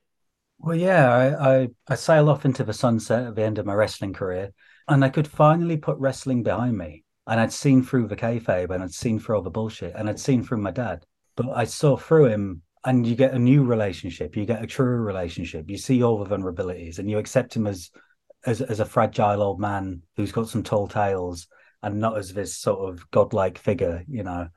Well, 0.59 0.75
yeah, 0.75 1.09
I, 1.09 1.61
I 1.61 1.67
I 1.87 1.95
sail 1.95 2.29
off 2.29 2.45
into 2.45 2.63
the 2.63 2.73
sunset 2.73 3.27
at 3.27 3.35
the 3.35 3.43
end 3.43 3.59
of 3.59 3.65
my 3.65 3.75
wrestling 3.75 4.13
career, 4.13 4.53
and 4.87 5.05
I 5.05 5.09
could 5.09 5.27
finally 5.27 5.77
put 5.77 5.97
wrestling 5.99 6.43
behind 6.43 6.77
me. 6.77 7.03
And 7.27 7.39
I'd 7.39 7.51
seen 7.51 7.83
through 7.83 8.07
the 8.07 8.15
kayfabe, 8.15 8.73
and 8.73 8.81
I'd 8.81 8.93
seen 8.93 9.19
through 9.19 9.35
all 9.35 9.41
the 9.41 9.51
bullshit, 9.51 9.93
and 9.95 10.09
I'd 10.09 10.19
seen 10.19 10.43
through 10.43 10.59
my 10.59 10.71
dad. 10.71 11.05
But 11.35 11.49
I 11.49 11.65
saw 11.65 11.97
through 11.97 12.27
him, 12.27 12.63
and 12.87 13.05
you 13.05 13.15
get 13.15 13.33
a 13.33 13.39
new 13.39 13.63
relationship. 13.63 14.35
You 14.35 14.45
get 14.45 14.63
a 14.63 14.67
true 14.67 14.97
relationship. 14.97 15.69
You 15.69 15.77
see 15.77 16.03
all 16.03 16.23
the 16.23 16.29
vulnerabilities, 16.35 16.99
and 16.99 17.09
you 17.09 17.17
accept 17.17 17.55
him 17.55 17.67
as 17.67 17.91
as 18.45 18.61
as 18.61 18.79
a 18.79 18.85
fragile 18.85 19.43
old 19.43 19.59
man 19.59 20.01
who's 20.15 20.31
got 20.31 20.49
some 20.49 20.63
tall 20.63 20.87
tales, 20.87 21.47
and 21.83 21.99
not 21.99 22.17
as 22.17 22.33
this 22.33 22.57
sort 22.57 22.89
of 22.89 23.09
godlike 23.11 23.57
figure, 23.57 24.03
you 24.07 24.23
know 24.23 24.47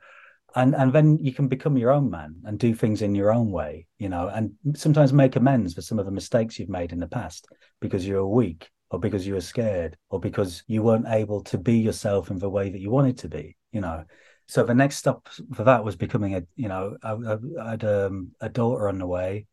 and 0.55 0.75
and 0.75 0.91
then 0.93 1.17
you 1.17 1.33
can 1.33 1.47
become 1.47 1.77
your 1.77 1.91
own 1.91 2.09
man 2.09 2.35
and 2.45 2.59
do 2.59 2.73
things 2.73 3.01
in 3.01 3.15
your 3.15 3.31
own 3.33 3.51
way 3.51 3.85
you 3.97 4.09
know 4.09 4.27
and 4.27 4.51
sometimes 4.75 5.13
make 5.13 5.35
amends 5.35 5.73
for 5.73 5.81
some 5.81 5.99
of 5.99 6.05
the 6.05 6.11
mistakes 6.11 6.59
you've 6.59 6.69
made 6.69 6.91
in 6.91 6.99
the 6.99 7.07
past 7.07 7.47
because 7.79 8.05
you 8.05 8.15
were 8.15 8.27
weak 8.27 8.69
or 8.89 8.99
because 8.99 9.25
you 9.25 9.33
were 9.33 9.41
scared 9.41 9.95
or 10.09 10.19
because 10.19 10.63
you 10.67 10.83
weren't 10.83 11.07
able 11.07 11.41
to 11.41 11.57
be 11.57 11.77
yourself 11.77 12.29
in 12.29 12.37
the 12.37 12.49
way 12.49 12.69
that 12.69 12.81
you 12.81 12.89
wanted 12.89 13.17
to 13.17 13.29
be 13.29 13.55
you 13.71 13.81
know 13.81 14.03
so 14.51 14.65
the 14.65 14.73
next 14.73 14.97
step 14.97 15.17
for 15.53 15.63
that 15.63 15.85
was 15.85 15.95
becoming 15.95 16.35
a 16.35 16.43
you 16.55 16.67
know 16.67 16.97
i, 17.03 17.13
I 17.13 17.71
had 17.71 17.85
um, 17.85 18.31
a 18.41 18.49
daughter 18.49 18.89
on 18.89 18.97
the 18.97 19.07
way 19.07 19.45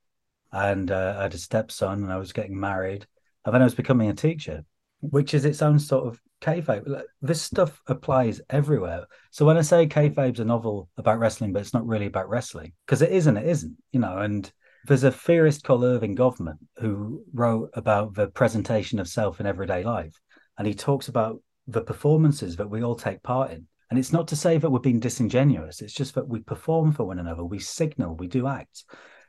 and 0.50 0.90
uh, 0.90 1.14
i 1.18 1.22
had 1.22 1.34
a 1.34 1.38
stepson 1.38 2.02
and 2.02 2.12
i 2.12 2.16
was 2.16 2.32
getting 2.32 2.58
married 2.58 3.06
and 3.44 3.54
then 3.54 3.62
i 3.62 3.64
was 3.64 3.74
becoming 3.74 4.10
a 4.10 4.14
teacher 4.14 4.64
which 5.00 5.34
is 5.34 5.44
its 5.44 5.62
own 5.62 5.78
sort 5.78 6.06
of 6.08 6.20
kayfabe. 6.40 7.02
This 7.22 7.40
stuff 7.42 7.80
applies 7.86 8.40
everywhere. 8.50 9.06
So 9.30 9.46
when 9.46 9.56
I 9.56 9.62
say 9.62 9.86
kayfabe's 9.86 10.40
a 10.40 10.44
novel 10.44 10.88
about 10.96 11.18
wrestling, 11.18 11.52
but 11.52 11.60
it's 11.60 11.74
not 11.74 11.86
really 11.86 12.06
about 12.06 12.28
wrestling, 12.28 12.72
because 12.84 13.02
it 13.02 13.12
isn't, 13.12 13.36
it 13.36 13.46
isn't, 13.46 13.76
you 13.92 14.00
know. 14.00 14.18
And 14.18 14.50
there's 14.86 15.04
a 15.04 15.12
theorist 15.12 15.64
called 15.64 15.82
Erving 15.82 16.16
Goffman 16.16 16.58
who 16.78 17.24
wrote 17.32 17.70
about 17.74 18.14
the 18.14 18.28
presentation 18.28 18.98
of 18.98 19.08
self 19.08 19.40
in 19.40 19.46
everyday 19.46 19.84
life, 19.84 20.18
and 20.56 20.66
he 20.66 20.74
talks 20.74 21.08
about 21.08 21.40
the 21.66 21.82
performances 21.82 22.56
that 22.56 22.70
we 22.70 22.82
all 22.82 22.96
take 22.96 23.22
part 23.22 23.50
in. 23.52 23.66
And 23.90 23.98
it's 23.98 24.12
not 24.12 24.28
to 24.28 24.36
say 24.36 24.58
that 24.58 24.70
we're 24.70 24.80
being 24.80 25.00
disingenuous. 25.00 25.80
It's 25.80 25.94
just 25.94 26.14
that 26.14 26.28
we 26.28 26.40
perform 26.40 26.92
for 26.92 27.04
one 27.04 27.18
another. 27.18 27.44
We 27.44 27.58
signal. 27.58 28.16
We 28.16 28.26
do 28.26 28.46
act. 28.46 28.84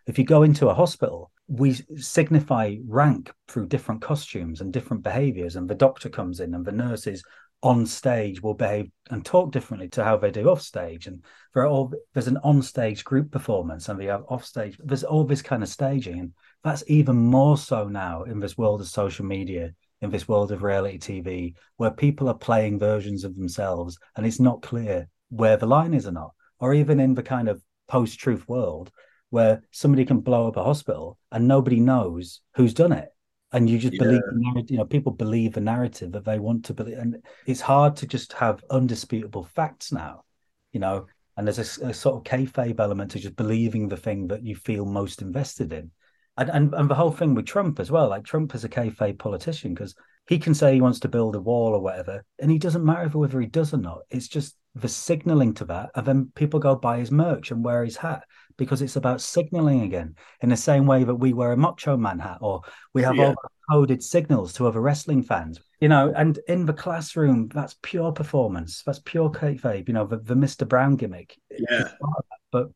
If 0.06 0.18
you 0.18 0.26
go 0.26 0.44
into 0.44 0.70
a 0.70 0.74
hospital, 0.74 1.32
we 1.48 1.74
signify 1.96 2.76
rank 2.86 3.32
through 3.48 3.68
different 3.68 4.02
costumes 4.02 4.62
and 4.62 4.74
different 4.74 5.04
behaviors. 5.04 5.56
And 5.56 5.70
the 5.70 5.76
doctor 5.76 6.10
comes 6.10 6.40
in 6.40 6.54
and 6.54 6.66
the 6.66 6.72
nurses 6.72 7.24
on 7.62 7.86
stage 7.86 8.42
will 8.42 8.54
behave 8.54 8.90
and 9.10 9.26
talk 9.26 9.52
differently 9.52 9.90
to 9.90 10.04
how 10.04 10.18
they 10.18 10.32
do 10.32 10.50
off 10.50 10.62
stage. 10.62 11.08
And 11.08 11.24
there 11.54 11.66
all, 11.66 11.94
there's 12.14 12.28
an 12.28 12.40
on 12.44 12.62
stage 12.62 13.04
group 13.04 13.32
performance 13.32 13.90
and 13.90 14.00
we 14.00 14.06
have 14.06 14.24
off 14.30 14.46
stage. 14.46 14.78
There's 14.84 15.04
all 15.04 15.26
this 15.26 15.42
kind 15.42 15.64
of 15.64 15.70
staging. 15.70 16.20
And 16.20 16.34
that's 16.64 16.84
even 16.88 17.18
more 17.18 17.58
so 17.58 17.88
now 17.88 18.24
in 18.24 18.40
this 18.40 18.58
world 18.58 18.82
of 18.82 18.88
social 18.88 19.26
media, 19.26 19.74
in 20.02 20.10
this 20.10 20.28
world 20.28 20.52
of 20.52 20.64
reality 20.64 20.98
TV, 20.98 21.56
where 21.78 21.92
people 21.92 22.30
are 22.30 22.38
playing 22.38 22.80
versions 22.80 23.24
of 23.24 23.36
themselves 23.36 23.98
and 24.16 24.26
it's 24.26 24.40
not 24.40 24.62
clear 24.62 25.08
where 25.30 25.58
the 25.58 25.68
line 25.68 25.94
is 25.94 26.08
or 26.08 26.12
not. 26.12 26.32
Or 26.60 26.74
even 26.74 27.00
in 27.00 27.14
the 27.14 27.24
kind 27.24 27.48
of 27.48 27.62
post 27.88 28.20
truth 28.20 28.48
world, 28.48 28.92
where 29.30 29.62
somebody 29.72 30.06
can 30.06 30.20
blow 30.20 30.48
up 30.48 30.58
a 30.58 30.64
hospital 30.64 31.18
and 31.32 31.48
nobody 31.48 31.80
knows 31.80 32.42
who's 32.56 32.74
done 32.74 32.92
it. 32.92 33.10
And 33.52 33.70
you 33.70 33.80
just 33.80 33.94
Yeah. 33.94 34.00
believe 34.00 34.24
the 34.30 34.40
narrative, 34.40 34.72
you 34.72 34.78
know, 34.78 34.86
people 34.86 35.12
believe 35.12 35.54
the 35.54 35.62
narrative 35.62 36.12
that 36.12 36.26
they 36.26 36.40
want 36.40 36.66
to 36.66 36.74
believe. 36.74 36.98
And 36.98 37.18
it's 37.46 37.62
hard 37.62 37.96
to 37.98 38.08
just 38.08 38.34
have 38.34 38.64
undisputable 38.70 39.44
facts 39.44 39.92
now, 39.92 40.24
you 40.72 40.80
know, 40.80 41.08
and 41.36 41.48
there's 41.48 41.58
a 41.58 41.94
sort 41.94 42.16
of 42.18 42.24
kayfabe 42.24 42.80
element 42.80 43.12
to 43.12 43.20
just 43.20 43.36
believing 43.36 43.88
the 43.88 43.98
thing 43.98 44.28
that 44.28 44.44
you 44.44 44.56
feel 44.56 44.86
most 44.86 45.22
invested 45.22 45.72
in. 45.72 45.92
And, 46.40 46.50
and, 46.50 46.74
and 46.74 46.90
the 46.90 46.96
whole 46.96 47.12
thing 47.12 47.36
with 47.36 47.46
Trump 47.46 47.80
as 47.80 47.92
well, 47.92 48.10
like 48.10 48.24
Trump 48.24 48.56
is 48.56 48.64
a 48.64 48.70
kayfabe 48.70 49.20
politician 49.20 49.74
because 49.74 49.94
he 50.28 50.40
can 50.40 50.54
say 50.54 50.74
he 50.74 50.82
wants 50.82 51.00
to 51.02 51.08
build 51.10 51.36
a 51.36 51.42
wall 51.42 51.74
or 51.74 51.82
whatever, 51.82 52.24
and 52.40 52.50
he 52.50 52.58
doesn't 52.58 52.86
matter 52.86 53.10
whether 53.18 53.40
he 53.42 53.48
does 53.48 53.74
or 53.74 53.78
not. 53.78 54.00
It's 54.10 54.28
just 54.28 54.56
the 54.76 54.88
signaling 54.88 55.54
to 55.56 55.66
that, 55.66 55.90
and 55.96 56.06
then 56.06 56.32
people 56.36 56.60
go 56.60 56.76
buy 56.76 57.00
his 57.00 57.12
merch 57.12 57.52
and 57.52 57.64
wear 57.66 57.84
his 57.84 57.98
hat 57.98 58.24
because 58.58 58.82
it's 58.82 58.96
about 58.96 59.22
signaling 59.22 59.82
again, 59.82 60.16
in 60.42 60.50
the 60.50 60.58
same 60.58 60.86
way 60.86 61.04
that 61.04 61.16
we 61.16 61.34
wear 61.34 61.52
a 61.54 61.58
Macho 61.58 61.98
Man 61.98 62.20
hat 62.20 62.38
or 62.42 62.62
we 62.94 63.02
have 63.04 63.16
Yeah. 63.16 63.28
all 63.30 63.36
coded 63.72 64.04
signals 64.04 64.54
to 64.54 64.68
other 64.68 64.82
wrestling 64.82 65.24
fans. 65.24 65.60
You 65.82 65.88
know, 65.88 66.14
and 66.16 66.38
in 66.48 66.66
the 66.66 66.74
classroom, 66.74 67.48
that's 67.54 67.78
pure 67.82 68.12
performance. 68.12 68.84
That's 68.86 69.00
pure 69.00 69.32
kayfabe. 69.32 69.88
You 69.88 69.94
know, 69.94 70.06
the, 70.06 70.18
the 70.18 70.36
Mr. 70.36 70.68
Brown 70.68 70.98
gimmick. 70.98 71.38
Yeah. 71.50 71.58
It's 71.82 71.94
part 72.02 72.18
of 72.18 72.26
that. 72.30 72.40
But 72.52 72.68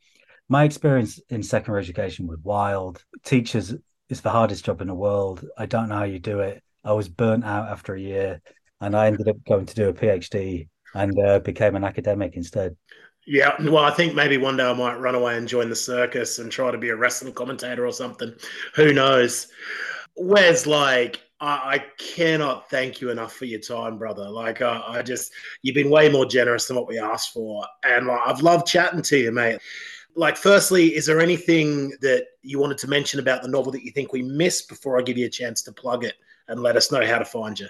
my 0.49 0.63
experience 0.63 1.19
in 1.29 1.43
secondary 1.43 1.81
education 1.81 2.27
was 2.27 2.39
wild. 2.43 3.03
Teachers 3.23 3.73
is 4.09 4.21
the 4.21 4.29
hardest 4.29 4.65
job 4.65 4.81
in 4.81 4.87
the 4.87 4.93
world. 4.93 5.45
I 5.57 5.65
don't 5.65 5.89
know 5.89 5.95
how 5.95 6.03
you 6.03 6.19
do 6.19 6.41
it. 6.41 6.61
I 6.83 6.93
was 6.93 7.07
burnt 7.07 7.45
out 7.45 7.69
after 7.69 7.95
a 7.95 7.99
year, 7.99 8.41
and 8.81 8.95
I 8.95 9.07
ended 9.07 9.27
up 9.27 9.37
going 9.47 9.65
to 9.65 9.75
do 9.75 9.89
a 9.89 9.93
PhD 9.93 10.67
and 10.93 11.17
uh, 11.19 11.39
became 11.39 11.75
an 11.75 11.83
academic 11.83 12.35
instead. 12.35 12.75
Yeah, 13.25 13.55
well, 13.61 13.85
I 13.85 13.91
think 13.91 14.15
maybe 14.15 14.37
one 14.37 14.57
day 14.57 14.69
I 14.69 14.73
might 14.73 14.99
run 14.99 15.15
away 15.15 15.37
and 15.37 15.47
join 15.47 15.69
the 15.69 15.75
circus 15.75 16.39
and 16.39 16.51
try 16.51 16.71
to 16.71 16.77
be 16.77 16.89
a 16.89 16.95
wrestling 16.95 17.33
commentator 17.33 17.87
or 17.87 17.93
something. 17.93 18.33
Who 18.75 18.93
knows? 18.93 19.47
Wes, 20.17 20.65
like, 20.65 21.21
I, 21.39 21.75
I 21.75 21.85
cannot 21.97 22.69
thank 22.69 22.99
you 22.99 23.11
enough 23.11 23.33
for 23.33 23.45
your 23.45 23.61
time, 23.61 23.97
brother. 23.97 24.29
Like, 24.29 24.61
uh, 24.61 24.81
I 24.85 25.01
just, 25.03 25.31
you've 25.61 25.73
been 25.73 25.89
way 25.89 26.09
more 26.09 26.25
generous 26.25 26.67
than 26.67 26.75
what 26.75 26.87
we 26.87 26.99
asked 26.99 27.31
for. 27.31 27.65
And 27.83 28.07
like, 28.07 28.19
I've 28.25 28.41
loved 28.41 28.67
chatting 28.67 29.01
to 29.03 29.17
you, 29.17 29.31
mate. 29.31 29.59
Like, 30.15 30.37
firstly, 30.37 30.95
is 30.95 31.05
there 31.05 31.19
anything 31.19 31.89
that 32.01 32.25
you 32.41 32.59
wanted 32.59 32.77
to 32.79 32.87
mention 32.87 33.19
about 33.19 33.41
the 33.41 33.47
novel 33.47 33.71
that 33.71 33.83
you 33.83 33.91
think 33.91 34.13
we 34.13 34.21
missed 34.21 34.69
before 34.69 34.99
I 34.99 35.01
give 35.01 35.17
you 35.17 35.25
a 35.25 35.29
chance 35.29 35.61
to 35.63 35.71
plug 35.71 36.03
it 36.03 36.15
and 36.47 36.61
let 36.61 36.75
us 36.75 36.91
know 36.91 37.05
how 37.05 37.17
to 37.17 37.25
find 37.25 37.59
you? 37.59 37.67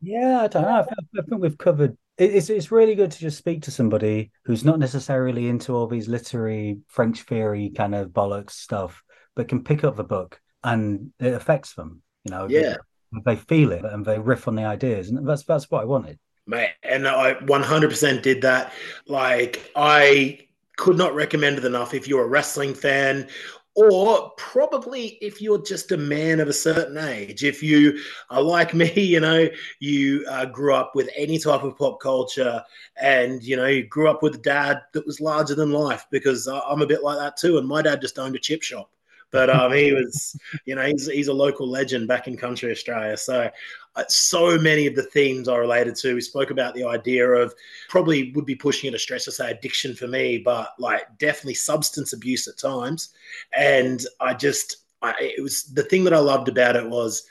Yeah, 0.00 0.42
I 0.42 0.46
don't 0.48 0.62
know. 0.62 0.86
I 1.18 1.22
think, 1.22 1.42
we've 1.42 1.58
covered. 1.58 1.96
It's 2.18 2.50
it's 2.50 2.70
really 2.72 2.94
good 2.94 3.10
to 3.12 3.18
just 3.18 3.38
speak 3.38 3.62
to 3.62 3.70
somebody 3.70 4.32
who's 4.44 4.64
not 4.64 4.78
necessarily 4.78 5.48
into 5.48 5.74
all 5.74 5.86
these 5.86 6.08
literary 6.08 6.78
French 6.88 7.22
theory 7.22 7.70
kind 7.70 7.94
of 7.94 8.08
bollocks 8.10 8.50
stuff, 8.50 9.02
but 9.34 9.48
can 9.48 9.62
pick 9.64 9.84
up 9.84 9.96
the 9.96 10.04
book 10.04 10.40
and 10.64 11.12
it 11.20 11.32
affects 11.32 11.74
them. 11.74 12.02
You 12.24 12.32
know, 12.32 12.48
Yeah. 12.48 12.76
they 13.24 13.36
feel 13.36 13.72
it 13.72 13.84
and 13.84 14.04
they 14.04 14.18
riff 14.18 14.46
on 14.48 14.56
the 14.56 14.64
ideas, 14.64 15.08
and 15.10 15.26
that's 15.26 15.44
that's 15.44 15.70
what 15.70 15.82
I 15.82 15.86
wanted. 15.86 16.18
Mate, 16.46 16.70
and 16.82 17.06
I 17.06 17.34
100% 17.34 18.22
did 18.22 18.42
that. 18.42 18.72
Like, 19.06 19.70
I 19.76 20.47
could 20.78 20.96
not 20.96 21.14
recommend 21.14 21.58
it 21.58 21.66
enough 21.66 21.92
if 21.92 22.08
you're 22.08 22.24
a 22.24 22.28
wrestling 22.28 22.72
fan, 22.74 23.28
or 23.74 24.30
probably 24.38 25.18
if 25.20 25.42
you're 25.42 25.62
just 25.62 25.92
a 25.92 25.96
man 25.96 26.40
of 26.40 26.48
a 26.48 26.52
certain 26.52 26.96
age. 26.98 27.44
If 27.44 27.62
you 27.62 28.00
are 28.30 28.42
like 28.42 28.74
me, 28.74 28.92
you 28.96 29.20
know, 29.20 29.48
you 29.80 30.24
uh, 30.30 30.46
grew 30.46 30.74
up 30.74 30.92
with 30.94 31.10
any 31.16 31.38
type 31.38 31.62
of 31.62 31.76
pop 31.76 32.00
culture 32.00 32.62
and, 32.96 33.42
you 33.42 33.56
know, 33.56 33.66
you 33.66 33.86
grew 33.86 34.08
up 34.08 34.22
with 34.22 34.36
a 34.36 34.38
dad 34.38 34.80
that 34.94 35.06
was 35.06 35.20
larger 35.20 35.54
than 35.54 35.70
life 35.70 36.06
because 36.10 36.48
I- 36.48 36.60
I'm 36.60 36.82
a 36.82 36.86
bit 36.86 37.02
like 37.04 37.18
that 37.18 37.36
too. 37.36 37.58
And 37.58 37.68
my 37.68 37.82
dad 37.82 38.00
just 38.00 38.18
owned 38.18 38.34
a 38.36 38.40
chip 38.40 38.62
shop. 38.62 38.90
But 39.30 39.50
um, 39.50 39.72
he 39.72 39.92
was, 39.92 40.38
you 40.64 40.74
know, 40.74 40.86
he's, 40.86 41.06
he's 41.06 41.28
a 41.28 41.32
local 41.32 41.68
legend 41.68 42.08
back 42.08 42.28
in 42.28 42.36
country 42.36 42.70
Australia. 42.70 43.16
So 43.16 43.50
uh, 43.96 44.04
so 44.08 44.58
many 44.58 44.86
of 44.86 44.94
the 44.94 45.02
themes 45.02 45.48
are 45.48 45.60
related 45.60 45.96
to. 45.96 46.14
We 46.14 46.20
spoke 46.20 46.50
about 46.50 46.74
the 46.74 46.84
idea 46.84 47.28
of 47.28 47.54
probably 47.88 48.32
would 48.32 48.46
be 48.46 48.54
pushing 48.54 48.88
it 48.88 48.94
a 48.94 48.98
stretch 48.98 49.24
to 49.24 49.32
say 49.32 49.50
addiction 49.50 49.94
for 49.94 50.06
me, 50.06 50.38
but 50.38 50.74
like 50.78 51.02
definitely 51.18 51.54
substance 51.54 52.12
abuse 52.12 52.48
at 52.48 52.58
times. 52.58 53.10
And 53.56 54.04
I 54.20 54.34
just, 54.34 54.78
I, 55.02 55.14
it 55.20 55.42
was 55.42 55.64
the 55.64 55.82
thing 55.82 56.04
that 56.04 56.14
I 56.14 56.18
loved 56.18 56.48
about 56.48 56.76
it 56.76 56.88
was 56.88 57.24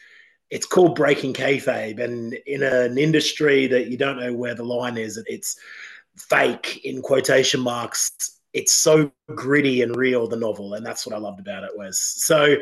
it's 0.50 0.66
called 0.66 0.96
breaking 0.96 1.34
kayfabe, 1.34 2.02
and 2.02 2.34
in 2.46 2.64
an 2.64 2.98
industry 2.98 3.68
that 3.68 3.88
you 3.88 3.98
don't 3.98 4.20
know 4.20 4.34
where 4.34 4.56
the 4.56 4.64
line 4.64 4.98
is, 4.98 5.22
it's 5.28 5.58
fake 6.16 6.86
in 6.86 7.02
quotation 7.02 7.60
marks. 7.60 8.37
It's 8.58 8.76
so 8.76 9.12
gritty 9.36 9.84
and 9.84 9.96
real, 9.96 10.28
the 10.28 10.36
novel, 10.36 10.74
and 10.74 10.86
that's 10.86 11.06
what 11.06 11.16
I 11.16 11.20
loved 11.20 11.40
about 11.40 11.64
it. 11.64 11.72
Was 11.76 12.00
so 12.00 12.56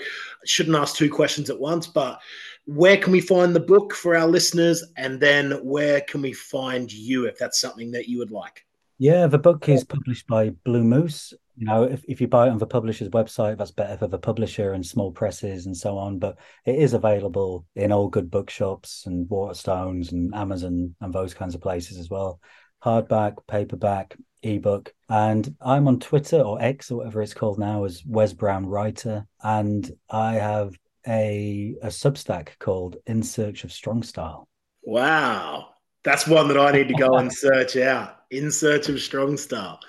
shouldn't 0.45 0.75
ask 0.75 0.95
two 0.95 1.09
questions 1.09 1.49
at 1.49 1.59
once, 1.59 1.87
but 1.87 2.19
where 2.65 2.97
can 2.97 3.11
we 3.11 3.21
find 3.21 3.55
the 3.55 3.59
book 3.59 3.93
for 3.93 4.15
our 4.15 4.27
listeners 4.27 4.83
and 4.97 5.19
then 5.19 5.51
where 5.63 6.01
can 6.01 6.21
we 6.21 6.33
find 6.33 6.91
you 6.91 7.25
if 7.25 7.37
that's 7.37 7.61
something 7.61 7.91
that 7.91 8.09
you 8.09 8.17
would 8.17 8.31
like 8.31 8.65
Yeah, 8.97 9.27
the 9.27 9.37
book 9.37 9.69
is 9.69 9.83
published 9.83 10.27
by 10.27 10.49
Blue 10.49 10.83
Moose. 10.83 11.33
You 11.57 11.67
know, 11.67 11.83
if, 11.83 12.03
if 12.05 12.19
you 12.19 12.27
buy 12.27 12.47
it 12.47 12.51
on 12.51 12.57
the 12.57 12.67
publisher's 12.67 13.09
website, 13.09 13.57
that's 13.57 13.71
better 13.71 13.97
for 13.97 14.07
the 14.07 14.17
publisher 14.17 14.73
and 14.73 14.85
small 14.85 15.11
presses 15.11 15.67
and 15.67 15.77
so 15.77 15.97
on. 15.97 16.19
But 16.19 16.37
it 16.65 16.75
is 16.75 16.93
available 16.93 17.65
in 17.75 17.93
all 17.93 18.09
good 18.09 18.29
bookshops 18.29 19.05
and 19.05 19.29
Waterstones 19.29 20.11
and 20.11 20.35
Amazon 20.35 20.95
and 20.99 21.13
those 21.13 21.33
kinds 21.33 21.55
of 21.55 21.61
places 21.61 21.97
as 21.97 22.09
well. 22.09 22.41
Hardback, 22.86 23.36
paperback, 23.47 24.15
ebook. 24.43 24.93
And 25.09 25.55
I'm 25.59 25.88
on 25.88 25.99
Twitter 25.99 26.39
or 26.41 26.61
X 26.61 26.91
or 26.91 26.97
whatever 26.99 27.21
it's 27.21 27.33
called 27.33 27.57
now 27.59 27.83
as 27.83 28.03
Wes 28.05 28.33
Brown 28.33 28.65
Writer. 28.67 29.25
And 29.43 29.89
I 30.09 30.33
have 30.36 30.75
a 31.07 31.75
a 31.81 31.88
Substack 31.88 32.57
called 32.59 32.97
In 33.05 33.23
Search 33.23 33.63
of 33.63 33.71
Strong 33.71 34.03
Style. 34.03 34.47
wow 34.83 35.69
that's 36.03 36.27
one 36.27 36.47
that 36.47 36.57
i 36.59 36.71
need 36.71 36.88
to 36.88 36.93
go 36.93 37.17
and 37.17 37.33
search 37.33 37.75
out 37.77 38.17
in 38.29 38.51
search 38.51 38.89
of 38.89 38.99
strong 38.99 39.36
style 39.38 39.79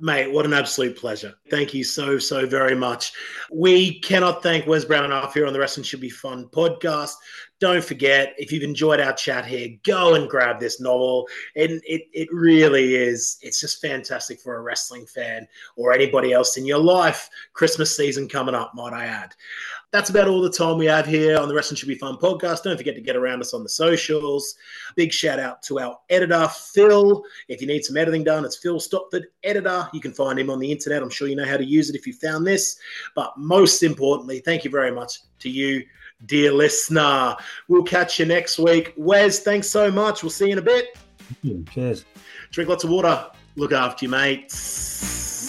Mate, 0.00 0.30
what 0.30 0.46
an 0.46 0.52
absolute 0.52 0.96
pleasure. 0.96 1.34
Thank 1.50 1.74
you 1.74 1.82
so, 1.82 2.18
so 2.18 2.46
very 2.46 2.76
much. 2.76 3.12
We 3.50 3.98
cannot 4.00 4.44
thank 4.44 4.66
Wes 4.66 4.84
Brown 4.84 5.04
enough 5.06 5.34
here 5.34 5.46
on 5.46 5.52
the 5.52 5.58
Wrestling 5.58 5.82
Should 5.82 6.00
Be 6.00 6.08
Fun 6.08 6.48
podcast. 6.52 7.14
Don't 7.58 7.82
forget, 7.82 8.34
if 8.38 8.52
you've 8.52 8.62
enjoyed 8.62 9.00
our 9.00 9.12
chat 9.12 9.44
here, 9.44 9.76
go 9.84 10.14
and 10.14 10.30
grab 10.30 10.60
this 10.60 10.80
novel. 10.80 11.26
And 11.56 11.82
it, 11.84 12.02
it 12.12 12.28
really 12.32 12.94
is, 12.94 13.38
it's 13.42 13.60
just 13.60 13.80
fantastic 13.80 14.40
for 14.40 14.56
a 14.56 14.62
wrestling 14.62 15.06
fan 15.06 15.48
or 15.74 15.92
anybody 15.92 16.32
else 16.32 16.56
in 16.56 16.64
your 16.64 16.78
life. 16.78 17.28
Christmas 17.52 17.96
season 17.96 18.28
coming 18.28 18.54
up, 18.54 18.76
might 18.76 18.92
I 18.92 19.06
add. 19.06 19.34
That's 19.90 20.10
about 20.10 20.28
all 20.28 20.42
the 20.42 20.50
time 20.50 20.76
we 20.76 20.84
have 20.84 21.06
here 21.06 21.38
on 21.38 21.48
the 21.48 21.54
Wrestling 21.54 21.76
Should 21.76 21.88
Be 21.88 21.94
Fun 21.94 22.18
podcast. 22.18 22.62
Don't 22.62 22.76
forget 22.76 22.94
to 22.96 23.00
get 23.00 23.16
around 23.16 23.40
us 23.40 23.54
on 23.54 23.62
the 23.62 23.70
socials. 23.70 24.54
Big 24.96 25.10
shout 25.10 25.38
out 25.38 25.62
to 25.62 25.80
our 25.80 25.98
editor, 26.10 26.46
Phil. 26.48 27.24
If 27.48 27.62
you 27.62 27.66
need 27.66 27.82
some 27.82 27.96
editing 27.96 28.22
done, 28.22 28.44
it's 28.44 28.58
Phil 28.58 28.78
Stopford, 28.78 29.22
editor. 29.44 29.88
You 29.94 30.00
can 30.02 30.12
find 30.12 30.38
him 30.38 30.50
on 30.50 30.58
the 30.58 30.70
internet. 30.70 31.02
I'm 31.02 31.08
sure 31.08 31.26
you 31.26 31.36
know 31.36 31.46
how 31.46 31.56
to 31.56 31.64
use 31.64 31.88
it 31.88 31.96
if 31.96 32.06
you 32.06 32.12
found 32.12 32.46
this. 32.46 32.78
But 33.14 33.32
most 33.38 33.82
importantly, 33.82 34.40
thank 34.40 34.62
you 34.62 34.70
very 34.70 34.90
much 34.90 35.20
to 35.38 35.48
you, 35.48 35.82
dear 36.26 36.52
listener. 36.52 37.34
We'll 37.68 37.82
catch 37.82 38.18
you 38.18 38.26
next 38.26 38.58
week. 38.58 38.92
Wes, 38.98 39.40
thanks 39.40 39.70
so 39.70 39.90
much. 39.90 40.22
We'll 40.22 40.28
see 40.28 40.48
you 40.48 40.52
in 40.52 40.58
a 40.58 40.62
bit. 40.62 40.98
Cheers. 41.70 42.04
Drink 42.50 42.68
lots 42.68 42.84
of 42.84 42.90
water. 42.90 43.30
Look 43.56 43.72
after 43.72 44.04
you, 44.04 44.10
mates. 44.10 45.48